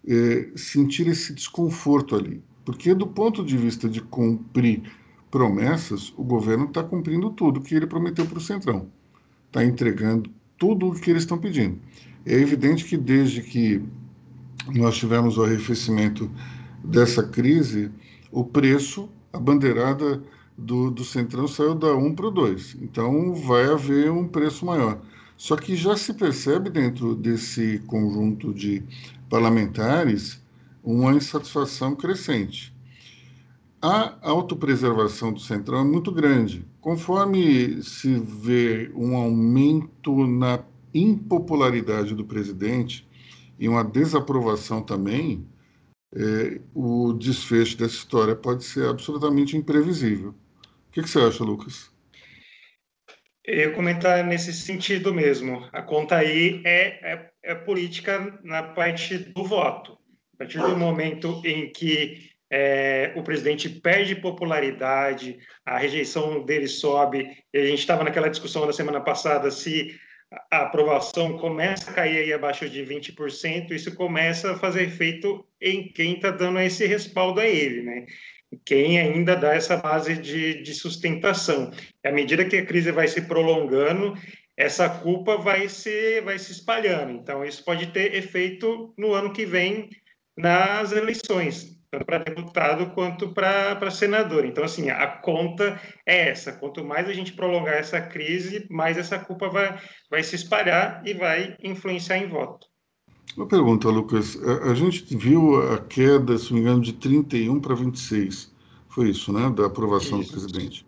é, 0.08 0.50
sentir 0.56 1.08
esse 1.08 1.34
desconforto 1.34 2.16
ali. 2.16 2.42
Porque, 2.64 2.94
do 2.94 3.06
ponto 3.06 3.44
de 3.44 3.58
vista 3.58 3.90
de 3.90 4.00
cumprir 4.00 4.90
promessas, 5.30 6.14
o 6.16 6.24
governo 6.24 6.68
está 6.68 6.82
cumprindo 6.82 7.30
tudo 7.32 7.60
que 7.60 7.76
ele 7.76 7.86
prometeu 7.86 8.26
para 8.26 8.38
o 8.38 8.42
Centrão. 8.42 8.88
Está 9.48 9.62
entregando 9.62 10.30
tudo 10.58 10.88
o 10.88 10.94
que 10.94 11.12
eles 11.12 11.24
estão 11.24 11.38
pedindo. 11.38 11.78
É 12.26 12.36
evidente 12.36 12.86
que, 12.86 12.96
desde 12.96 13.42
que 13.42 13.84
nós 14.74 14.96
tivemos 14.96 15.38
o 15.38 15.44
arrefecimento 15.44 16.32
dessa 16.82 17.24
crise, 17.24 17.92
o 18.32 18.46
preço, 18.46 19.10
a 19.34 19.38
bandeirada 19.38 20.24
do, 20.58 20.90
do 20.90 21.04
Centrão 21.04 21.48
saiu 21.48 21.76
da 21.76 21.96
1 21.96 22.16
para 22.16 22.28
o 22.28 22.32
2. 22.32 22.78
Então 22.82 23.36
vai 23.36 23.66
haver 23.66 24.12
um 24.12 24.28
preço 24.28 24.66
maior. 24.66 25.00
Só 25.38 25.56
que 25.56 25.76
já 25.76 25.96
se 25.96 26.14
percebe 26.14 26.70
dentro 26.70 27.14
desse 27.16 27.80
conjunto 27.86 28.52
de 28.54 28.84
parlamentares 29.30 30.42
uma 30.84 31.14
insatisfação 31.14 31.96
crescente. 31.96 32.74
A 33.80 34.16
autopreservação 34.22 35.32
do 35.32 35.40
Centrão 35.40 35.82
é 35.82 35.84
muito 35.84 36.12
grande. 36.12 36.66
Conforme 36.82 37.84
se 37.84 38.18
vê 38.18 38.92
um 38.96 39.16
aumento 39.16 40.26
na 40.26 40.64
impopularidade 40.92 42.16
do 42.16 42.26
presidente 42.26 43.08
e 43.60 43.70
uma 43.70 43.84
desaprovação 43.84 44.82
também, 44.82 45.46
é, 46.16 46.60
o 46.74 47.14
desfecho 47.14 47.78
dessa 47.78 47.96
história 47.96 48.36
pode 48.36 48.64
ser 48.64 48.88
absolutamente 48.90 49.56
imprevisível 49.56 50.34
que, 50.92 51.02
que 51.02 51.10
você 51.10 51.20
acha, 51.20 51.44
Lucas? 51.44 51.92
Eu 53.44 53.74
comentar 53.74 54.26
nesse 54.26 54.52
sentido 54.52 55.14
mesmo. 55.14 55.68
A 55.72 55.82
conta 55.82 56.18
aí 56.18 56.62
é, 56.66 57.14
é, 57.14 57.30
é, 57.44 57.56
política 57.56 58.40
na 58.44 58.62
parte 58.62 59.18
do 59.18 59.44
voto. 59.46 59.98
A 60.34 60.38
partir 60.40 60.60
do 60.60 60.76
momento 60.76 61.42
em 61.46 61.72
que 61.72 62.30
é, 62.52 63.14
o 63.16 63.24
presidente 63.24 63.70
perde 63.70 64.16
popularidade, 64.16 65.40
a 65.66 65.78
rejeição 65.78 66.44
dele 66.44 66.68
sobe, 66.68 67.38
e 67.54 67.58
a 67.58 67.66
gente 67.66 67.80
estava 67.80 68.04
naquela 68.04 68.30
discussão 68.30 68.68
da 68.68 68.74
semana 68.74 69.02
passada 69.02 69.50
se 69.50 69.98
a 70.52 70.64
aprovação 70.64 71.38
começa 71.38 71.90
a 71.90 71.94
cair 71.94 72.18
aí 72.18 72.34
abaixo 72.34 72.70
de 72.70 72.84
20%, 72.84 73.72
isso 73.72 73.96
começa 73.96 74.52
a 74.52 74.58
fazer 74.58 74.84
efeito 74.84 75.46
em 75.62 75.88
quem 75.88 76.16
está 76.16 76.32
dando 76.32 76.60
esse 76.60 76.86
respaldo 76.86 77.40
a 77.40 77.48
ele, 77.48 77.82
né? 77.82 78.06
Quem 78.66 79.00
ainda 79.00 79.36
dá 79.36 79.54
essa 79.54 79.78
base 79.78 80.16
de, 80.18 80.62
de 80.62 80.74
sustentação. 80.74 81.72
À 82.04 82.12
medida 82.12 82.46
que 82.46 82.58
a 82.58 82.66
crise 82.66 82.92
vai 82.92 83.08
se 83.08 83.22
prolongando, 83.22 84.14
essa 84.56 84.90
culpa 84.90 85.38
vai 85.38 85.70
se, 85.70 86.22
vai 86.22 86.40
se 86.40 86.52
espalhando. 86.52 87.12
Então, 87.12 87.44
isso 87.44 87.64
pode 87.64 87.88
ter 87.88 88.16
efeito 88.16 88.94
no 88.98 89.14
ano 89.14 89.32
que 89.32 89.46
vem 89.46 89.90
nas 90.36 90.92
eleições, 90.92 91.78
tanto 91.92 92.06
para 92.06 92.20
deputado 92.20 92.92
quanto 92.94 93.34
para 93.34 93.92
senador. 93.92 94.46
Então, 94.46 94.64
assim, 94.64 94.90
a 94.90 95.08
conta 95.08 95.80
é 96.06 96.30
essa. 96.30 96.54
Quanto 96.54 96.84
mais 96.84 97.08
a 97.08 97.14
gente 97.14 97.34
prolongar 97.34 97.76
essa 97.76 98.02
crise, 98.02 98.68
mais 98.70 98.98
essa 98.98 99.20
culpa 99.20 99.50
vai, 99.50 99.80
vai 100.10 100.24
se 100.24 100.36
espalhar 100.36 101.02
e 101.06 101.14
vai 101.14 101.56
influenciar 101.62 102.18
em 102.18 102.28
voto. 102.28 102.68
Uma 103.36 103.46
pergunta, 103.46 103.90
Lucas. 103.90 104.38
A, 104.44 104.72
a, 104.72 104.76
gente 104.76 105.16
viu 105.16 105.62
a 105.74 105.80
queda, 105.80 106.38
se 106.38 106.52
não 106.52 106.56
me 106.56 106.62
engano, 106.62 106.82
de 106.82 106.94
31 106.94 107.60
para 107.60 107.76
26. 107.76 108.52
Foi 108.90 109.10
isso, 109.10 109.32
né? 109.32 109.50
Da 109.50 109.66
aprovação 109.66 110.22
isso. 110.22 110.32
do 110.32 110.40
presidente. 110.40 110.86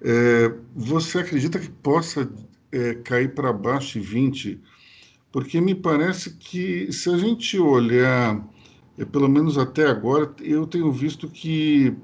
É, 0.00 0.54
você 0.74 1.18
acredita 1.18 1.58
que 1.58 1.68
possa 1.68 2.30
é, 2.70 2.94
cair 2.94 3.34
para 3.34 3.52
baixo 3.52 3.98
de 3.98 4.06
20? 4.06 4.60
Porque 5.32 5.60
me 5.60 5.74
parece 5.74 6.34
que, 6.34 6.92
se 6.92 7.10
a 7.10 7.16
gente 7.16 7.58
olhar, 7.58 8.46
é, 8.96 9.04
pelo 9.04 9.28
menos 9.28 9.58
até 9.58 9.86
agora, 9.86 10.34
eu 10.40 10.66
tenho 10.66 10.90
visto 10.92 11.28
que 11.28 11.94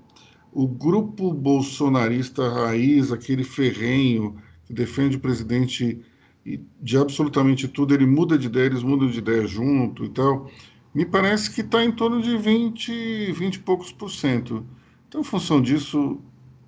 o 0.53 0.67
grupo 0.67 1.33
bolsonarista 1.33 2.49
raiz, 2.49 3.11
aquele 3.11 3.43
ferrenho 3.43 4.37
que 4.67 4.73
defende 4.73 5.17
o 5.17 5.21
presidente 5.21 6.01
de 6.45 6.99
absolutamente 6.99 7.67
tudo, 7.67 7.95
ele 7.95 8.07
muda 8.07 8.37
de 8.37 8.47
ideia, 8.47 8.67
eles 8.67 8.83
mudam 8.83 9.09
de 9.09 9.19
ideia 9.19 9.47
junto 9.47 10.05
e 10.05 10.09
tal, 10.11 10.51
me 10.95 11.07
parece 11.07 11.53
que 11.55 11.63
está 11.63 11.83
em 11.83 11.91
torno 11.91 12.21
de 12.21 12.37
20, 12.37 13.33
20 13.33 13.55
e 13.55 13.59
poucos 13.61 13.91
por 13.91 14.11
cento. 14.11 14.65
Então, 15.09 15.23
em 15.23 15.25
função 15.25 15.61
disso, 15.61 16.21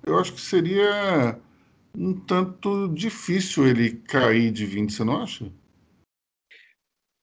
eu 0.05 0.17
acho 0.17 0.33
que 0.33 0.41
seria 0.41 1.39
um 1.95 2.13
tanto 2.13 2.87
difícil 2.89 3.67
ele 3.67 3.91
cair 3.91 4.51
de 4.51 4.65
20, 4.65 4.93
você 4.93 5.03
não 5.03 5.21
acha? 5.21 5.51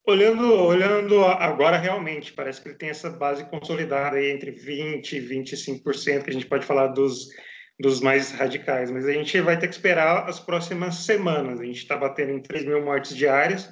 Olhando, 0.07 0.53
olhando 0.53 1.25
agora, 1.25 1.79
realmente, 1.79 2.33
parece 2.33 2.61
que 2.61 2.69
ele 2.69 2.77
tem 2.77 2.91
essa 2.91 3.09
base 3.09 3.45
consolidada 3.47 4.17
aí 4.17 4.31
entre 4.31 4.53
20% 4.53 5.13
e 5.13 5.21
25%, 5.21 6.25
que 6.25 6.31
a 6.31 6.33
gente 6.33 6.47
pode 6.47 6.67
falar 6.67 6.89
dos 6.89 7.29
dos 7.79 8.01
mais 8.01 8.31
radicais, 8.31 8.91
mas 8.91 9.07
a 9.07 9.13
gente 9.13 9.41
vai 9.41 9.59
ter 9.59 9.67
que 9.67 9.75
esperar 9.75 10.29
as 10.29 10.39
próximas 10.39 10.97
semanas. 10.97 11.61
A 11.61 11.65
gente 11.65 11.79
está 11.79 11.97
batendo 11.97 12.33
em 12.33 12.41
3 12.41 12.65
mil 12.65 12.85
mortes 12.85 13.17
diárias. 13.17 13.71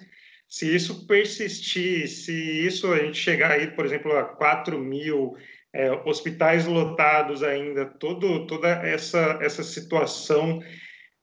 Se 0.49 0.75
isso 0.75 1.07
persistir, 1.07 2.09
se 2.09 2.33
isso 2.33 2.93
a 2.93 2.99
gente 2.99 3.19
chegar 3.19 3.53
aí, 3.53 3.71
por 3.71 3.87
exemplo, 3.87 4.13
a 4.17 4.25
4 4.25 4.79
mil 4.79 5.37
é, 5.73 5.91
hospitais 6.05 6.67
lotados 6.67 7.43
ainda, 7.43 7.87
todo, 7.87 8.47
toda 8.47 8.69
essa, 8.69 9.39
essa 9.41 9.63
situação, 9.63 10.61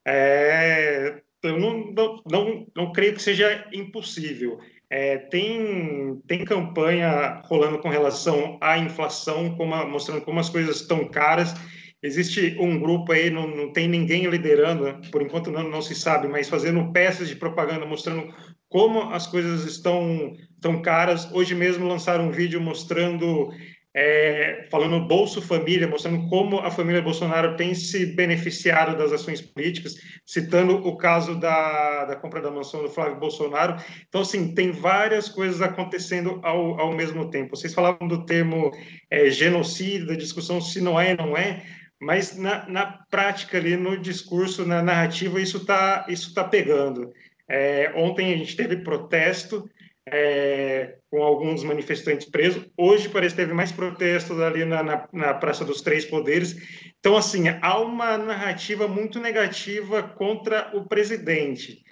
é, 0.07 1.21
eu 1.43 1.59
não, 1.59 1.91
não, 1.91 2.23
não, 2.31 2.67
não 2.75 2.91
creio 2.91 3.13
que 3.13 3.21
seja 3.21 3.67
impossível. 3.73 4.57
É, 4.89 5.17
tem, 5.17 6.19
tem 6.27 6.43
campanha 6.43 7.41
rolando 7.45 7.77
com 7.77 7.89
relação 7.89 8.57
à 8.59 8.77
inflação, 8.77 9.55
como, 9.55 9.85
mostrando 9.85 10.21
como 10.21 10.39
as 10.39 10.49
coisas 10.49 10.77
estão 10.77 11.07
caras 11.07 11.53
Existe 12.01 12.55
um 12.59 12.79
grupo 12.79 13.11
aí, 13.11 13.29
não, 13.29 13.47
não 13.47 13.73
tem 13.73 13.87
ninguém 13.87 14.25
liderando, 14.27 14.85
né? 14.85 15.01
por 15.11 15.21
enquanto 15.21 15.51
não, 15.51 15.69
não 15.69 15.81
se 15.81 15.93
sabe, 15.93 16.27
mas 16.27 16.47
fazendo 16.47 16.91
peças 16.93 17.27
de 17.27 17.35
propaganda 17.35 17.85
mostrando 17.85 18.33
como 18.69 19.11
as 19.11 19.27
coisas 19.27 19.65
estão 19.65 20.33
tão 20.61 20.81
caras. 20.81 21.29
Hoje 21.33 21.55
mesmo 21.55 21.87
lançaram 21.87 22.27
um 22.27 22.31
vídeo 22.31 22.61
mostrando 22.61 23.49
é, 23.93 24.67
falando 24.69 25.07
Bolso 25.07 25.41
Família, 25.41 25.87
mostrando 25.87 26.27
como 26.29 26.59
a 26.59 26.69
família 26.69 27.01
Bolsonaro 27.01 27.55
tem 27.57 27.73
se 27.73 28.05
beneficiado 28.15 28.95
das 28.95 29.11
ações 29.11 29.41
políticas, 29.41 29.95
citando 30.25 30.75
o 30.75 30.95
caso 30.95 31.35
da, 31.39 32.05
da 32.05 32.15
compra 32.15 32.41
da 32.41 32.51
mansão 32.51 32.83
do 32.83 32.89
Flávio 32.89 33.19
Bolsonaro. 33.19 33.75
Então, 34.07 34.21
assim, 34.21 34.53
tem 34.53 34.71
várias 34.71 35.27
coisas 35.27 35.61
acontecendo 35.61 36.39
ao, 36.43 36.79
ao 36.79 36.93
mesmo 36.93 37.29
tempo. 37.29 37.55
Vocês 37.55 37.73
falavam 37.73 38.07
do 38.07 38.25
termo 38.25 38.71
é, 39.09 39.29
genocídio, 39.29 40.07
da 40.07 40.15
discussão 40.15 40.61
se 40.61 40.79
não 40.79 40.99
é, 40.99 41.17
não 41.17 41.35
é, 41.35 41.63
mas 41.99 42.37
na, 42.37 42.67
na 42.69 42.85
prática 43.09 43.57
ali, 43.57 43.75
no 43.75 43.97
discurso, 43.97 44.65
na 44.65 44.81
narrativa, 44.81 45.41
isso 45.41 45.57
está 45.57 46.05
isso 46.07 46.33
tá 46.33 46.43
pegando. 46.43 47.11
É, 47.47 47.91
ontem 47.95 48.33
a 48.33 48.37
gente 48.37 48.55
teve 48.55 48.77
protesto, 48.77 49.69
é, 50.11 50.95
com 51.09 51.21
alguns 51.23 51.63
manifestantes 51.63 52.29
presos. 52.29 52.65
Hoje 52.77 53.09
parece 53.09 53.35
que 53.35 53.41
teve 53.41 53.53
mais 53.53 53.71
protestos 53.71 54.39
ali 54.39 54.65
na, 54.65 54.83
na, 54.83 55.07
na, 55.11 55.33
Praça 55.33 55.65
dos 55.65 55.81
Três 55.81 56.05
Poderes. 56.05 56.55
Então, 56.99 57.15
assim, 57.15 57.45
há 57.61 57.79
uma 57.79 58.17
narrativa 58.17 58.87
muito 58.87 59.19
negativa 59.19 60.03
contra 60.03 60.71
o 60.73 60.87
presidente. 60.87 61.83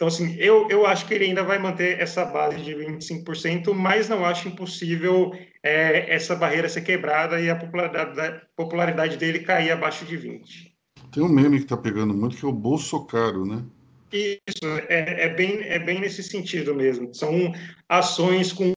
Então, 0.00 0.08
assim, 0.08 0.34
eu, 0.38 0.66
eu 0.70 0.86
acho 0.86 1.06
que 1.06 1.12
ele 1.12 1.26
ainda 1.26 1.44
vai 1.44 1.58
manter 1.58 2.00
essa 2.00 2.24
base 2.24 2.62
de 2.62 2.74
25%, 2.74 3.74
mas 3.74 4.08
não 4.08 4.24
acho 4.24 4.48
impossível 4.48 5.30
é, 5.62 6.14
essa 6.14 6.34
barreira 6.34 6.70
ser 6.70 6.80
quebrada 6.80 7.38
e 7.38 7.50
a 7.50 7.54
popularidade, 7.54 8.40
popularidade 8.56 9.18
dele 9.18 9.40
cair 9.40 9.72
abaixo 9.72 10.06
de 10.06 10.16
20%. 10.16 10.72
Tem 11.12 11.22
um 11.22 11.28
meme 11.28 11.58
que 11.58 11.64
está 11.64 11.76
pegando 11.76 12.14
muito, 12.14 12.34
que 12.34 12.46
é 12.46 12.48
o 12.48 12.52
Bolso 12.52 13.04
Caro, 13.04 13.44
né? 13.44 13.62
Isso, 14.10 14.64
é, 14.88 15.26
é, 15.26 15.28
bem, 15.34 15.60
é 15.64 15.78
bem 15.78 16.00
nesse 16.00 16.22
sentido 16.22 16.74
mesmo. 16.74 17.14
São 17.14 17.52
ações 17.86 18.54
com 18.54 18.72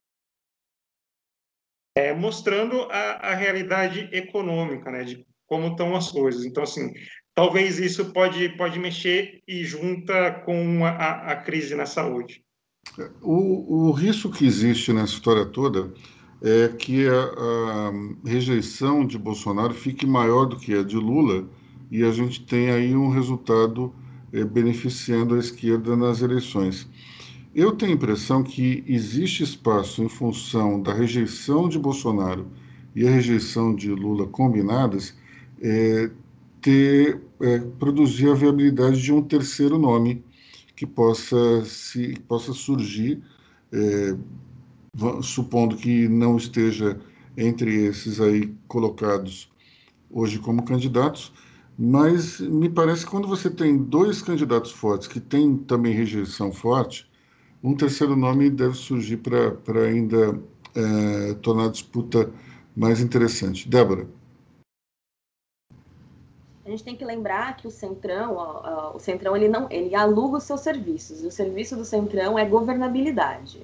é, 1.96 2.12
mostrando 2.12 2.82
a, 2.90 3.30
a 3.30 3.34
realidade 3.34 4.10
econômica, 4.12 4.90
né, 4.90 5.04
de 5.04 5.26
como 5.46 5.68
estão 5.68 5.96
as 5.96 6.12
coisas. 6.12 6.44
Então, 6.44 6.62
assim, 6.62 6.92
talvez 7.34 7.78
isso 7.78 8.06
pode, 8.06 8.48
pode 8.50 8.78
mexer 8.78 9.42
e 9.46 9.64
junta 9.64 10.30
com 10.44 10.84
a, 10.84 11.32
a 11.32 11.36
crise 11.36 11.74
na 11.74 11.86
saúde. 11.86 12.42
O, 13.22 13.88
o 13.88 13.90
risco 13.90 14.30
que 14.30 14.46
existe 14.46 14.92
nessa 14.92 15.14
história 15.14 15.44
toda 15.46 15.92
é 16.42 16.68
que 16.68 17.08
a, 17.08 17.22
a, 17.22 17.92
rejeição 18.28 19.06
de 19.06 19.18
Bolsonaro 19.18 19.72
fique 19.72 20.06
maior 20.06 20.44
do 20.44 20.56
que 20.56 20.74
a 20.74 20.82
de 20.82 20.96
Lula 20.96 21.48
e 21.90 22.04
a 22.04 22.12
gente 22.12 22.44
tem 22.44 22.70
aí 22.70 22.94
um 22.94 23.08
resultado 23.08 23.94
eh, 24.32 24.44
beneficiando 24.44 25.34
a 25.34 25.38
esquerda 25.38 25.96
nas 25.96 26.20
eleições. 26.20 26.88
Eu 27.54 27.72
tenho 27.72 27.92
a 27.92 27.94
impressão 27.94 28.42
que 28.42 28.84
existe 28.86 29.42
espaço 29.42 30.02
em 30.02 30.08
função 30.08 30.82
da 30.82 30.92
rejeição 30.92 31.68
de 31.68 31.78
Bolsonaro 31.78 32.46
e 32.94 33.06
a 33.06 33.10
rejeição 33.10 33.74
de 33.74 33.90
Lula 33.90 34.26
combinadas, 34.26 35.16
é, 35.62 36.10
ter, 36.64 37.20
é, 37.42 37.58
produzir 37.78 38.30
a 38.30 38.34
viabilidade 38.34 39.02
de 39.02 39.12
um 39.12 39.22
terceiro 39.22 39.78
nome 39.78 40.24
que 40.74 40.86
possa, 40.86 41.62
se, 41.66 42.18
possa 42.26 42.54
surgir, 42.54 43.22
é, 43.70 44.16
supondo 45.22 45.76
que 45.76 46.08
não 46.08 46.38
esteja 46.38 46.98
entre 47.36 47.84
esses 47.84 48.18
aí 48.18 48.54
colocados 48.66 49.52
hoje 50.10 50.38
como 50.38 50.64
candidatos, 50.64 51.34
mas 51.78 52.40
me 52.40 52.70
parece 52.70 53.04
que 53.04 53.10
quando 53.10 53.28
você 53.28 53.50
tem 53.50 53.76
dois 53.76 54.22
candidatos 54.22 54.72
fortes 54.72 55.06
que 55.06 55.20
têm 55.20 55.58
também 55.58 55.92
rejeição 55.92 56.50
forte, 56.50 57.06
um 57.62 57.74
terceiro 57.74 58.16
nome 58.16 58.48
deve 58.48 58.74
surgir 58.74 59.18
para 59.18 59.82
ainda 59.82 60.40
é, 60.74 61.34
tornar 61.42 61.66
a 61.66 61.70
disputa 61.70 62.32
mais 62.74 63.00
interessante. 63.00 63.68
Débora. 63.68 64.08
A 66.64 66.70
gente 66.70 66.82
tem 66.82 66.96
que 66.96 67.04
lembrar 67.04 67.56
que 67.56 67.66
o 67.66 67.70
Centrão, 67.70 68.36
ó, 68.36 68.62
ó, 68.64 68.96
o 68.96 68.98
Centrão 68.98 69.36
ele 69.36 69.48
não, 69.48 69.66
ele 69.70 69.94
aluga 69.94 70.38
os 70.38 70.44
seus 70.44 70.60
serviços. 70.60 71.22
O 71.22 71.30
serviço 71.30 71.76
do 71.76 71.84
Centrão 71.84 72.38
é 72.38 72.44
governabilidade. 72.44 73.60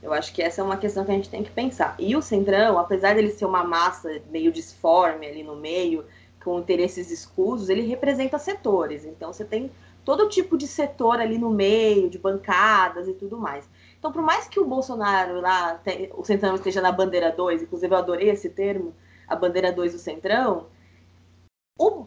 Eu 0.00 0.12
acho 0.12 0.32
que 0.32 0.40
essa 0.40 0.60
é 0.60 0.64
uma 0.64 0.76
questão 0.76 1.04
que 1.04 1.10
a 1.10 1.14
gente 1.14 1.28
tem 1.28 1.42
que 1.42 1.50
pensar. 1.50 1.96
E 1.98 2.14
o 2.14 2.22
Centrão, 2.22 2.78
apesar 2.78 3.14
dele 3.16 3.30
ser 3.30 3.46
uma 3.46 3.64
massa 3.64 4.22
meio 4.30 4.52
disforme 4.52 5.26
ali 5.26 5.42
no 5.42 5.56
meio, 5.56 6.04
com 6.44 6.60
interesses 6.60 7.10
escusos, 7.10 7.68
ele 7.68 7.82
representa 7.82 8.38
setores. 8.38 9.04
Então, 9.04 9.32
você 9.32 9.44
tem 9.44 9.68
todo 10.04 10.28
tipo 10.28 10.56
de 10.56 10.68
setor 10.68 11.18
ali 11.18 11.36
no 11.38 11.50
meio, 11.50 12.08
de 12.08 12.18
bancadas 12.18 13.08
e 13.08 13.12
tudo 13.14 13.36
mais. 13.36 13.68
Então, 13.98 14.12
por 14.12 14.22
mais 14.22 14.46
que 14.46 14.60
o 14.60 14.64
Bolsonaro 14.64 15.40
lá, 15.40 15.80
o 16.16 16.22
Centrão 16.24 16.54
esteja 16.54 16.80
na 16.80 16.92
bandeira 16.92 17.32
2, 17.32 17.62
inclusive 17.62 17.92
eu 17.92 17.98
adorei 17.98 18.30
esse 18.30 18.48
termo, 18.48 18.94
a 19.26 19.34
bandeira 19.34 19.72
2 19.72 19.94
do 19.94 19.98
Centrão, 19.98 20.66
o, 21.76 22.06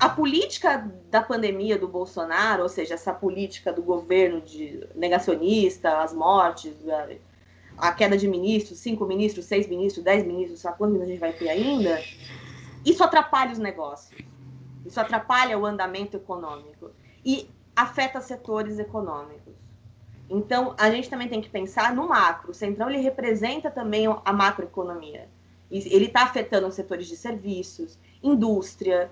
a 0.00 0.08
política 0.08 0.90
da 1.10 1.20
pandemia 1.20 1.78
do 1.78 1.86
Bolsonaro, 1.86 2.62
ou 2.62 2.70
seja, 2.70 2.94
essa 2.94 3.12
política 3.12 3.70
do 3.70 3.82
governo 3.82 4.40
de 4.40 4.88
negacionista, 4.94 5.98
as 5.98 6.14
mortes, 6.14 6.72
a, 6.88 7.08
a 7.76 7.92
queda 7.92 8.16
de 8.16 8.26
ministros, 8.26 8.78
cinco 8.78 9.04
ministros, 9.04 9.44
seis 9.44 9.68
ministros, 9.68 10.02
dez 10.02 10.26
ministros, 10.26 10.60
sabe 10.60 10.78
quantos 10.78 11.02
a 11.02 11.04
gente 11.04 11.18
vai 11.18 11.34
ter 11.34 11.50
ainda? 11.50 12.02
Isso 12.82 13.04
atrapalha 13.04 13.52
os 13.52 13.58
negócios. 13.58 14.18
Isso 14.86 14.98
atrapalha 14.98 15.58
o 15.58 15.66
andamento 15.66 16.16
econômico 16.16 16.90
e 17.22 17.50
afeta 17.76 18.22
setores 18.22 18.78
econômicos. 18.78 19.54
Então, 20.30 20.74
a 20.78 20.90
gente 20.90 21.10
também 21.10 21.28
tem 21.28 21.42
que 21.42 21.50
pensar 21.50 21.94
no 21.94 22.08
macro. 22.08 22.52
O 22.52 22.54
Centrão 22.54 22.88
ele 22.88 23.00
representa 23.00 23.70
também 23.70 24.06
a 24.24 24.32
macroeconomia. 24.32 25.28
Ele 25.70 26.06
está 26.06 26.22
afetando 26.22 26.66
os 26.66 26.74
setores 26.74 27.06
de 27.06 27.16
serviços, 27.16 27.98
indústria. 28.22 29.10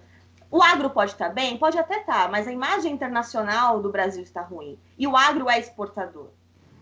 O 0.50 0.62
agro 0.62 0.90
pode 0.90 1.12
estar 1.12 1.28
tá 1.28 1.34
bem? 1.34 1.58
Pode 1.58 1.78
até 1.78 2.00
estar, 2.00 2.24
tá, 2.24 2.28
mas 2.28 2.48
a 2.48 2.52
imagem 2.52 2.92
internacional 2.92 3.80
do 3.80 3.90
Brasil 3.90 4.22
está 4.22 4.40
ruim. 4.40 4.78
E 4.98 5.06
o 5.06 5.16
agro 5.16 5.48
é 5.48 5.58
exportador. 5.58 6.30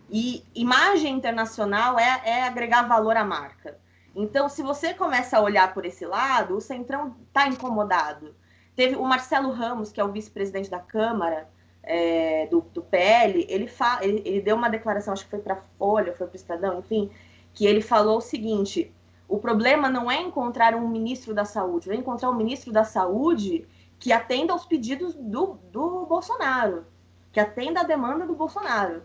E 0.09 0.45
imagem 0.55 1.15
internacional 1.15 1.99
é, 1.99 2.23
é 2.25 2.43
agregar 2.45 2.83
valor 2.83 3.17
à 3.17 3.25
marca. 3.25 3.77
Então, 4.15 4.49
se 4.49 4.63
você 4.63 4.95
começa 4.95 5.37
a 5.37 5.43
olhar 5.43 5.75
por 5.75 5.85
esse 5.85 6.07
lado, 6.07 6.57
o 6.57 6.61
Centrão 6.61 7.17
está 7.27 7.49
incomodado. 7.49 8.35
Teve 8.75 8.95
o 8.95 9.03
Marcelo 9.03 9.51
Ramos, 9.51 9.91
que 9.91 10.01
é 10.01 10.05
o 10.05 10.13
vice-presidente 10.13 10.71
da 10.71 10.79
Câmara 10.79 11.49
é, 11.83 12.47
do, 12.47 12.61
do, 12.73 12.83
PL, 12.83 13.47
ele, 13.49 13.69
fa, 13.69 14.01
ele, 14.03 14.21
ele, 14.25 14.41
deu 14.41 14.57
uma 14.57 14.69
declaração, 14.69 15.13
acho 15.13 15.25
que 15.25 15.31
foi 15.31 15.39
para 15.39 15.55
a 15.55 15.63
Folha, 15.79 16.13
foi 16.13 16.27
para 16.27 16.35
o 16.35 16.37
Estadão, 16.37 16.79
enfim, 16.81 17.11
que 17.55 17.65
ele 17.65 17.81
falou 17.81 18.19
o 18.19 18.21
seguinte: 18.21 18.93
o 19.29 19.39
problema 19.39 19.89
não 19.89 20.11
é 20.11 20.21
encontrar 20.21 20.75
um 20.75 20.89
ministro 20.89 21.35
da 21.35 21.45
saúde, 21.45 21.91
é 21.91 21.95
encontrar 21.95 22.31
um 22.31 22.35
ministro 22.35 22.73
da 22.73 22.85
saúde 22.85 23.67
que 23.99 24.13
atenda 24.13 24.53
aos 24.53 24.65
pedidos 24.65 25.15
do, 25.15 25.59
do 25.73 26.07
Bolsonaro, 26.07 26.85
que 27.33 27.41
atenda 27.41 27.81
à 27.81 27.85
demanda 27.85 28.27
do 28.27 28.35
Bolsonaro. 28.35 29.03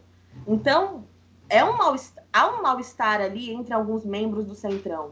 Então, 0.47 1.05
é 1.49 1.63
um 1.63 1.77
mal 1.77 1.95
há 2.31 2.47
um 2.47 2.61
mal-estar 2.61 3.19
ali 3.19 3.51
entre 3.51 3.73
alguns 3.73 4.05
membros 4.05 4.45
do 4.45 4.55
Centrão. 4.55 5.11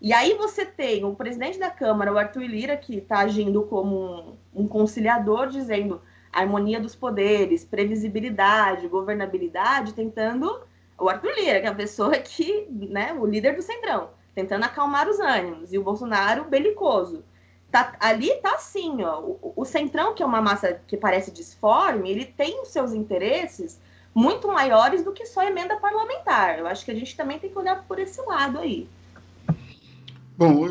E 0.00 0.12
aí 0.12 0.34
você 0.34 0.66
tem 0.66 1.04
o 1.04 1.14
presidente 1.14 1.58
da 1.58 1.70
Câmara, 1.70 2.12
o 2.12 2.18
Arthur 2.18 2.42
Lira, 2.42 2.76
que 2.76 2.96
está 2.96 3.20
agindo 3.20 3.62
como 3.62 3.96
um, 3.96 4.36
um, 4.62 4.68
conciliador, 4.68 5.48
dizendo 5.48 6.02
harmonia 6.32 6.80
dos 6.80 6.94
poderes, 6.94 7.64
previsibilidade, 7.64 8.88
governabilidade, 8.88 9.94
tentando. 9.94 10.60
O 10.98 11.08
Arthur 11.08 11.32
Lira, 11.36 11.60
que 11.60 11.66
é 11.66 11.70
a 11.70 11.74
pessoa 11.74 12.12
que, 12.18 12.66
né, 12.70 13.14
o 13.14 13.24
líder 13.24 13.56
do 13.56 13.62
Centrão, 13.62 14.10
tentando 14.36 14.64
acalmar 14.64 15.08
os 15.08 15.18
ânimos, 15.18 15.72
e 15.72 15.78
o 15.78 15.82
Bolsonaro 15.82 16.44
belicoso. 16.44 17.24
Tá, 17.72 17.96
ali 17.98 18.32
tá 18.42 18.54
assim, 18.54 19.02
ó, 19.02 19.18
o, 19.18 19.54
o 19.56 19.64
Centrão, 19.64 20.14
que 20.14 20.22
é 20.22 20.26
uma 20.26 20.42
massa 20.42 20.78
que 20.86 20.94
parece 20.96 21.30
disforme, 21.30 22.10
ele 22.10 22.26
tem 22.26 22.60
os 22.60 22.68
seus 22.68 22.92
interesses 22.92 23.80
muito 24.14 24.46
maiores 24.46 25.02
do 25.02 25.12
que 25.12 25.24
só 25.24 25.42
emenda 25.42 25.76
parlamentar. 25.76 26.58
Eu 26.58 26.66
acho 26.66 26.84
que 26.84 26.90
a 26.90 26.94
gente 26.94 27.16
também 27.16 27.38
tem 27.38 27.50
que 27.50 27.58
olhar 27.58 27.82
por 27.88 27.98
esse 27.98 28.20
lado 28.22 28.58
aí. 28.58 28.86
Bom, 30.36 30.66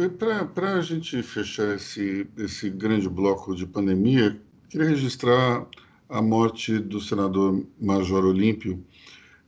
para 0.53 0.73
a 0.73 0.81
gente 0.81 1.23
fechar 1.23 1.75
esse, 1.75 2.27
esse 2.37 2.69
grande 2.69 3.09
bloco 3.09 3.55
de 3.55 3.65
pandemia, 3.65 4.39
queria 4.69 4.89
registrar 4.89 5.65
a 6.07 6.21
morte 6.21 6.77
do 6.77 7.01
senador 7.01 7.65
Major 7.81 8.23
Olímpio, 8.25 8.83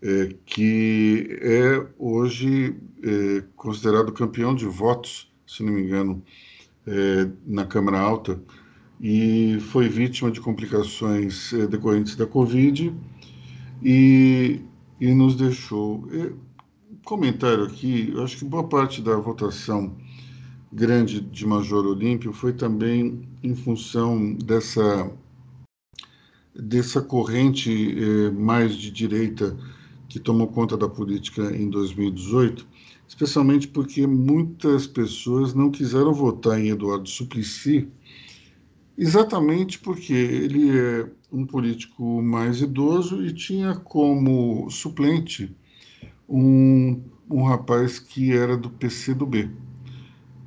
é, 0.02 0.36
que 0.46 1.38
é 1.42 1.86
hoje 1.98 2.76
é, 3.04 3.44
considerado 3.56 4.12
campeão 4.12 4.54
de 4.54 4.66
votos, 4.66 5.32
se 5.46 5.64
não 5.64 5.74
me 5.74 5.84
engano, 5.84 6.24
é, 6.86 7.30
na 7.46 7.66
Câmara 7.66 8.00
Alta, 8.00 8.42
e 9.00 9.60
foi 9.60 9.88
vítima 9.88 10.32
de 10.32 10.42
complicações 10.42 11.54
é, 11.54 11.68
decorrentes 11.68 12.16
da 12.16 12.26
Covid 12.26 12.94
e, 13.84 14.62
e 15.00 15.14
nos 15.14 15.36
deixou. 15.36 16.08
E, 16.12 16.34
comentário 17.04 17.64
aqui, 17.64 18.12
eu 18.14 18.24
acho 18.24 18.38
que 18.38 18.44
boa 18.44 18.68
parte 18.68 19.02
da 19.02 19.16
votação 19.16 19.96
grande 20.72 21.22
de 21.22 21.46
Major 21.46 21.86
Olímpio 21.86 22.34
foi 22.34 22.52
também 22.52 23.22
em 23.42 23.56
função 23.56 24.34
dessa 24.34 25.10
dessa 26.54 27.02
corrente 27.02 27.72
eh, 27.72 28.32
mais 28.32 28.76
de 28.76 28.90
direita 28.90 29.56
que 30.18 30.24
tomou 30.24 30.48
conta 30.48 30.76
da 30.76 30.90
política 30.90 31.56
em 31.56 31.70
2018, 31.70 32.68
especialmente 33.08 33.68
porque 33.68 34.08
muitas 34.08 34.88
pessoas 34.88 35.54
não 35.54 35.70
quiseram 35.70 36.12
votar 36.12 36.60
em 36.60 36.70
Eduardo 36.70 37.08
Suplicy, 37.08 37.88
exatamente 38.98 39.78
porque 39.78 40.14
ele 40.14 40.76
é 40.76 41.10
um 41.32 41.46
político 41.46 42.22
mais 42.22 42.62
idoso 42.62 43.24
e 43.24 43.32
tinha 43.32 43.76
como 43.76 44.68
suplente 44.72 45.56
um, 46.28 47.00
um 47.30 47.44
rapaz 47.44 48.00
que 48.00 48.32
era 48.32 48.58
do 48.58 48.72
PCdoB. 48.72 49.52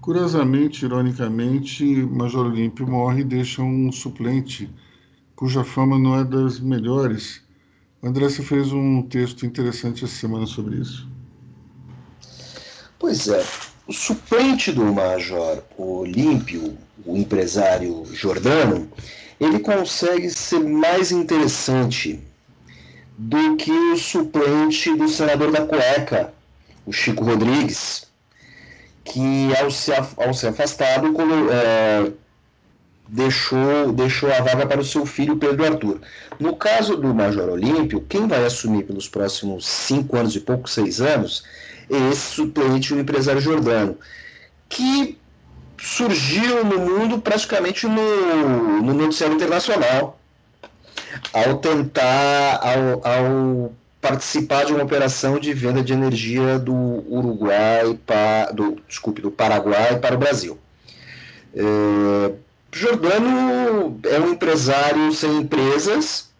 Curiosamente, 0.01 0.85
ironicamente, 0.85 1.85
Major 1.85 2.47
Olímpio 2.47 2.89
morre 2.89 3.21
e 3.21 3.25
deixa 3.25 3.63
um 3.63 3.93
suplente 3.93 4.69
cuja 5.37 5.63
fama 5.63 5.99
não 5.99 6.17
é 6.17 6.25
das 6.25 6.59
melhores. 6.59 7.43
André, 8.03 8.29
você 8.29 8.43
fez 8.43 8.73
um 8.73 9.03
texto 9.03 9.45
interessante 9.45 10.05
essa 10.05 10.15
semana 10.15 10.47
sobre 10.47 10.77
isso. 10.77 11.07
Pois 12.99 13.29
é, 13.29 13.45
o 13.87 13.93
suplente 13.93 14.73
do 14.73 14.85
Major 14.85 15.63
Olímpio, 15.77 16.79
o 17.05 17.17
empresário 17.17 18.05
Jordano, 18.13 18.91
ele 19.39 19.59
consegue 19.59 20.31
ser 20.31 20.61
mais 20.61 21.13
interessante 21.13 22.21
do 23.19 23.57
que 23.57 23.71
o 23.71 23.97
suplente 23.99 24.95
do 24.97 25.09
senador 25.09 25.51
da 25.51 25.67
cueca, 25.67 26.33
o 26.87 26.93
Chico 26.93 27.23
Rodrigues, 27.23 28.07
que 29.05 29.55
ao 29.61 29.71
se, 29.71 29.93
ao 29.93 30.33
ser 30.33 30.49
afastado 30.49 31.15
é, 31.51 32.13
deixou, 33.13 33.93
deixou 33.93 34.33
a 34.33 34.41
vaga 34.41 34.67
para 34.67 34.81
o 34.81 34.85
seu 34.85 35.05
filho 35.05 35.37
Pedro 35.37 35.65
Arthur. 35.65 36.01
No 36.39 36.55
caso 36.55 36.97
do 36.97 37.13
Major 37.13 37.49
Olímpio, 37.49 38.05
quem 38.09 38.29
vai 38.29 38.45
assumir 38.45 38.85
pelos 38.85 39.09
próximos 39.09 39.67
cinco 39.67 40.17
anos 40.17 40.37
e 40.37 40.41
pouco, 40.41 40.71
seis 40.71 41.01
anos, 41.01 41.43
é 41.91 42.11
esse 42.11 42.35
suplente, 42.35 42.95
o 42.95 43.01
empresário 43.01 43.41
Jordano, 43.41 43.99
que 44.69 45.19
surgiu 45.77 46.65
no 46.65 46.79
mundo 46.79 47.21
praticamente 47.21 47.87
no, 47.87 48.83
no 48.83 48.95
noticiário 48.95 49.35
internacional, 49.35 50.19
ao 51.33 51.59
tentar, 51.59 52.61
ao, 52.63 53.13
ao 53.13 53.73
participar 54.01 54.65
de 54.65 54.73
uma 54.73 54.85
operação 54.85 55.41
de 55.41 55.53
venda 55.53 55.83
de 55.83 55.93
energia 55.93 56.61
do 56.61 56.75
Uruguai 56.75 57.99
para, 58.07 58.53
do, 58.53 58.81
desculpe, 58.87 59.21
do 59.21 59.33
Paraguai 59.33 59.99
para 59.99 60.15
o 60.15 60.19
Brasil. 60.19 60.57
É, 61.53 62.33
Jordano 62.73 63.99
é 64.05 64.21
um 64.21 64.33
empresário 64.33 65.13
sem 65.13 65.39
empresas 65.39 66.31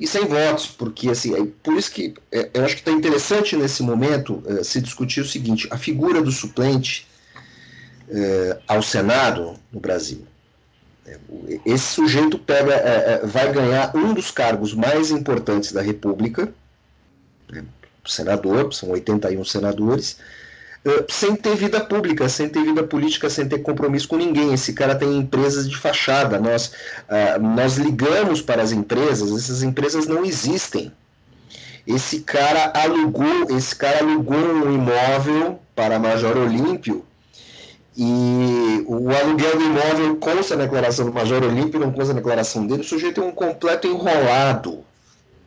e 0.00 0.06
sem 0.06 0.26
votos, 0.26 0.66
porque 0.66 1.10
assim, 1.10 1.34
é 1.34 1.46
por 1.62 1.74
isso 1.74 1.90
que 1.90 2.14
é, 2.32 2.50
eu 2.54 2.64
acho 2.64 2.74
que 2.74 2.80
está 2.80 2.90
interessante 2.90 3.56
nesse 3.56 3.82
momento 3.82 4.42
é, 4.46 4.64
se 4.64 4.80
discutir 4.80 5.20
o 5.20 5.24
seguinte: 5.24 5.68
a 5.70 5.76
figura 5.76 6.22
do 6.22 6.32
suplente 6.32 7.06
é, 8.08 8.58
ao 8.66 8.82
Senado 8.82 9.54
no 9.72 9.80
Brasil. 9.80 10.26
É, 11.06 11.18
esse 11.66 11.94
sujeito 11.94 12.38
pega, 12.38 12.74
é, 12.74 13.26
vai 13.26 13.52
ganhar 13.52 13.94
um 13.94 14.14
dos 14.14 14.30
cargos 14.30 14.74
mais 14.74 15.10
importantes 15.10 15.72
da 15.72 15.82
República, 15.82 16.52
né, 17.50 17.64
senador, 18.06 18.72
são 18.72 18.90
81 18.90 19.44
senadores, 19.44 20.18
sem 21.08 21.34
ter 21.34 21.56
vida 21.56 21.80
pública, 21.80 22.28
sem 22.28 22.48
ter 22.48 22.62
vida 22.62 22.82
política, 22.82 23.30
sem 23.30 23.48
ter 23.48 23.60
compromisso 23.60 24.08
com 24.08 24.16
ninguém. 24.16 24.52
Esse 24.52 24.72
cara 24.72 24.94
tem 24.94 25.16
empresas 25.16 25.68
de 25.68 25.76
fachada. 25.76 26.38
Nós, 26.38 26.72
uh, 27.08 27.40
nós 27.40 27.76
ligamos 27.76 28.42
para 28.42 28.62
as 28.62 28.70
empresas, 28.70 29.32
essas 29.32 29.62
empresas 29.62 30.06
não 30.06 30.24
existem. 30.24 30.92
Esse 31.86 32.20
cara 32.20 32.72
alugou, 32.74 33.46
esse 33.50 33.74
cara 33.76 34.00
alugou 34.00 34.38
um 34.38 34.74
imóvel 34.74 35.58
para 35.74 35.98
Major 35.98 36.36
Olímpio 36.36 37.04
e 37.96 38.84
o 38.86 39.08
aluguel 39.10 39.56
do 39.56 39.64
imóvel 39.64 40.16
consta 40.16 40.56
na 40.56 40.64
declaração 40.64 41.06
do 41.06 41.12
Major 41.12 41.42
Olímpio, 41.44 41.78
não 41.78 41.92
consta 41.92 42.12
na 42.12 42.20
declaração 42.20 42.66
dele. 42.66 42.80
O 42.80 42.84
sujeito 42.84 43.20
é 43.20 43.24
um 43.24 43.30
completo 43.30 43.86
enrolado. 43.86 44.84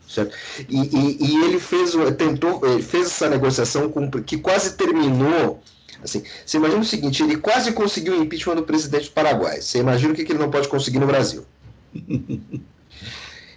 Certo? 0.07 0.33
E, 0.69 0.77
e, 0.77 1.17
e 1.19 1.43
ele 1.43 1.59
fez, 1.59 1.91
tentou, 2.17 2.65
ele 2.65 2.81
fez 2.81 3.07
essa 3.07 3.29
negociação 3.29 3.89
com, 3.89 4.09
que 4.09 4.37
quase 4.37 4.75
terminou. 4.75 5.61
Assim, 6.01 6.23
você 6.45 6.57
imagina 6.57 6.81
o 6.81 6.85
seguinte: 6.85 7.23
ele 7.23 7.37
quase 7.37 7.73
conseguiu 7.73 8.17
o 8.17 8.23
impeachment 8.23 8.55
do 8.55 8.63
presidente 8.63 9.09
do 9.09 9.11
Paraguai. 9.11 9.61
Você 9.61 9.79
imagina 9.79 10.13
o 10.13 10.15
que, 10.15 10.23
que 10.23 10.31
ele 10.31 10.39
não 10.39 10.49
pode 10.49 10.67
conseguir 10.67 10.99
no 10.99 11.07
Brasil. 11.07 11.45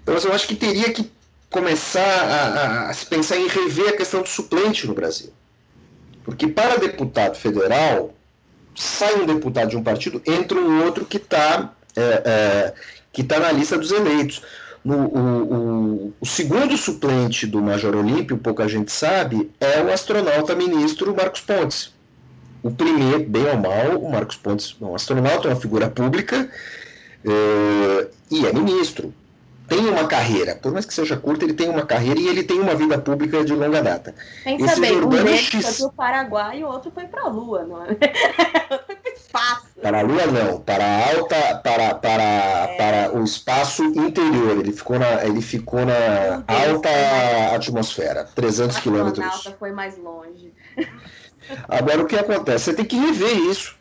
Então, 0.03 0.16
assim, 0.16 0.28
eu 0.28 0.34
acho 0.34 0.48
que 0.48 0.57
teria 0.57 0.90
que 0.92 1.12
começar 1.51 2.01
a, 2.01 2.86
a, 2.86 2.90
a 2.90 2.94
se 2.94 3.05
pensar 3.05 3.36
em 3.36 3.46
rever 3.46 3.90
a 3.90 3.96
questão 3.96 4.22
do 4.22 4.28
suplente 4.28 4.86
no 4.86 4.94
Brasil. 4.94 5.30
Porque 6.24 6.48
para 6.48 6.78
deputado 6.78 7.36
federal, 7.36 8.14
sai 8.74 9.14
um 9.20 9.26
deputado 9.26 9.68
de 9.68 9.76
um 9.76 9.82
partido, 9.82 10.22
entra 10.26 10.59
um 10.59 10.84
outro 10.84 11.05
que 11.05 11.18
está 11.18 11.74
é, 11.96 12.01
é, 12.01 12.74
que 13.12 13.22
tá 13.24 13.38
na 13.40 13.53
lista 13.53 13.76
dos 13.76 13.90
eleitos. 13.90 14.42
No, 14.83 14.97
o, 14.97 15.18
o, 15.18 16.12
o, 16.20 16.26
segundo 16.26 16.76
suplente 16.76 17.47
do 17.47 17.61
Major 17.61 17.95
Olímpio, 17.95 18.39
pouca 18.39 18.66
gente 18.66 18.91
sabe, 18.91 19.51
é 19.61 19.83
o 19.83 19.93
astronauta 19.93 20.55
ministro 20.55 21.14
Marcos 21.14 21.43
Pontes. 21.43 21.93
O 22.62 22.70
primeiro, 22.70 23.24
bem 23.28 23.47
ou 23.47 23.57
mal, 23.59 23.99
o 23.99 24.11
Marcos 24.11 24.37
Pontes 24.37 24.76
é 24.81 24.85
um 24.85 24.95
astronauta, 24.95 25.49
é 25.49 25.53
uma 25.53 25.61
figura 25.61 25.89
pública 25.89 26.49
é, 27.24 28.09
e 28.31 28.47
é 28.47 28.53
ministro. 28.53 29.12
Tem 29.68 29.87
uma 29.87 30.05
carreira, 30.07 30.57
por 30.57 30.72
mais 30.72 30.85
que 30.85 30.93
seja 30.93 31.16
curta, 31.16 31.45
ele 31.45 31.55
tem 31.55 31.68
uma 31.68 31.87
carreira 31.87 32.18
e 32.18 32.26
ele 32.26 32.43
tem 32.43 32.59
uma 32.59 32.74
vida 32.74 32.99
pública 32.99 33.45
de 33.45 33.55
longa 33.55 33.81
data. 33.81 34.14
Pensa 34.43 34.64
Esse 34.64 34.81
bem, 34.81 34.97
um 34.97 35.09
deles 35.09 35.41
X... 35.43 35.64
foi 35.64 35.74
para 35.76 35.87
o 35.87 35.93
Paraguai 35.93 36.59
e 36.59 36.64
o 36.64 36.66
outro 36.66 36.91
foi 36.91 37.05
para 37.05 37.22
a 37.22 37.28
Lua, 37.28 37.62
não 37.62 37.85
é? 37.85 37.97
espaço. 39.31 39.66
Para 39.81 40.01
a 40.01 40.03
Lua 40.03 40.26
não, 40.26 40.61
para 40.61 40.85
a 40.85 41.09
alta, 41.11 41.61
para, 41.62 41.95
para, 41.95 42.22
é. 42.22 42.76
para 42.76 43.18
o 43.18 43.24
espaço 43.24 43.85
interior. 43.85 44.59
Ele 44.59 44.72
ficou 44.72 44.99
na, 44.99 45.24
ele 45.24 45.41
ficou 45.41 45.87
na 45.87 46.43
alta 46.47 46.89
atmosfera, 47.55 48.24
300 48.35 48.78
quilômetros. 48.78 49.24
A 49.24 49.31
alta 49.31 49.57
foi 49.59 49.72
mais 49.72 49.97
longe. 49.97 50.53
Agora 51.68 52.03
o 52.03 52.07
que 52.07 52.16
acontece? 52.16 52.64
Você 52.64 52.74
tem 52.74 52.85
que 52.85 52.97
rever 52.97 53.37
isso. 53.51 53.78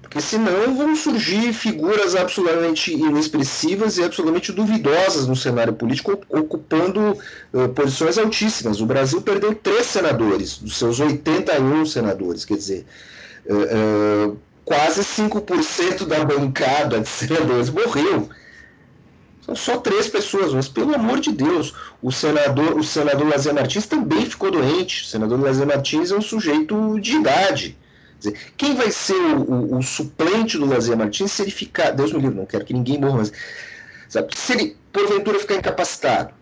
Porque 0.00 0.22
senão 0.22 0.74
vão 0.74 0.96
surgir 0.96 1.52
figuras 1.52 2.14
absolutamente 2.14 2.94
inexpressivas 2.94 3.98
e 3.98 4.02
absolutamente 4.02 4.52
duvidosas 4.52 5.26
no 5.26 5.36
cenário 5.36 5.74
político, 5.74 6.18
ocupando 6.30 7.12
uh, 7.52 7.68
posições 7.74 8.16
altíssimas. 8.16 8.80
O 8.80 8.86
Brasil 8.86 9.20
perdeu 9.20 9.54
três 9.54 9.84
senadores, 9.84 10.56
dos 10.56 10.78
seus 10.78 10.98
81 10.98 11.84
senadores, 11.84 12.46
quer 12.46 12.56
dizer, 12.56 12.86
uh, 13.48 14.30
uh, 14.30 14.38
quase 14.64 15.00
5% 15.02 16.06
da 16.06 16.24
bancada 16.24 17.00
de 17.00 17.08
senadores 17.08 17.70
morreu. 17.70 18.28
São 19.42 19.56
só 19.56 19.78
três 19.78 20.08
pessoas, 20.08 20.52
mas 20.52 20.68
pelo 20.68 20.94
amor 20.94 21.20
de 21.20 21.32
Deus, 21.32 21.74
o 22.02 22.12
senador, 22.12 22.76
o 22.76 22.84
senador 22.84 23.26
Lazer 23.28 23.54
Martins 23.54 23.86
também 23.86 24.26
ficou 24.26 24.50
doente. 24.50 25.02
O 25.02 25.06
senador 25.06 25.40
Lazer 25.40 25.66
Martins 25.66 26.10
é 26.10 26.16
um 26.16 26.22
sujeito 26.22 27.00
de 27.00 27.16
idade 27.16 27.76
quem 28.56 28.74
vai 28.74 28.90
ser 28.90 29.14
o, 29.14 29.42
o, 29.42 29.78
o, 29.78 29.82
suplente 29.82 30.58
do 30.58 30.66
Lazer 30.66 30.96
Martins 30.96 31.30
se 31.32 31.42
ele 31.42 31.50
ficar. 31.50 31.92
Deus 31.92 32.12
me 32.12 32.20
livre, 32.20 32.36
não 32.36 32.46
quero 32.46 32.64
que 32.64 32.74
ninguém 32.74 32.98
morra, 32.98 33.18
mas. 33.18 33.32
Sabe, 34.08 34.36
se 34.36 34.52
ele, 34.52 34.76
porventura, 34.92 35.38
ficar 35.38 35.56
incapacitado. 35.56 36.34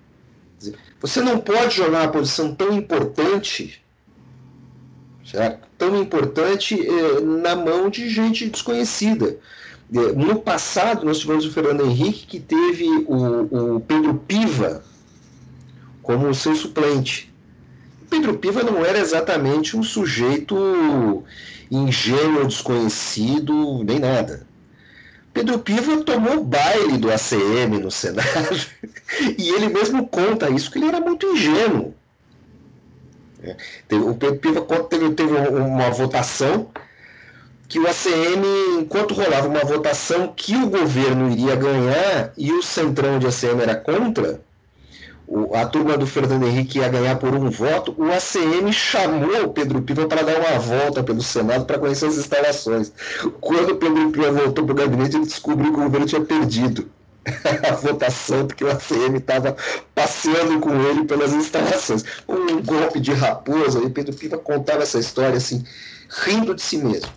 Dizer, 0.58 0.78
você 1.00 1.20
não 1.20 1.38
pode 1.38 1.76
jogar 1.76 2.02
uma 2.02 2.12
posição 2.12 2.54
tão 2.54 2.72
importante, 2.72 3.84
certo? 5.24 5.65
Tão 5.78 6.00
importante 6.00 6.74
eh, 6.74 7.20
na 7.20 7.54
mão 7.54 7.88
de 7.88 8.08
gente 8.08 8.48
desconhecida. 8.48 9.38
No 9.88 10.40
passado, 10.40 11.06
nós 11.06 11.20
tivemos 11.20 11.46
o 11.46 11.52
Fernando 11.52 11.86
Henrique, 11.86 12.26
que 12.26 12.40
teve 12.40 12.84
o, 13.06 13.76
o 13.76 13.80
Pedro 13.80 14.14
Piva 14.14 14.82
como 16.02 16.34
seu 16.34 16.56
suplente. 16.56 17.32
Pedro 18.10 18.38
Piva 18.38 18.62
não 18.62 18.84
era 18.84 18.98
exatamente 18.98 19.76
um 19.76 19.82
sujeito 19.82 21.24
ingênuo, 21.70 22.46
desconhecido, 22.46 23.82
nem 23.84 23.98
nada. 23.98 24.46
Pedro 25.32 25.58
Piva 25.58 25.98
tomou 26.02 26.42
baile 26.42 26.96
do 26.96 27.10
ACM 27.10 27.78
no 27.80 27.90
Senado 27.90 28.66
e 29.36 29.50
ele 29.50 29.68
mesmo 29.68 30.06
conta 30.06 30.48
isso, 30.48 30.70
que 30.70 30.78
ele 30.78 30.86
era 30.86 31.00
muito 31.00 31.26
ingênuo. 31.26 31.94
É, 33.42 33.56
o 33.96 34.14
Pedro 34.14 34.38
Piva 34.38 34.60
teve, 34.88 35.10
teve 35.10 35.32
uma 35.32 35.90
votação 35.90 36.68
que 37.68 37.78
o 37.78 37.86
ACM, 37.86 38.80
enquanto 38.80 39.14
rolava 39.14 39.48
uma 39.48 39.64
votação 39.64 40.32
que 40.34 40.54
o 40.56 40.68
governo 40.68 41.30
iria 41.30 41.56
ganhar 41.56 42.32
e 42.36 42.52
o 42.52 42.62
centrão 42.62 43.18
de 43.18 43.26
ACM 43.26 43.60
era 43.60 43.74
contra, 43.74 44.40
a 45.54 45.66
turma 45.66 45.98
do 45.98 46.06
Fernando 46.06 46.46
Henrique 46.46 46.78
ia 46.78 46.88
ganhar 46.88 47.16
por 47.16 47.34
um 47.34 47.50
voto, 47.50 47.94
o 47.98 48.04
ACM 48.12 48.72
chamou 48.72 49.44
o 49.44 49.52
Pedro 49.52 49.82
Piva 49.82 50.06
para 50.06 50.22
dar 50.22 50.38
uma 50.38 50.58
volta 50.58 51.02
pelo 51.02 51.20
Senado 51.20 51.64
para 51.64 51.78
conhecer 51.78 52.06
as 52.06 52.16
instalações. 52.16 52.92
Quando 53.40 53.70
o 53.70 53.76
Pedro 53.76 54.10
Piva 54.10 54.30
voltou 54.30 54.64
para 54.64 54.72
o 54.72 54.76
gabinete, 54.76 55.16
ele 55.16 55.26
descobriu 55.26 55.72
que 55.72 55.80
o 55.80 55.82
governo 55.82 56.06
tinha 56.06 56.20
perdido. 56.20 56.88
a 57.68 57.74
votação, 57.74 58.46
porque 58.46 58.64
o 58.64 58.70
ACM 58.70 59.16
estava 59.16 59.56
passeando 59.94 60.60
com 60.60 60.70
ele 60.82 61.04
pelas 61.04 61.32
instalações. 61.32 62.04
Um 62.28 62.62
golpe 62.62 63.00
de 63.00 63.12
raposa, 63.12 63.82
e 63.82 63.90
Pedro 63.90 64.14
Piva 64.14 64.38
contava 64.38 64.82
essa 64.82 64.98
história 64.98 65.36
assim, 65.36 65.64
rindo 66.08 66.54
de 66.54 66.62
si 66.62 66.78
mesmo. 66.78 67.10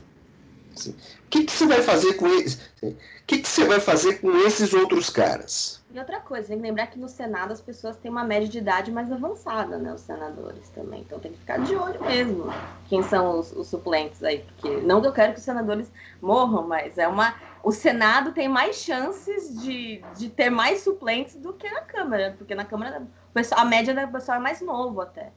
Assim, 0.75 0.91
o 0.91 1.29
que, 1.29 1.43
que 1.43 1.51
você 1.51 1.67
vai 1.67 1.81
fazer 1.81 2.13
com 2.13 2.27
eles? 2.27 2.59
O 2.81 2.95
que, 3.27 3.39
que 3.39 3.47
você 3.47 3.65
vai 3.65 3.79
fazer 3.79 4.19
com 4.19 4.35
esses 4.39 4.73
outros 4.73 5.09
caras? 5.09 5.79
E 5.91 5.97
outra 5.97 6.19
coisa, 6.19 6.49
tem 6.49 6.57
que 6.57 6.63
lembrar 6.63 6.87
que 6.87 6.99
no 6.99 7.09
Senado 7.09 7.51
as 7.51 7.61
pessoas 7.61 7.95
têm 7.97 8.11
uma 8.11 8.23
média 8.23 8.47
de 8.47 8.59
idade 8.59 8.91
mais 8.91 9.11
avançada, 9.11 9.77
né? 9.79 9.91
Os 9.91 10.01
senadores 10.01 10.69
também. 10.69 11.01
Então 11.01 11.19
tem 11.19 11.31
que 11.31 11.39
ficar 11.39 11.57
de 11.59 11.75
olho 11.75 11.99
mesmo 12.05 12.53
quem 12.87 13.01
são 13.01 13.39
os, 13.39 13.51
os 13.53 13.67
suplentes 13.67 14.23
aí. 14.23 14.45
Porque 14.45 14.81
não 14.81 15.01
que 15.01 15.07
eu 15.07 15.11
quero 15.11 15.33
que 15.33 15.39
os 15.39 15.45
senadores 15.45 15.91
morram, 16.21 16.67
mas 16.67 16.97
é 16.99 17.07
uma. 17.07 17.33
O 17.63 17.71
Senado 17.71 18.31
tem 18.31 18.47
mais 18.47 18.77
chances 18.77 19.61
de, 19.61 20.01
de 20.17 20.29
ter 20.29 20.49
mais 20.49 20.81
suplentes 20.81 21.35
do 21.35 21.53
que 21.53 21.69
na 21.69 21.81
Câmara, 21.81 22.35
porque 22.37 22.55
na 22.55 22.65
Câmara 22.65 23.07
a 23.51 23.65
média 23.65 23.93
da 23.93 24.07
pessoa 24.07 24.37
é 24.37 24.39
mais 24.39 24.61
novo 24.61 25.01
até. 25.01 25.31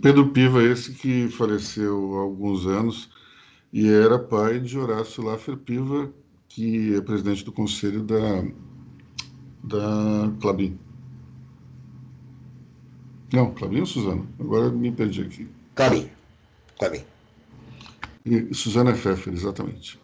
Pedro 0.00 0.30
Piva, 0.30 0.62
esse 0.62 0.92
que 0.94 1.28
faleceu 1.28 2.16
há 2.16 2.22
alguns 2.22 2.66
anos 2.66 3.10
e 3.72 3.90
era 3.90 4.18
pai 4.18 4.58
de 4.58 4.78
Horácio 4.78 5.22
Laffer 5.22 5.56
Piva, 5.56 6.12
que 6.48 6.94
é 6.96 7.00
presidente 7.00 7.44
do 7.44 7.52
Conselho 7.52 8.02
da 8.02 8.42
da 9.62 10.32
Clabin. 10.40 10.78
Não, 13.32 13.54
Clabin 13.54 13.80
ou 13.80 13.86
Suzana? 13.86 14.26
Agora 14.38 14.70
me 14.70 14.90
perdi 14.90 15.22
aqui. 15.22 15.48
Clabin. 15.74 16.10
Clabin. 16.78 17.04
E 18.26 18.52
Suzana 18.54 18.92
Pfeffer, 18.92 19.32
exatamente. 19.32 20.01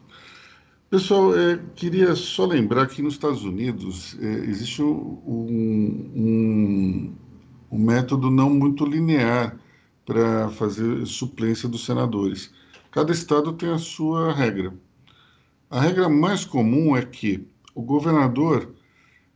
Pessoal, 0.91 1.39
é, 1.39 1.61
queria 1.75 2.15
só 2.15 2.47
lembrar 2.47 2.87
que 2.87 3.03
nos 3.03 3.13
Estados 3.13 3.45
Unidos 3.45 4.17
é, 4.23 4.27
existe 4.47 4.83
um, 4.83 5.21
um, 6.17 7.15
um, 7.71 7.79
método 7.79 8.31
não 8.31 8.49
muito 8.49 8.87
linear 8.87 9.61
para 10.07 10.49
fazer 10.49 11.05
suplência 11.05 11.69
dos 11.69 11.85
senadores. 11.85 12.51
Cada 12.91 13.13
estado 13.13 13.53
tem 13.53 13.69
a 13.69 13.77
sua 13.77 14.33
regra. 14.33 14.73
A 15.69 15.79
regra 15.79 16.09
mais 16.09 16.47
comum 16.47 16.97
é 16.97 17.05
que 17.05 17.47
o 17.75 17.83
governador 17.83 18.73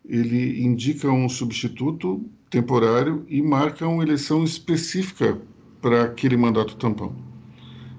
ele 0.06 0.64
indica 0.64 1.12
um 1.12 1.28
substituto 1.28 2.24
temporário 2.48 3.26
e 3.28 3.42
marca 3.42 3.86
uma 3.86 4.02
eleição 4.02 4.42
específica 4.42 5.38
para 5.82 6.04
aquele 6.04 6.38
mandato 6.38 6.76
tampão. 6.76 7.14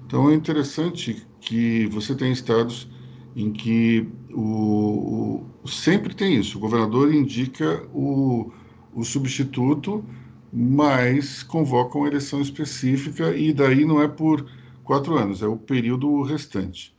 Então 0.08 0.28
é 0.28 0.34
interessante 0.34 1.24
que 1.40 1.86
você 1.86 2.16
tem 2.16 2.32
estados 2.32 2.92
em 3.36 3.52
que 3.52 4.08
o, 4.32 5.44
o 5.62 5.68
sempre 5.68 6.14
tem 6.14 6.36
isso, 6.36 6.58
o 6.58 6.60
governador 6.60 7.12
indica 7.12 7.86
o, 7.92 8.52
o 8.94 9.04
substituto, 9.04 10.04
mas 10.52 11.42
convoca 11.42 11.98
uma 11.98 12.06
eleição 12.06 12.40
específica 12.40 13.36
e 13.36 13.52
daí 13.52 13.84
não 13.84 14.00
é 14.00 14.06
por 14.06 14.46
quatro 14.84 15.16
anos, 15.16 15.42
é 15.42 15.46
o 15.46 15.56
período 15.56 16.22
restante. 16.22 16.94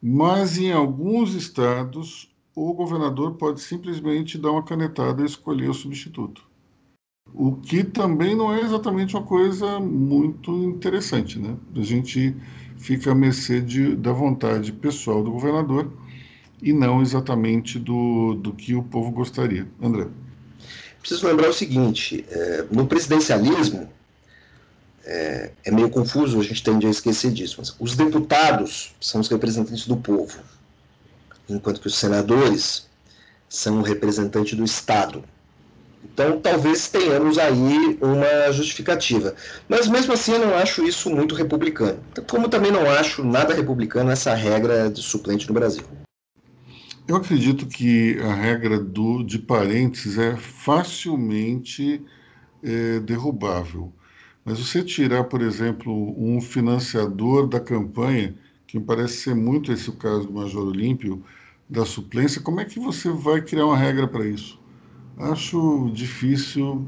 Mas 0.00 0.56
em 0.56 0.72
alguns 0.72 1.34
estados 1.34 2.32
o 2.54 2.72
governador 2.72 3.34
pode 3.34 3.60
simplesmente 3.60 4.38
dar 4.38 4.52
uma 4.52 4.62
canetada 4.62 5.22
e 5.22 5.26
escolher 5.26 5.68
o 5.68 5.74
substituto. 5.74 6.48
O 7.34 7.54
que 7.56 7.84
também 7.84 8.34
não 8.34 8.52
é 8.52 8.60
exatamente 8.62 9.14
uma 9.14 9.24
coisa 9.24 9.78
muito 9.78 10.50
interessante, 10.64 11.38
né? 11.38 11.56
A 11.76 11.82
gente 11.82 12.34
fica 12.78 13.12
a 13.12 13.14
mercê 13.14 13.60
de, 13.60 13.94
da 13.96 14.12
vontade 14.12 14.72
pessoal 14.72 15.22
do 15.22 15.30
governador 15.30 15.92
e 16.62 16.72
não 16.72 17.02
exatamente 17.02 17.78
do, 17.78 18.34
do 18.34 18.52
que 18.52 18.74
o 18.74 18.82
povo 18.82 19.10
gostaria. 19.10 19.66
André. 19.82 20.06
Preciso 21.00 21.26
lembrar 21.26 21.48
o 21.48 21.52
seguinte: 21.52 22.24
é, 22.30 22.66
no 22.70 22.86
presidencialismo, 22.86 23.88
é, 25.04 25.52
é, 25.64 25.70
meio 25.70 25.90
confuso, 25.90 26.40
a 26.40 26.44
gente 26.44 26.62
tende 26.62 26.86
a 26.86 26.90
esquecer 26.90 27.30
disso, 27.32 27.56
mas 27.58 27.74
os 27.78 27.96
deputados 27.96 28.94
são 29.00 29.20
os 29.20 29.28
representantes 29.28 29.86
do 29.86 29.96
povo 29.96 30.38
enquanto 31.48 31.80
que 31.80 31.86
os 31.86 31.96
senadores 31.96 32.86
são 33.48 33.78
o 33.78 33.82
representante 33.82 34.54
do 34.54 34.64
Estado. 34.64 35.24
Então, 36.04 36.40
talvez 36.40 36.88
tenhamos 36.88 37.38
aí 37.38 37.98
uma 38.00 38.52
justificativa. 38.52 39.34
Mas, 39.68 39.88
mesmo 39.88 40.12
assim, 40.12 40.32
eu 40.32 40.40
não 40.40 40.56
acho 40.56 40.84
isso 40.84 41.10
muito 41.10 41.34
republicano. 41.34 41.98
Como 42.28 42.48
também 42.48 42.72
não 42.72 42.90
acho 42.90 43.24
nada 43.24 43.54
republicano 43.54 44.10
essa 44.10 44.34
regra 44.34 44.90
de 44.90 45.02
suplente 45.02 45.46
no 45.48 45.54
Brasil. 45.54 45.84
Eu 47.06 47.16
acredito 47.16 47.66
que 47.66 48.18
a 48.20 48.34
regra 48.34 48.78
do, 48.78 49.22
de 49.22 49.38
parênteses 49.38 50.18
é 50.18 50.36
facilmente 50.36 52.04
é, 52.62 53.00
derrubável. 53.00 53.92
Mas 54.44 54.58
você 54.58 54.82
tirar, 54.82 55.24
por 55.24 55.40
exemplo, 55.40 56.14
um 56.18 56.40
financiador 56.40 57.46
da 57.46 57.60
campanha, 57.60 58.34
que 58.66 58.78
me 58.78 58.84
parece 58.84 59.18
ser 59.18 59.34
muito 59.34 59.72
esse 59.72 59.88
o 59.88 59.94
caso 59.94 60.26
do 60.26 60.32
Major 60.32 60.66
Olímpio, 60.66 61.24
da 61.68 61.84
suplência, 61.84 62.40
como 62.40 62.60
é 62.60 62.64
que 62.64 62.78
você 62.78 63.10
vai 63.10 63.40
criar 63.40 63.66
uma 63.66 63.76
regra 63.76 64.06
para 64.06 64.26
isso? 64.26 64.57
Acho 65.18 65.90
difícil. 65.92 66.86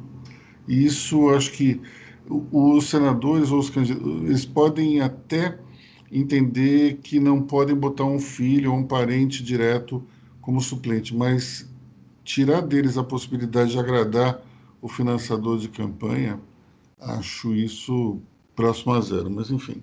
Isso 0.69 1.31
acho 1.31 1.53
que 1.53 1.81
os 2.29 2.89
senadores 2.89 3.51
ou 3.51 3.59
os 3.59 3.71
candidatos, 3.71 4.23
eles 4.23 4.45
podem 4.45 5.01
até 5.01 5.59
entender 6.13 6.99
que 7.03 7.19
não 7.19 7.43
podem 7.43 7.75
botar 7.75 8.05
um 8.05 8.21
filho 8.21 8.73
ou 8.73 8.79
um 8.79 8.85
parente 8.85 9.43
direto 9.43 10.03
como 10.41 10.61
suplente, 10.61 11.15
mas 11.15 11.69
tirar 12.25 12.61
deles 12.61 12.97
a 12.97 13.05
possibilidade 13.05 13.73
de 13.73 13.79
agradar 13.79 14.41
o 14.81 14.89
financiador 14.89 15.59
de 15.59 15.69
campanha, 15.69 16.41
acho 17.01 17.53
isso 17.55 18.21
próximo 18.55 18.93
a 18.93 19.01
zero. 19.01 19.31
Mas 19.31 19.51
enfim. 19.51 19.83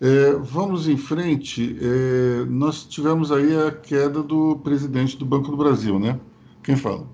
É, 0.00 0.32
vamos 0.32 0.86
em 0.86 0.96
frente. 0.96 1.78
É, 1.80 2.44
nós 2.46 2.84
tivemos 2.84 3.32
aí 3.32 3.56
a 3.56 3.70
queda 3.70 4.22
do 4.22 4.56
presidente 4.56 5.16
do 5.16 5.24
Banco 5.24 5.50
do 5.50 5.56
Brasil, 5.56 5.98
né? 5.98 6.20
Quem 6.62 6.76
fala? 6.76 7.13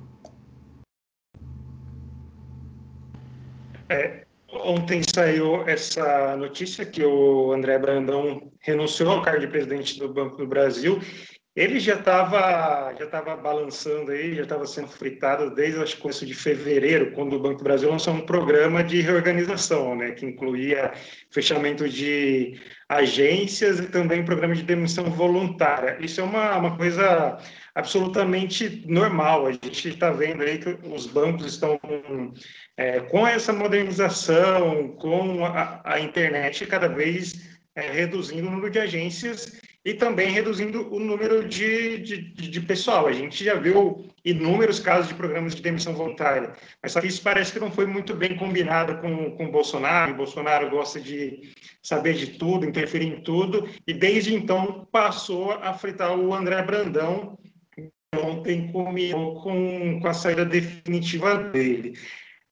É, 3.91 4.25
ontem 4.53 5.03
saiu 5.03 5.69
essa 5.69 6.37
notícia 6.37 6.87
que 6.87 7.05
o 7.05 7.53
André 7.53 7.77
Brandão 7.77 8.53
renunciou 8.61 9.11
ao 9.11 9.23
cargo 9.23 9.41
de 9.41 9.49
presidente 9.49 9.99
do 9.99 10.09
Banco 10.09 10.37
do 10.37 10.47
Brasil 10.47 11.01
ele 11.55 11.81
já 11.81 11.97
estava 11.97 12.95
já 12.97 13.07
tava 13.07 13.37
balançando 13.37 14.13
aí, 14.13 14.35
já 14.35 14.43
estava 14.43 14.65
sendo 14.67 14.89
fritado 14.89 15.53
desde 15.53 15.83
acho 15.83 15.99
começo 15.99 16.25
de 16.25 16.33
fevereiro, 16.33 17.11
quando 17.13 17.35
o 17.35 17.41
Banco 17.41 17.59
do 17.59 17.65
Brasil 17.65 17.91
lançou 17.91 18.15
um 18.15 18.21
programa 18.21 18.85
de 18.85 19.01
reorganização, 19.01 19.97
né, 19.97 20.13
que 20.13 20.25
incluía 20.25 20.93
fechamento 21.31 21.89
de 21.89 22.59
agências 22.89 23.81
e 23.81 23.89
também 23.89 24.25
programa 24.25 24.55
de 24.55 24.63
demissão 24.63 25.11
voluntária. 25.11 25.99
Isso 26.01 26.21
é 26.21 26.25
uma, 26.25 26.57
uma 26.57 26.77
coisa 26.77 27.37
absolutamente 27.75 28.85
normal. 28.87 29.47
A 29.47 29.53
gente 29.53 29.89
está 29.89 30.11
vendo 30.11 30.43
aí 30.43 30.59
que 30.59 30.77
os 30.89 31.07
bancos 31.07 31.47
estão 31.47 31.81
é, 32.77 33.01
com 33.01 33.27
essa 33.27 33.53
modernização, 33.53 34.89
com 34.97 35.45
a, 35.45 35.81
a 35.85 36.01
internet 36.01 36.67
cada 36.67 36.89
vez 36.89 37.59
é, 37.75 37.91
reduzindo 37.91 38.49
o 38.49 38.51
número 38.51 38.71
de 38.71 38.79
agências 38.79 39.61
e 39.85 39.95
também 39.95 40.31
reduzindo 40.31 40.93
o 40.95 41.01
número 41.01 41.49
de, 41.49 41.99
de, 41.99 42.19
de, 42.33 42.61
pessoal. 42.61 43.07
A 43.07 43.13
gente 43.13 43.43
já 43.43 43.55
viu 43.55 44.07
inúmeros 44.25 44.79
casos 44.79 45.09
de 45.09 45.15
programas 45.15 45.55
de 45.55 45.63
demissão 45.63 45.95
voluntária, 45.95 46.53
mas 46.83 46.93
só 46.93 47.01
que 47.01 47.07
isso 47.07 47.23
parece 47.23 47.53
que 47.53 47.59
não 47.59 47.71
foi 47.71 47.87
muito 47.87 48.15
bem 48.15 48.37
combinado 48.37 48.99
com, 48.99 49.31
com 49.37 49.47
o 49.47 49.51
Bolsonaro. 49.51 50.13
O 50.13 50.17
Bolsonaro 50.17 50.69
gosta 50.69 51.01
de 51.01 51.53
saber 51.83 52.15
de 52.15 52.27
tudo, 52.39 52.67
interferir 52.67 53.07
em 53.07 53.23
tudo, 53.23 53.69
e 53.87 53.95
desde 53.95 54.35
então 54.35 54.87
passou 54.93 55.53
a 55.53 55.73
fritar 55.73 56.15
o 56.15 56.35
André 56.35 56.63
Brandão, 56.63 57.39
ontem 58.19 58.71
com, 58.73 60.01
com 60.01 60.09
a 60.09 60.15
saída 60.15 60.45
definitiva 60.45 61.37
dele. 61.37 61.97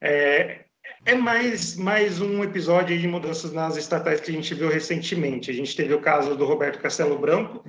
É, 0.00 0.60
é 1.04 1.14
mais, 1.14 1.76
mais 1.76 2.20
um 2.20 2.44
episódio 2.44 2.96
de 2.96 3.08
mudanças 3.08 3.52
nas 3.52 3.76
estatais 3.76 4.20
que 4.20 4.30
a 4.30 4.34
gente 4.34 4.54
viu 4.54 4.68
recentemente. 4.68 5.50
A 5.50 5.54
gente 5.54 5.74
teve 5.74 5.92
o 5.94 6.00
caso 6.00 6.36
do 6.36 6.44
Roberto 6.44 6.80
Castelo 6.80 7.18
Branco, 7.18 7.64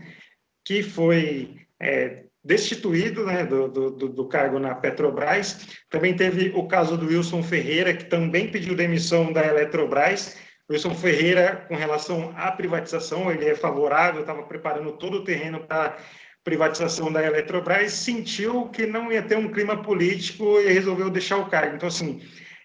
que 0.63 0.83
foi 0.83 1.55
é, 1.79 2.25
destituído 2.43 3.25
né, 3.25 3.43
do, 3.43 3.67
do, 3.67 3.91
do, 3.91 4.27
cargo 4.27 4.59
na 4.59 4.75
Petrobras. 4.75 5.67
Também 5.89 6.15
teve 6.15 6.51
o 6.55 6.67
caso 6.67 6.95
do 6.95 7.07
Wilson 7.07 7.41
Ferreira, 7.41 7.93
que 7.93 8.05
também 8.05 8.51
pediu 8.51 8.75
demissão 8.75 9.33
da 9.33 9.45
Eletrobras. 9.45 10.37
Wilson 10.69 10.93
Ferreira, 10.93 11.65
com 11.67 11.75
relação 11.75 12.31
à 12.37 12.51
privatização, 12.51 13.31
ele 13.31 13.45
é 13.45 13.55
favorável, 13.55 14.21
estava 14.21 14.43
preparando 14.43 14.91
todo 14.91 15.17
o 15.17 15.23
terreno 15.23 15.65
para 15.65 15.97
privatização 16.43 17.11
da 17.11 17.25
Eletrobras, 17.25 17.93
sentiu 17.93 18.69
que 18.69 18.85
não 18.85 19.11
ia 19.11 19.21
ter 19.21 19.37
um 19.37 19.51
clima 19.51 19.81
político 19.81 20.59
e 20.59 20.71
resolveu 20.71 21.09
deixar 21.09 21.37
o 21.37 21.49
cargo. 21.49 21.75
Então, 21.75 21.87
assim, 21.87 22.21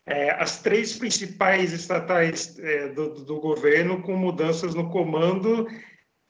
é, 0.07 0.31
as 0.33 0.61
três 0.61 0.97
principais 0.97 1.73
estatais 1.73 2.59
é, 2.59 2.89
do, 2.89 3.15
do, 3.25 3.41
governo 3.41 4.03
com 4.03 4.17
mudanças 4.17 4.75
no 4.75 4.91
comando 4.91 5.67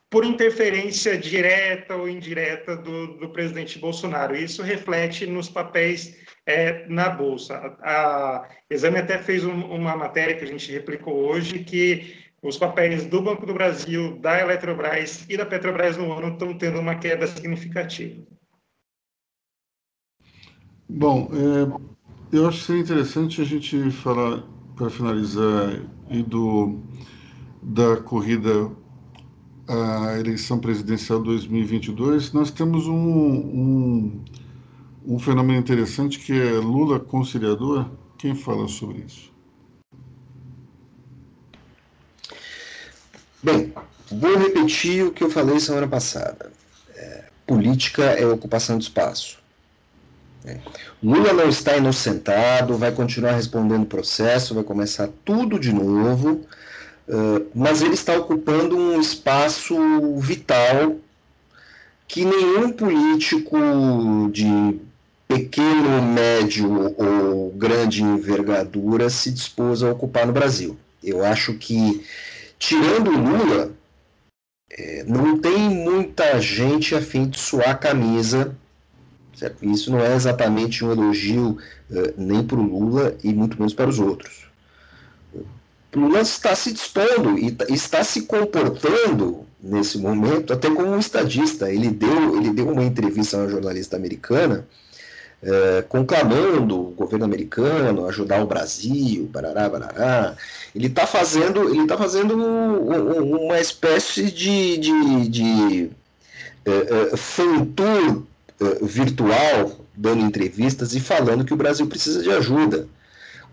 por 0.09 0.25
interferência 0.25 1.19
direta 1.19 1.97
ou 1.97 2.09
indireta 2.09 2.77
do, 2.77 3.19
do 3.19 3.31
presidente 3.31 3.79
Bolsonaro. 3.81 4.37
Isso 4.37 4.63
reflete 4.63 5.27
nos 5.27 5.49
papéis 5.49 6.17
é, 6.47 6.87
na 6.89 7.09
Bolsa. 7.09 7.77
A, 7.83 8.37
a 8.37 8.49
Exame 8.71 8.99
até 8.99 9.19
fez 9.19 9.45
um, 9.45 9.65
uma 9.65 9.97
matéria 9.97 10.37
que 10.37 10.45
a 10.45 10.47
gente 10.47 10.71
replicou 10.71 11.15
hoje 11.29 11.61
que 11.61 12.24
os 12.45 12.59
papéis 12.59 13.07
do 13.07 13.23
Banco 13.23 13.47
do 13.47 13.55
Brasil, 13.55 14.19
da 14.19 14.39
Eletrobras 14.39 15.25
e 15.29 15.37
da 15.37 15.47
Petrobras 15.47 15.97
no 15.97 16.13
ano 16.13 16.29
estão 16.29 16.57
tendo 16.57 16.79
uma 16.79 16.95
queda 16.95 17.27
significativa. 17.27 18.23
Bom, 20.87 21.31
é, 21.33 22.37
eu 22.37 22.47
acho 22.47 22.59
que 22.59 22.65
seria 22.67 22.83
interessante 22.83 23.41
a 23.41 23.45
gente 23.45 23.91
falar, 23.91 24.45
para 24.77 24.91
finalizar, 24.91 25.81
e 26.11 26.23
do, 26.23 26.79
da 27.63 27.97
corrida 27.97 28.71
à 29.67 30.19
eleição 30.19 30.59
presidencial 30.59 31.23
2022. 31.23 32.35
Nós 32.35 32.51
temos 32.51 32.87
um, 32.87 32.95
um, 32.95 34.25
um 35.07 35.19
fenômeno 35.19 35.59
interessante 35.59 36.19
que 36.19 36.39
é 36.39 36.53
Lula 36.59 37.01
conciliador. 37.01 37.89
Quem 38.19 38.35
fala 38.35 38.69
sobre 38.69 38.99
isso? 38.99 39.34
Bem, 43.45 43.75
vou 44.11 44.39
repetir 44.39 45.05
o 45.05 45.13
que 45.13 45.23
eu 45.23 45.31
falei 45.31 45.61
semana 45.61 45.87
passada. 45.87 46.51
É, 46.97 47.25
política 47.47 48.03
é 48.03 48.27
ocupação 48.27 48.79
de 48.79 48.85
espaço. 48.85 49.39
É. 50.47 50.59
Lula 51.03 51.35
não 51.35 51.49
está 51.51 51.77
inocentado, 51.77 52.79
vai 52.79 52.91
continuar 52.91 53.33
respondendo 53.33 53.83
o 53.83 53.87
processo, 53.87 54.55
vai 54.55 54.65
começar 54.65 55.11
tudo 55.27 55.59
de 55.59 55.75
novo, 55.75 56.41
uh, 57.07 57.47
mas 57.55 57.83
ele 57.83 57.93
está 57.93 58.17
ocupando 58.17 58.79
um 58.79 58.99
espaço 58.99 59.77
vital 60.21 60.97
que 62.09 62.25
nenhum 62.25 62.73
político 62.73 63.59
de 64.33 64.81
pequeno, 65.29 66.01
médio 66.01 66.95
ou 66.97 67.51
grande 67.53 68.03
envergadura 68.03 69.11
se 69.11 69.31
dispôs 69.31 69.83
a 69.83 69.91
ocupar 69.93 70.27
no 70.27 70.33
Brasil. 70.33 70.79
Eu 71.03 71.23
acho 71.23 71.55
que, 71.55 72.03
tirando 72.67 73.11
Lula, 73.11 73.73
é, 74.71 75.05
não 75.05 75.39
tem 75.39 75.69
muita 75.71 76.41
gente 76.41 76.95
a 76.95 77.01
fim 77.01 77.29
de 77.29 77.39
suar 77.39 77.71
a 77.71 77.75
camisa 77.75 78.57
Certo? 79.37 79.65
Isso 79.65 79.91
não 79.91 80.01
é 80.01 80.15
exatamente 80.15 80.85
um 80.85 80.93
elogio 80.93 81.59
uh, 81.91 82.15
nem 82.17 82.45
para 82.45 82.57
o 82.57 82.63
Lula 82.63 83.17
e 83.23 83.33
muito 83.33 83.57
menos 83.57 83.75
para 83.75 83.89
os 83.89 83.99
outros. 83.99 84.45
O 85.95 85.99
Lula 85.99 86.21
está 86.21 86.55
se 86.55 86.73
dispondo 86.73 87.39
e 87.39 87.57
está 87.69 88.03
se 88.03 88.23
comportando 88.23 89.45
nesse 89.63 89.99
momento 89.99 90.53
até 90.53 90.71
como 90.71 90.89
um 90.89 90.99
estadista. 90.99 91.71
Ele 91.71 91.91
deu, 91.91 92.37
ele 92.37 92.51
deu 92.51 92.69
uma 92.69 92.85
entrevista 92.85 93.37
a 93.37 93.41
uma 93.41 93.49
jornalista 93.49 93.97
americana 93.97 94.67
uh, 95.43 95.83
conclamando 95.89 96.89
o 96.89 96.91
governo 96.93 97.25
americano 97.25 98.07
ajudar 98.07 98.43
o 98.43 98.47
Brasil, 98.47 99.29
barará, 99.33 99.69
barará. 99.69 100.37
Ele 100.75 100.87
está 100.87 101.07
fazendo, 101.07 101.69
ele 101.69 101.87
tá 101.87 101.97
fazendo 101.97 102.37
uma 102.37 103.61
espécie 103.61 104.31
de, 104.31 104.77
de, 104.79 105.29
de 105.29 105.91
eh, 106.67 107.11
virtual, 108.83 109.73
dando 109.95 110.25
entrevistas 110.25 110.95
e 110.95 111.01
falando 111.01 111.45
que 111.45 111.53
o 111.53 111.57
Brasil 111.57 111.87
precisa 111.87 112.23
de 112.23 112.31
ajuda. 112.31 112.89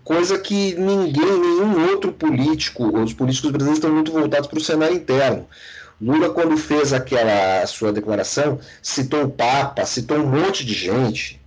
Coisa 0.04 0.38
que 0.38 0.74
ninguém, 0.74 1.38
nenhum 1.38 1.90
outro 1.90 2.12
político, 2.12 2.84
os 2.98 3.12
políticos 3.12 3.50
brasileiros 3.50 3.78
estão 3.78 3.92
muito 3.92 4.12
voltados 4.12 4.48
para 4.48 4.58
o 4.58 4.62
cenário 4.62 4.96
interno. 4.96 5.46
Lula, 6.00 6.30
quando 6.30 6.56
fez 6.56 6.92
aquela 6.92 7.66
sua 7.66 7.92
declaração, 7.92 8.58
citou 8.82 9.24
o 9.24 9.30
Papa, 9.30 9.84
citou 9.84 10.18
um 10.18 10.26
monte 10.26 10.64
de 10.64 10.74
gente. 10.74 11.40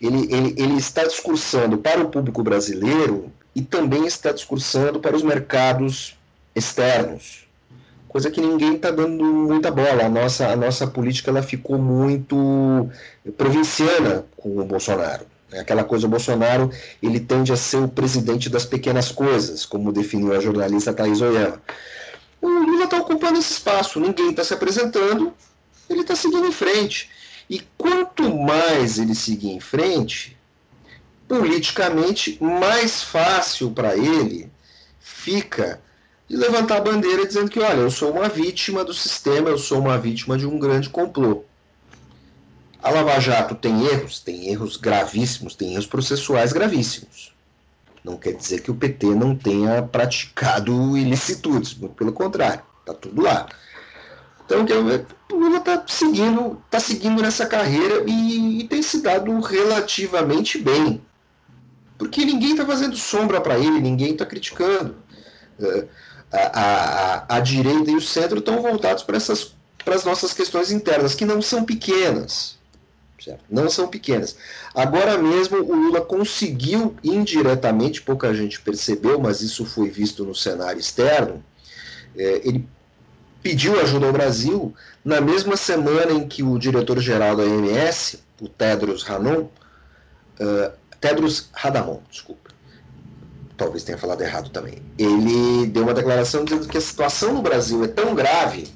Ele, 0.00 0.32
ele, 0.32 0.54
ele 0.56 0.76
está 0.76 1.04
discursando 1.04 1.78
para 1.78 2.00
o 2.00 2.08
público 2.08 2.42
brasileiro 2.42 3.32
e 3.54 3.62
também 3.62 4.06
está 4.06 4.32
discursando 4.32 5.00
para 5.00 5.16
os 5.16 5.22
mercados 5.22 6.16
externos 6.54 7.48
coisa 8.08 8.30
que 8.30 8.40
ninguém 8.40 8.74
está 8.74 8.90
dando 8.90 9.22
muita 9.22 9.70
bola. 9.70 10.06
A 10.06 10.08
nossa, 10.08 10.48
a 10.48 10.56
nossa 10.56 10.86
política 10.86 11.30
ela 11.30 11.42
ficou 11.42 11.78
muito 11.78 12.88
provinciana 13.36 14.24
com 14.36 14.58
o 14.58 14.64
Bolsonaro. 14.64 15.26
Aquela 15.52 15.84
coisa, 15.84 16.06
o 16.06 16.10
Bolsonaro 16.10 16.70
ele 17.02 17.20
tende 17.20 17.52
a 17.52 17.56
ser 17.56 17.78
o 17.78 17.88
presidente 17.88 18.50
das 18.50 18.64
pequenas 18.64 19.12
coisas, 19.12 19.64
como 19.64 19.92
definiu 19.92 20.34
a 20.34 20.40
jornalista 20.40 20.92
Thais 20.92 21.20
Oyama. 21.20 21.60
O 22.40 22.48
Lula 22.48 22.84
está 22.84 22.98
ocupando 22.98 23.38
esse 23.38 23.52
espaço, 23.52 24.00
ninguém 24.00 24.30
está 24.30 24.44
se 24.44 24.54
apresentando, 24.54 25.32
ele 25.88 26.00
está 26.00 26.14
seguindo 26.14 26.46
em 26.46 26.52
frente. 26.52 27.10
E 27.48 27.60
quanto 27.76 28.36
mais 28.36 28.98
ele 28.98 29.14
seguir 29.14 29.50
em 29.50 29.60
frente, 29.60 30.36
politicamente 31.26 32.38
mais 32.42 33.02
fácil 33.02 33.70
para 33.70 33.96
ele 33.96 34.50
fica 35.00 35.80
de 36.28 36.36
levantar 36.36 36.76
a 36.76 36.80
bandeira 36.80 37.26
dizendo 37.26 37.50
que, 37.50 37.58
olha, 37.58 37.80
eu 37.80 37.90
sou 37.90 38.12
uma 38.12 38.28
vítima 38.28 38.84
do 38.84 38.92
sistema, 38.92 39.48
eu 39.48 39.58
sou 39.58 39.78
uma 39.78 39.98
vítima 39.98 40.36
de 40.36 40.46
um 40.46 40.58
grande 40.58 40.90
complô. 40.90 41.44
A 42.82 42.90
Lava 42.90 43.18
Jato 43.18 43.54
tem 43.54 43.86
erros, 43.86 44.20
tem 44.20 44.48
erros 44.48 44.76
gravíssimos, 44.76 45.54
tem 45.54 45.72
erros 45.72 45.86
processuais 45.86 46.52
gravíssimos. 46.52 47.34
Não 48.04 48.16
quer 48.16 48.34
dizer 48.34 48.62
que 48.62 48.70
o 48.70 48.74
PT 48.74 49.06
não 49.08 49.34
tenha 49.34 49.82
praticado 49.82 50.96
ilicitudes, 50.96 51.74
pelo 51.74 52.12
contrário, 52.12 52.62
está 52.80 52.94
tudo 52.94 53.22
lá. 53.22 53.48
Então, 54.48 54.64
o 55.30 55.36
Lula 55.36 55.58
está 55.58 55.84
seguindo, 55.86 56.62
tá 56.70 56.80
seguindo 56.80 57.20
nessa 57.20 57.44
carreira 57.44 58.02
e, 58.06 58.60
e 58.60 58.64
tem 58.64 58.82
se 58.82 59.02
dado 59.02 59.38
relativamente 59.40 60.56
bem. 60.58 61.02
Porque 61.98 62.24
ninguém 62.24 62.52
está 62.52 62.64
fazendo 62.64 62.96
sombra 62.96 63.40
para 63.40 63.58
ele, 63.58 63.80
ninguém 63.80 64.12
está 64.12 64.24
criticando. 64.24 64.96
Uh, 65.58 65.86
a, 66.32 66.60
a, 66.60 67.36
a 67.36 67.40
direita 67.40 67.90
e 67.90 67.96
o 67.96 68.00
centro 68.00 68.38
estão 68.38 68.62
voltados 68.62 69.02
para 69.02 69.16
essas 69.16 69.56
para 69.84 69.94
as 69.94 70.04
nossas 70.04 70.34
questões 70.34 70.70
internas, 70.70 71.14
que 71.14 71.24
não 71.24 71.40
são 71.40 71.64
pequenas. 71.64 72.58
Certo? 73.18 73.42
Não 73.48 73.70
são 73.70 73.88
pequenas. 73.88 74.36
Agora 74.74 75.16
mesmo 75.16 75.58
o 75.58 75.74
Lula 75.74 76.02
conseguiu 76.02 76.94
indiretamente, 77.02 78.02
pouca 78.02 78.34
gente 78.34 78.60
percebeu, 78.60 79.18
mas 79.18 79.40
isso 79.40 79.64
foi 79.64 79.88
visto 79.88 80.26
no 80.26 80.34
cenário 80.34 80.78
externo. 80.78 81.42
É, 82.14 82.42
ele 82.44 82.68
pediu 83.42 83.80
ajuda 83.80 84.06
ao 84.06 84.12
Brasil 84.12 84.74
na 85.04 85.20
mesma 85.20 85.56
semana 85.56 86.12
em 86.12 86.26
que 86.26 86.42
o 86.42 86.58
diretor-geral 86.58 87.36
da 87.36 87.42
OMS, 87.42 88.20
o 88.40 88.48
Tedros 88.48 89.08
Hanon, 89.08 89.42
uh, 90.40 90.72
Tedros 91.00 91.48
Radamon, 91.52 92.00
desculpa, 92.10 92.50
talvez 93.56 93.84
tenha 93.84 93.98
falado 93.98 94.22
errado 94.22 94.50
também. 94.50 94.82
Ele 94.98 95.66
deu 95.66 95.84
uma 95.84 95.94
declaração 95.94 96.44
dizendo 96.44 96.68
que 96.68 96.78
a 96.78 96.80
situação 96.80 97.34
no 97.34 97.42
Brasil 97.42 97.84
é 97.84 97.88
tão 97.88 98.14
grave 98.14 98.68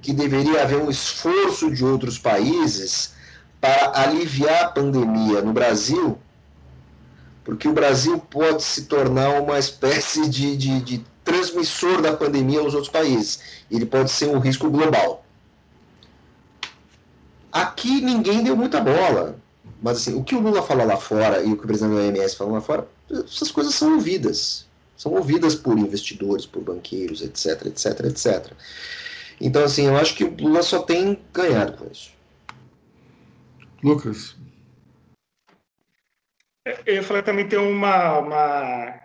que 0.00 0.12
deveria 0.12 0.62
haver 0.62 0.78
um 0.78 0.90
esforço 0.90 1.70
de 1.70 1.84
outros 1.84 2.18
países 2.18 3.14
para 3.60 3.92
aliviar 4.02 4.64
a 4.64 4.68
pandemia 4.68 5.40
no 5.40 5.52
Brasil, 5.52 6.18
porque 7.44 7.68
o 7.68 7.72
Brasil 7.72 8.18
pode 8.18 8.62
se 8.64 8.86
tornar 8.86 9.40
uma 9.40 9.58
espécie 9.58 10.28
de, 10.28 10.56
de, 10.56 10.80
de 10.80 11.04
transmissor 11.32 12.02
da 12.02 12.14
pandemia 12.14 12.60
aos 12.60 12.74
outros 12.74 12.92
países. 12.92 13.40
Ele 13.70 13.86
pode 13.86 14.10
ser 14.10 14.26
um 14.26 14.38
risco 14.38 14.68
global. 14.68 15.24
Aqui 17.50 18.02
ninguém 18.02 18.44
deu 18.44 18.54
muita 18.54 18.80
bola. 18.80 19.38
Mas 19.82 19.98
assim, 19.98 20.14
o 20.14 20.22
que 20.22 20.34
o 20.34 20.40
Lula 20.40 20.62
fala 20.62 20.84
lá 20.84 20.96
fora 20.96 21.42
e 21.42 21.52
o 21.52 21.56
que 21.56 21.64
o 21.64 21.66
presidente 21.66 21.94
da 21.94 22.02
OMS 22.02 22.36
fala 22.36 22.52
lá 22.52 22.60
fora 22.60 22.86
essas 23.10 23.50
coisas 23.50 23.74
são 23.74 23.94
ouvidas. 23.94 24.66
São 24.96 25.12
ouvidas 25.12 25.54
por 25.54 25.78
investidores, 25.78 26.46
por 26.46 26.62
banqueiros, 26.62 27.22
etc, 27.22 27.66
etc, 27.66 28.04
etc. 28.04 28.52
Então, 29.40 29.64
assim, 29.64 29.86
eu 29.86 29.96
acho 29.96 30.14
que 30.14 30.24
o 30.24 30.36
Lula 30.36 30.62
só 30.62 30.82
tem 30.82 31.18
ganhado 31.32 31.76
com 31.76 31.90
isso. 31.90 32.12
Lucas. 33.82 34.36
Eu 36.86 36.94
ia 36.94 37.02
falar 37.02 37.22
também 37.22 37.48
tem 37.48 37.58
uma, 37.58 38.18
uma 38.18 39.02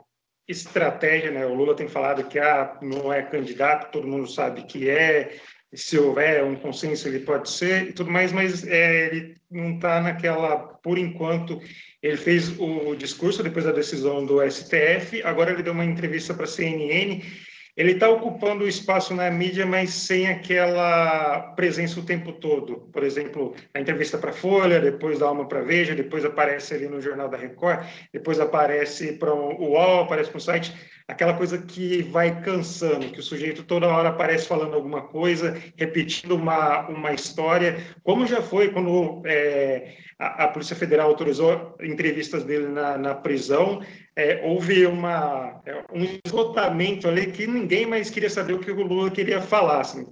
estratégia, 0.47 1.31
né? 1.31 1.45
O 1.45 1.53
Lula 1.53 1.75
tem 1.75 1.87
falado 1.87 2.23
que 2.23 2.39
ah, 2.39 2.77
não 2.81 3.11
é 3.11 3.21
candidato, 3.21 3.91
todo 3.91 4.07
mundo 4.07 4.27
sabe 4.27 4.63
que 4.63 4.89
é, 4.89 5.37
se 5.73 5.97
houver 5.97 6.43
um 6.43 6.55
consenso 6.55 7.07
ele 7.07 7.19
pode 7.19 7.49
ser 7.49 7.89
e 7.89 7.93
tudo 7.93 8.09
mais, 8.09 8.31
mas 8.31 8.65
é, 8.65 9.07
ele 9.07 9.35
não 9.51 9.75
está 9.75 10.01
naquela, 10.01 10.57
por 10.57 10.97
enquanto, 10.97 11.61
ele 12.01 12.17
fez 12.17 12.57
o 12.59 12.95
discurso 12.95 13.43
depois 13.43 13.65
da 13.65 13.71
decisão 13.71 14.25
do 14.25 14.39
STF, 14.49 15.21
agora 15.23 15.51
ele 15.51 15.63
deu 15.63 15.73
uma 15.73 15.85
entrevista 15.85 16.33
para 16.33 16.45
a 16.45 16.47
CNN. 16.47 17.21
Ele 17.78 17.91
está 17.91 18.09
ocupando 18.09 18.63
o 18.63 18.67
espaço 18.67 19.13
na 19.13 19.30
mídia, 19.30 19.63
mas 19.63 19.91
sem 19.91 20.28
aquela 20.28 21.53
presença 21.55 21.99
o 21.99 22.03
tempo 22.03 22.34
todo. 22.34 22.89
Por 22.91 23.03
exemplo, 23.03 23.53
a 23.71 23.80
entrevista 23.80 24.17
para 24.17 24.32
a 24.32 24.34
Folha, 24.34 24.80
depois 24.80 25.19
dá 25.19 25.30
uma 25.30 25.47
para 25.47 25.61
Veja, 25.61 25.93
depois 25.93 26.25
aparece 26.25 26.73
ali 26.73 26.88
no 26.88 26.99
Jornal 26.99 27.30
da 27.30 27.38
Record, 27.38 27.86
depois 28.11 28.39
aparece 28.39 29.13
para 29.13 29.32
o 29.32 29.73
UOL, 29.73 30.01
aparece 30.01 30.32
para 30.32 30.39
o 30.39 30.41
site. 30.41 30.73
aquela 31.07 31.36
coisa 31.36 31.59
que 31.59 32.01
vai 32.01 32.41
cansando, 32.41 33.11
que 33.11 33.19
o 33.19 33.23
sujeito 33.23 33.63
toda 33.63 33.88
hora 33.88 34.09
aparece 34.09 34.47
falando 34.47 34.73
alguma 34.73 35.03
coisa, 35.03 35.55
repetindo 35.75 36.36
uma, 36.36 36.88
uma 36.89 37.13
história, 37.13 37.78
como 38.03 38.25
já 38.25 38.41
foi 38.41 38.71
quando 38.71 39.21
é, 39.25 39.95
a, 40.17 40.45
a, 40.45 40.47
Polícia 40.47 40.75
Federal 40.75 41.07
autorizou 41.09 41.78
entrevistas 41.82 42.43
dele 42.43 42.67
na, 42.67 42.97
na 42.97 43.13
prisão, 43.13 43.82
é, 44.18 44.41
houve 44.43 44.84
uma, 44.88 45.61
é, 45.63 45.84
um 45.93 46.03
esgotamento 46.26 47.07
ali 47.07 47.28
que 47.28 47.45
ninguém 47.45 47.86
mais 47.86 48.09
queria 48.09 48.32
saber 48.32 48.53
o 48.53 48.59
que 48.59 48.72
o 48.72 48.82
Lula 48.82 49.11
queria 49.11 49.39
falar. 49.39 49.82
Assim. 49.82 50.07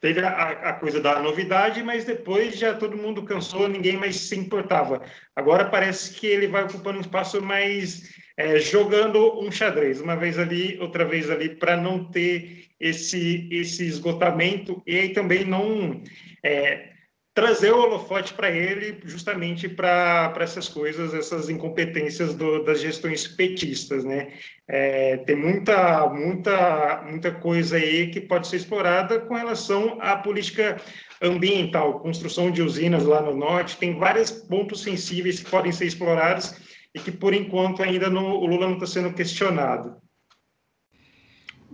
Teve 0.00 0.20
a, 0.20 0.28
a, 0.28 0.72
coisa 0.72 1.00
da 1.00 1.22
novidade, 1.22 1.80
mas 1.80 2.04
depois 2.04 2.58
já 2.58 2.74
todo 2.74 2.96
mundo 2.96 3.22
cansou, 3.22 3.68
ninguém 3.68 3.96
mais 3.96 4.16
se 4.16 4.36
importava. 4.36 5.02
Agora 5.36 5.66
parece 5.66 6.14
que 6.14 6.26
ele 6.26 6.48
vai 6.48 6.64
ocupando 6.64 6.98
um 6.98 7.00
espaço 7.00 7.40
mais 7.40 8.12
é, 8.36 8.58
jogando 8.58 9.40
um 9.40 9.52
xadrez, 9.52 10.00
uma 10.00 10.16
vez 10.16 10.36
ali, 10.36 10.76
outra 10.80 11.04
vez 11.04 11.30
ali, 11.30 11.48
para 11.48 11.76
não 11.76 12.10
ter 12.10 12.64
esse, 12.80 13.48
esse 13.52 13.86
esgotamento 13.86 14.82
e 14.84 14.98
aí 14.98 15.08
também 15.10 15.44
não 15.44 16.02
é, 16.44 16.93
trazer 17.34 17.72
o 17.72 17.82
holofote 17.82 18.32
para 18.32 18.48
ele 18.48 19.00
justamente 19.04 19.68
para 19.68 20.32
essas 20.38 20.68
coisas, 20.68 21.12
essas 21.12 21.50
incompetências 21.50 22.32
do, 22.32 22.62
das 22.62 22.80
gestões 22.80 23.26
petistas, 23.26 24.04
né? 24.04 24.32
É, 24.68 25.16
tem 25.18 25.34
muita, 25.34 26.08
muita, 26.08 27.02
muita 27.02 27.32
coisa 27.32 27.76
aí 27.76 28.08
que 28.10 28.20
pode 28.20 28.46
ser 28.46 28.56
explorada 28.56 29.18
com 29.18 29.34
relação 29.34 29.98
à 30.00 30.16
política 30.16 30.80
ambiental, 31.20 31.98
construção 32.00 32.52
de 32.52 32.62
usinas 32.62 33.04
lá 33.04 33.20
no 33.20 33.36
norte, 33.36 33.78
tem 33.78 33.98
vários 33.98 34.30
pontos 34.30 34.82
sensíveis 34.82 35.40
que 35.40 35.50
podem 35.50 35.72
ser 35.72 35.86
explorados 35.86 36.54
e 36.94 37.00
que, 37.00 37.10
por 37.10 37.34
enquanto, 37.34 37.82
ainda 37.82 38.08
o 38.08 38.46
Lula 38.46 38.68
não 38.68 38.74
está 38.74 38.86
sendo 38.86 39.12
questionado. 39.12 40.03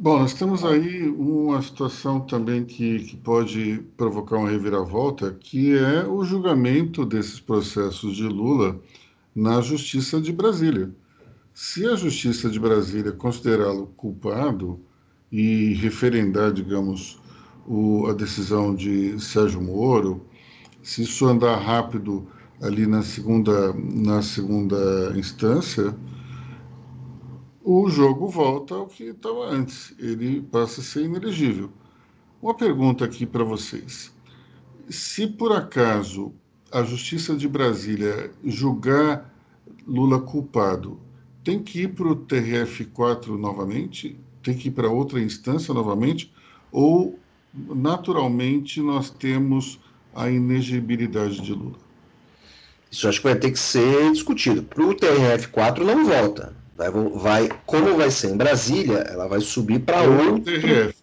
Bom, 0.02 0.18
nós 0.18 0.32
temos 0.32 0.64
aí 0.64 1.10
uma 1.10 1.60
situação 1.60 2.20
também 2.20 2.64
que, 2.64 3.00
que 3.00 3.16
pode 3.18 3.84
provocar 3.98 4.38
uma 4.38 4.48
reviravolta, 4.48 5.30
que 5.38 5.76
é 5.76 6.06
o 6.08 6.24
julgamento 6.24 7.04
desses 7.04 7.38
processos 7.38 8.16
de 8.16 8.22
Lula 8.26 8.80
na 9.36 9.60
Justiça 9.60 10.18
de 10.18 10.32
Brasília. 10.32 10.90
Se 11.52 11.86
a 11.86 11.96
Justiça 11.96 12.48
de 12.48 12.58
Brasília 12.58 13.12
considerá-lo 13.12 13.88
culpado 13.88 14.80
e 15.30 15.74
referendar, 15.74 16.50
digamos, 16.50 17.20
o, 17.66 18.06
a 18.06 18.14
decisão 18.14 18.74
de 18.74 19.20
Sérgio 19.20 19.60
Moro, 19.60 20.24
se 20.82 21.02
isso 21.02 21.26
andar 21.26 21.56
rápido 21.58 22.26
ali 22.62 22.86
na 22.86 23.02
segunda, 23.02 23.74
na 23.74 24.22
segunda 24.22 25.12
instância, 25.14 25.94
o 27.62 27.88
jogo 27.90 28.26
volta 28.26 28.74
ao 28.74 28.86
que 28.86 29.04
estava 29.04 29.46
antes, 29.50 29.94
ele 29.98 30.40
passa 30.40 30.80
a 30.80 30.84
ser 30.84 31.04
inelegível. 31.04 31.70
Uma 32.42 32.54
pergunta 32.54 33.04
aqui 33.04 33.26
para 33.26 33.44
vocês. 33.44 34.12
Se 34.88 35.26
por 35.26 35.52
acaso 35.52 36.32
a 36.72 36.82
Justiça 36.82 37.36
de 37.36 37.46
Brasília 37.46 38.30
julgar 38.44 39.30
Lula 39.86 40.20
culpado, 40.20 40.98
tem 41.44 41.62
que 41.62 41.82
ir 41.82 41.94
para 41.94 42.08
o 42.08 42.16
TRF4 42.16 43.38
novamente? 43.38 44.18
Tem 44.42 44.56
que 44.56 44.68
ir 44.68 44.70
para 44.70 44.88
outra 44.88 45.20
instância 45.20 45.74
novamente? 45.74 46.32
Ou, 46.72 47.18
naturalmente, 47.54 48.80
nós 48.80 49.10
temos 49.10 49.78
a 50.14 50.30
inegibilidade 50.30 51.40
de 51.40 51.52
Lula? 51.52 51.78
Isso 52.90 53.08
acho 53.08 53.20
que 53.20 53.28
vai 53.28 53.36
ter 53.36 53.50
que 53.50 53.58
ser 53.58 54.10
discutido. 54.12 54.62
Para 54.62 54.84
o 54.84 54.94
TRF4 54.94 55.78
não 55.80 56.04
volta. 56.04 56.59
Vai, 56.80 56.90
vai, 56.90 57.48
como 57.66 57.94
vai 57.94 58.10
ser 58.10 58.30
em 58.30 58.36
Brasília, 58.38 59.00
ela 59.10 59.28
vai 59.28 59.40
subir 59.40 59.80
para 59.80 60.00
outro 60.00 60.40
TRF. 60.40 60.94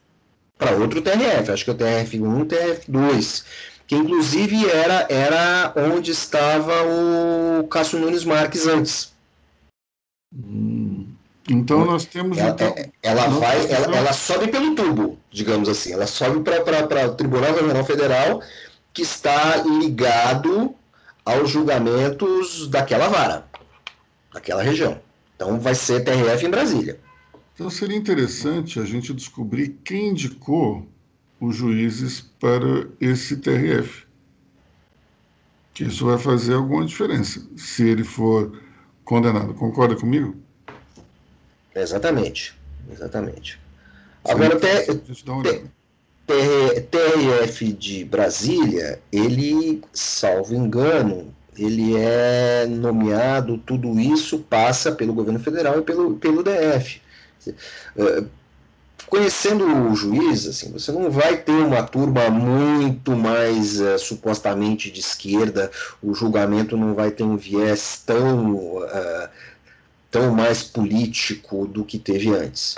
Para 0.57 0.71
outro 0.71 1.01
TRF. 1.03 1.51
Acho 1.51 1.63
que 1.63 1.69
é 1.69 1.73
o 1.73 1.77
TRF1 1.77 2.41
e 2.41 2.45
TRF2. 2.45 3.45
Que 3.85 3.95
inclusive 3.95 4.67
era, 4.67 5.05
era 5.07 5.73
onde 5.75 6.09
estava 6.09 6.73
o 6.83 7.67
Cássio 7.67 7.99
Nunes 7.99 8.25
Marques 8.25 8.65
antes. 8.65 9.13
Hum. 10.33 11.05
Então 11.47 11.85
nós 11.85 12.05
temos. 12.05 12.39
Ela, 12.39 12.49
então, 12.49 12.73
é, 12.75 12.89
ela 13.03 13.27
vai, 13.27 13.71
ela, 13.71 13.95
ela, 13.95 14.13
sobe 14.13 14.47
pelo 14.47 14.73
tubo, 14.73 15.17
digamos 15.31 15.69
assim. 15.69 15.93
Ela 15.93 16.07
sobe 16.07 16.41
para 16.41 17.07
o 17.07 17.15
Tribunal 17.15 17.53
Regional 17.53 17.85
Federal, 17.85 18.41
que 18.93 19.03
está 19.03 19.57
ligado 19.57 20.75
aos 21.23 21.51
julgamentos 21.51 22.67
daquela 22.67 23.07
vara, 23.07 23.45
daquela 24.33 24.63
região. 24.63 24.99
Então 25.37 25.59
vai 25.59 25.75
ser 25.75 26.03
TRF 26.03 26.45
em 26.45 26.49
Brasília. 26.49 26.99
Então 27.53 27.69
seria 27.69 27.95
interessante 27.95 28.79
a 28.79 28.85
gente 28.85 29.13
descobrir 29.13 29.77
quem 29.83 30.09
indicou 30.09 30.85
os 31.39 31.55
juízes 31.55 32.21
para 32.39 32.87
esse 32.99 33.37
TRF. 33.37 34.05
Que 35.75 35.83
isso 35.83 36.07
vai 36.07 36.17
fazer 36.17 36.55
alguma 36.55 36.83
diferença 36.83 37.47
se 37.55 37.87
ele 37.87 38.03
for 38.03 38.59
condenado. 39.05 39.53
Concorda 39.53 39.95
comigo? 39.95 40.35
Exatamente. 41.75 42.57
Exatamente. 42.91 43.59
Agora, 44.25 44.55
até. 44.55 44.85
TRF 46.25 47.73
de 47.73 48.03
Brasília, 48.03 48.99
ele, 49.11 49.81
salvo 49.93 50.55
engano, 50.55 51.33
ele 51.57 51.95
é 51.95 52.65
nomeado, 52.67 53.57
tudo 53.57 53.99
isso 53.99 54.39
passa 54.39 54.91
pelo 54.91 55.13
governo 55.13 55.39
federal 55.39 55.79
e 55.79 55.81
pelo, 55.81 56.15
pelo 56.15 56.43
DF. 56.43 57.01
É, 57.97 58.23
conhecendo 59.07 59.65
o 59.65 59.95
juiz, 59.95 60.45
assim, 60.45 60.71
você 60.71 60.91
não 60.91 61.09
vai 61.09 61.37
ter 61.37 61.51
uma 61.51 61.81
turma 61.81 62.29
muito 62.29 63.15
mais 63.15 63.79
uh, 63.79 63.97
supostamente 63.97 64.91
de 64.91 64.99
esquerda, 64.99 65.71
o 66.01 66.13
julgamento 66.13 66.77
não 66.77 66.93
vai 66.93 67.11
ter 67.11 67.23
um 67.23 67.37
viés 67.37 68.03
tão, 68.05 68.55
uh, 68.55 69.29
tão 70.11 70.31
mais 70.31 70.61
político 70.61 71.65
do 71.67 71.85
que 71.85 71.97
teve 71.97 72.29
antes. 72.29 72.77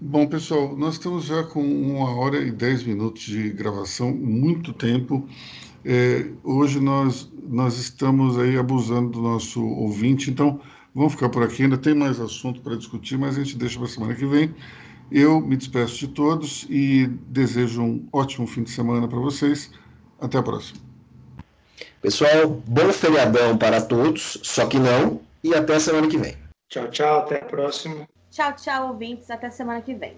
Bom, 0.00 0.28
pessoal, 0.28 0.76
nós 0.76 0.94
estamos 0.94 1.24
já 1.24 1.42
com 1.42 1.60
uma 1.60 2.14
hora 2.14 2.38
e 2.38 2.52
dez 2.52 2.84
minutos 2.84 3.20
de 3.22 3.50
gravação, 3.50 4.12
muito 4.12 4.72
tempo. 4.72 5.28
É, 5.84 6.30
hoje 6.44 6.78
nós, 6.78 7.28
nós 7.48 7.76
estamos 7.78 8.38
aí 8.38 8.56
abusando 8.56 9.10
do 9.10 9.20
nosso 9.20 9.60
ouvinte, 9.60 10.30
então 10.30 10.60
vamos 10.94 11.14
ficar 11.14 11.28
por 11.30 11.42
aqui. 11.42 11.64
Ainda 11.64 11.76
tem 11.76 11.94
mais 11.94 12.20
assunto 12.20 12.60
para 12.60 12.76
discutir, 12.76 13.18
mas 13.18 13.36
a 13.36 13.42
gente 13.42 13.56
deixa 13.56 13.76
para 13.76 13.88
a 13.88 13.90
semana 13.90 14.14
que 14.14 14.24
vem. 14.24 14.54
Eu 15.10 15.40
me 15.40 15.56
despeço 15.56 15.98
de 15.98 16.08
todos 16.08 16.64
e 16.70 17.08
desejo 17.26 17.82
um 17.82 18.08
ótimo 18.12 18.46
fim 18.46 18.62
de 18.62 18.70
semana 18.70 19.08
para 19.08 19.18
vocês. 19.18 19.68
Até 20.20 20.38
a 20.38 20.42
próxima. 20.44 20.78
Pessoal, 22.00 22.62
bom 22.68 22.92
feriadão 22.92 23.58
para 23.58 23.80
todos, 23.80 24.38
só 24.44 24.64
que 24.66 24.78
não, 24.78 25.20
e 25.42 25.52
até 25.56 25.74
a 25.74 25.80
semana 25.80 26.06
que 26.06 26.18
vem. 26.18 26.36
Tchau, 26.68 26.88
tchau, 26.88 27.18
até 27.18 27.38
a 27.38 27.44
próxima. 27.44 28.06
Tchau, 28.38 28.52
tchau, 28.54 28.88
ouvintes. 28.92 29.28
Até 29.32 29.50
semana 29.50 29.82
que 29.82 29.92
vem. 29.92 30.16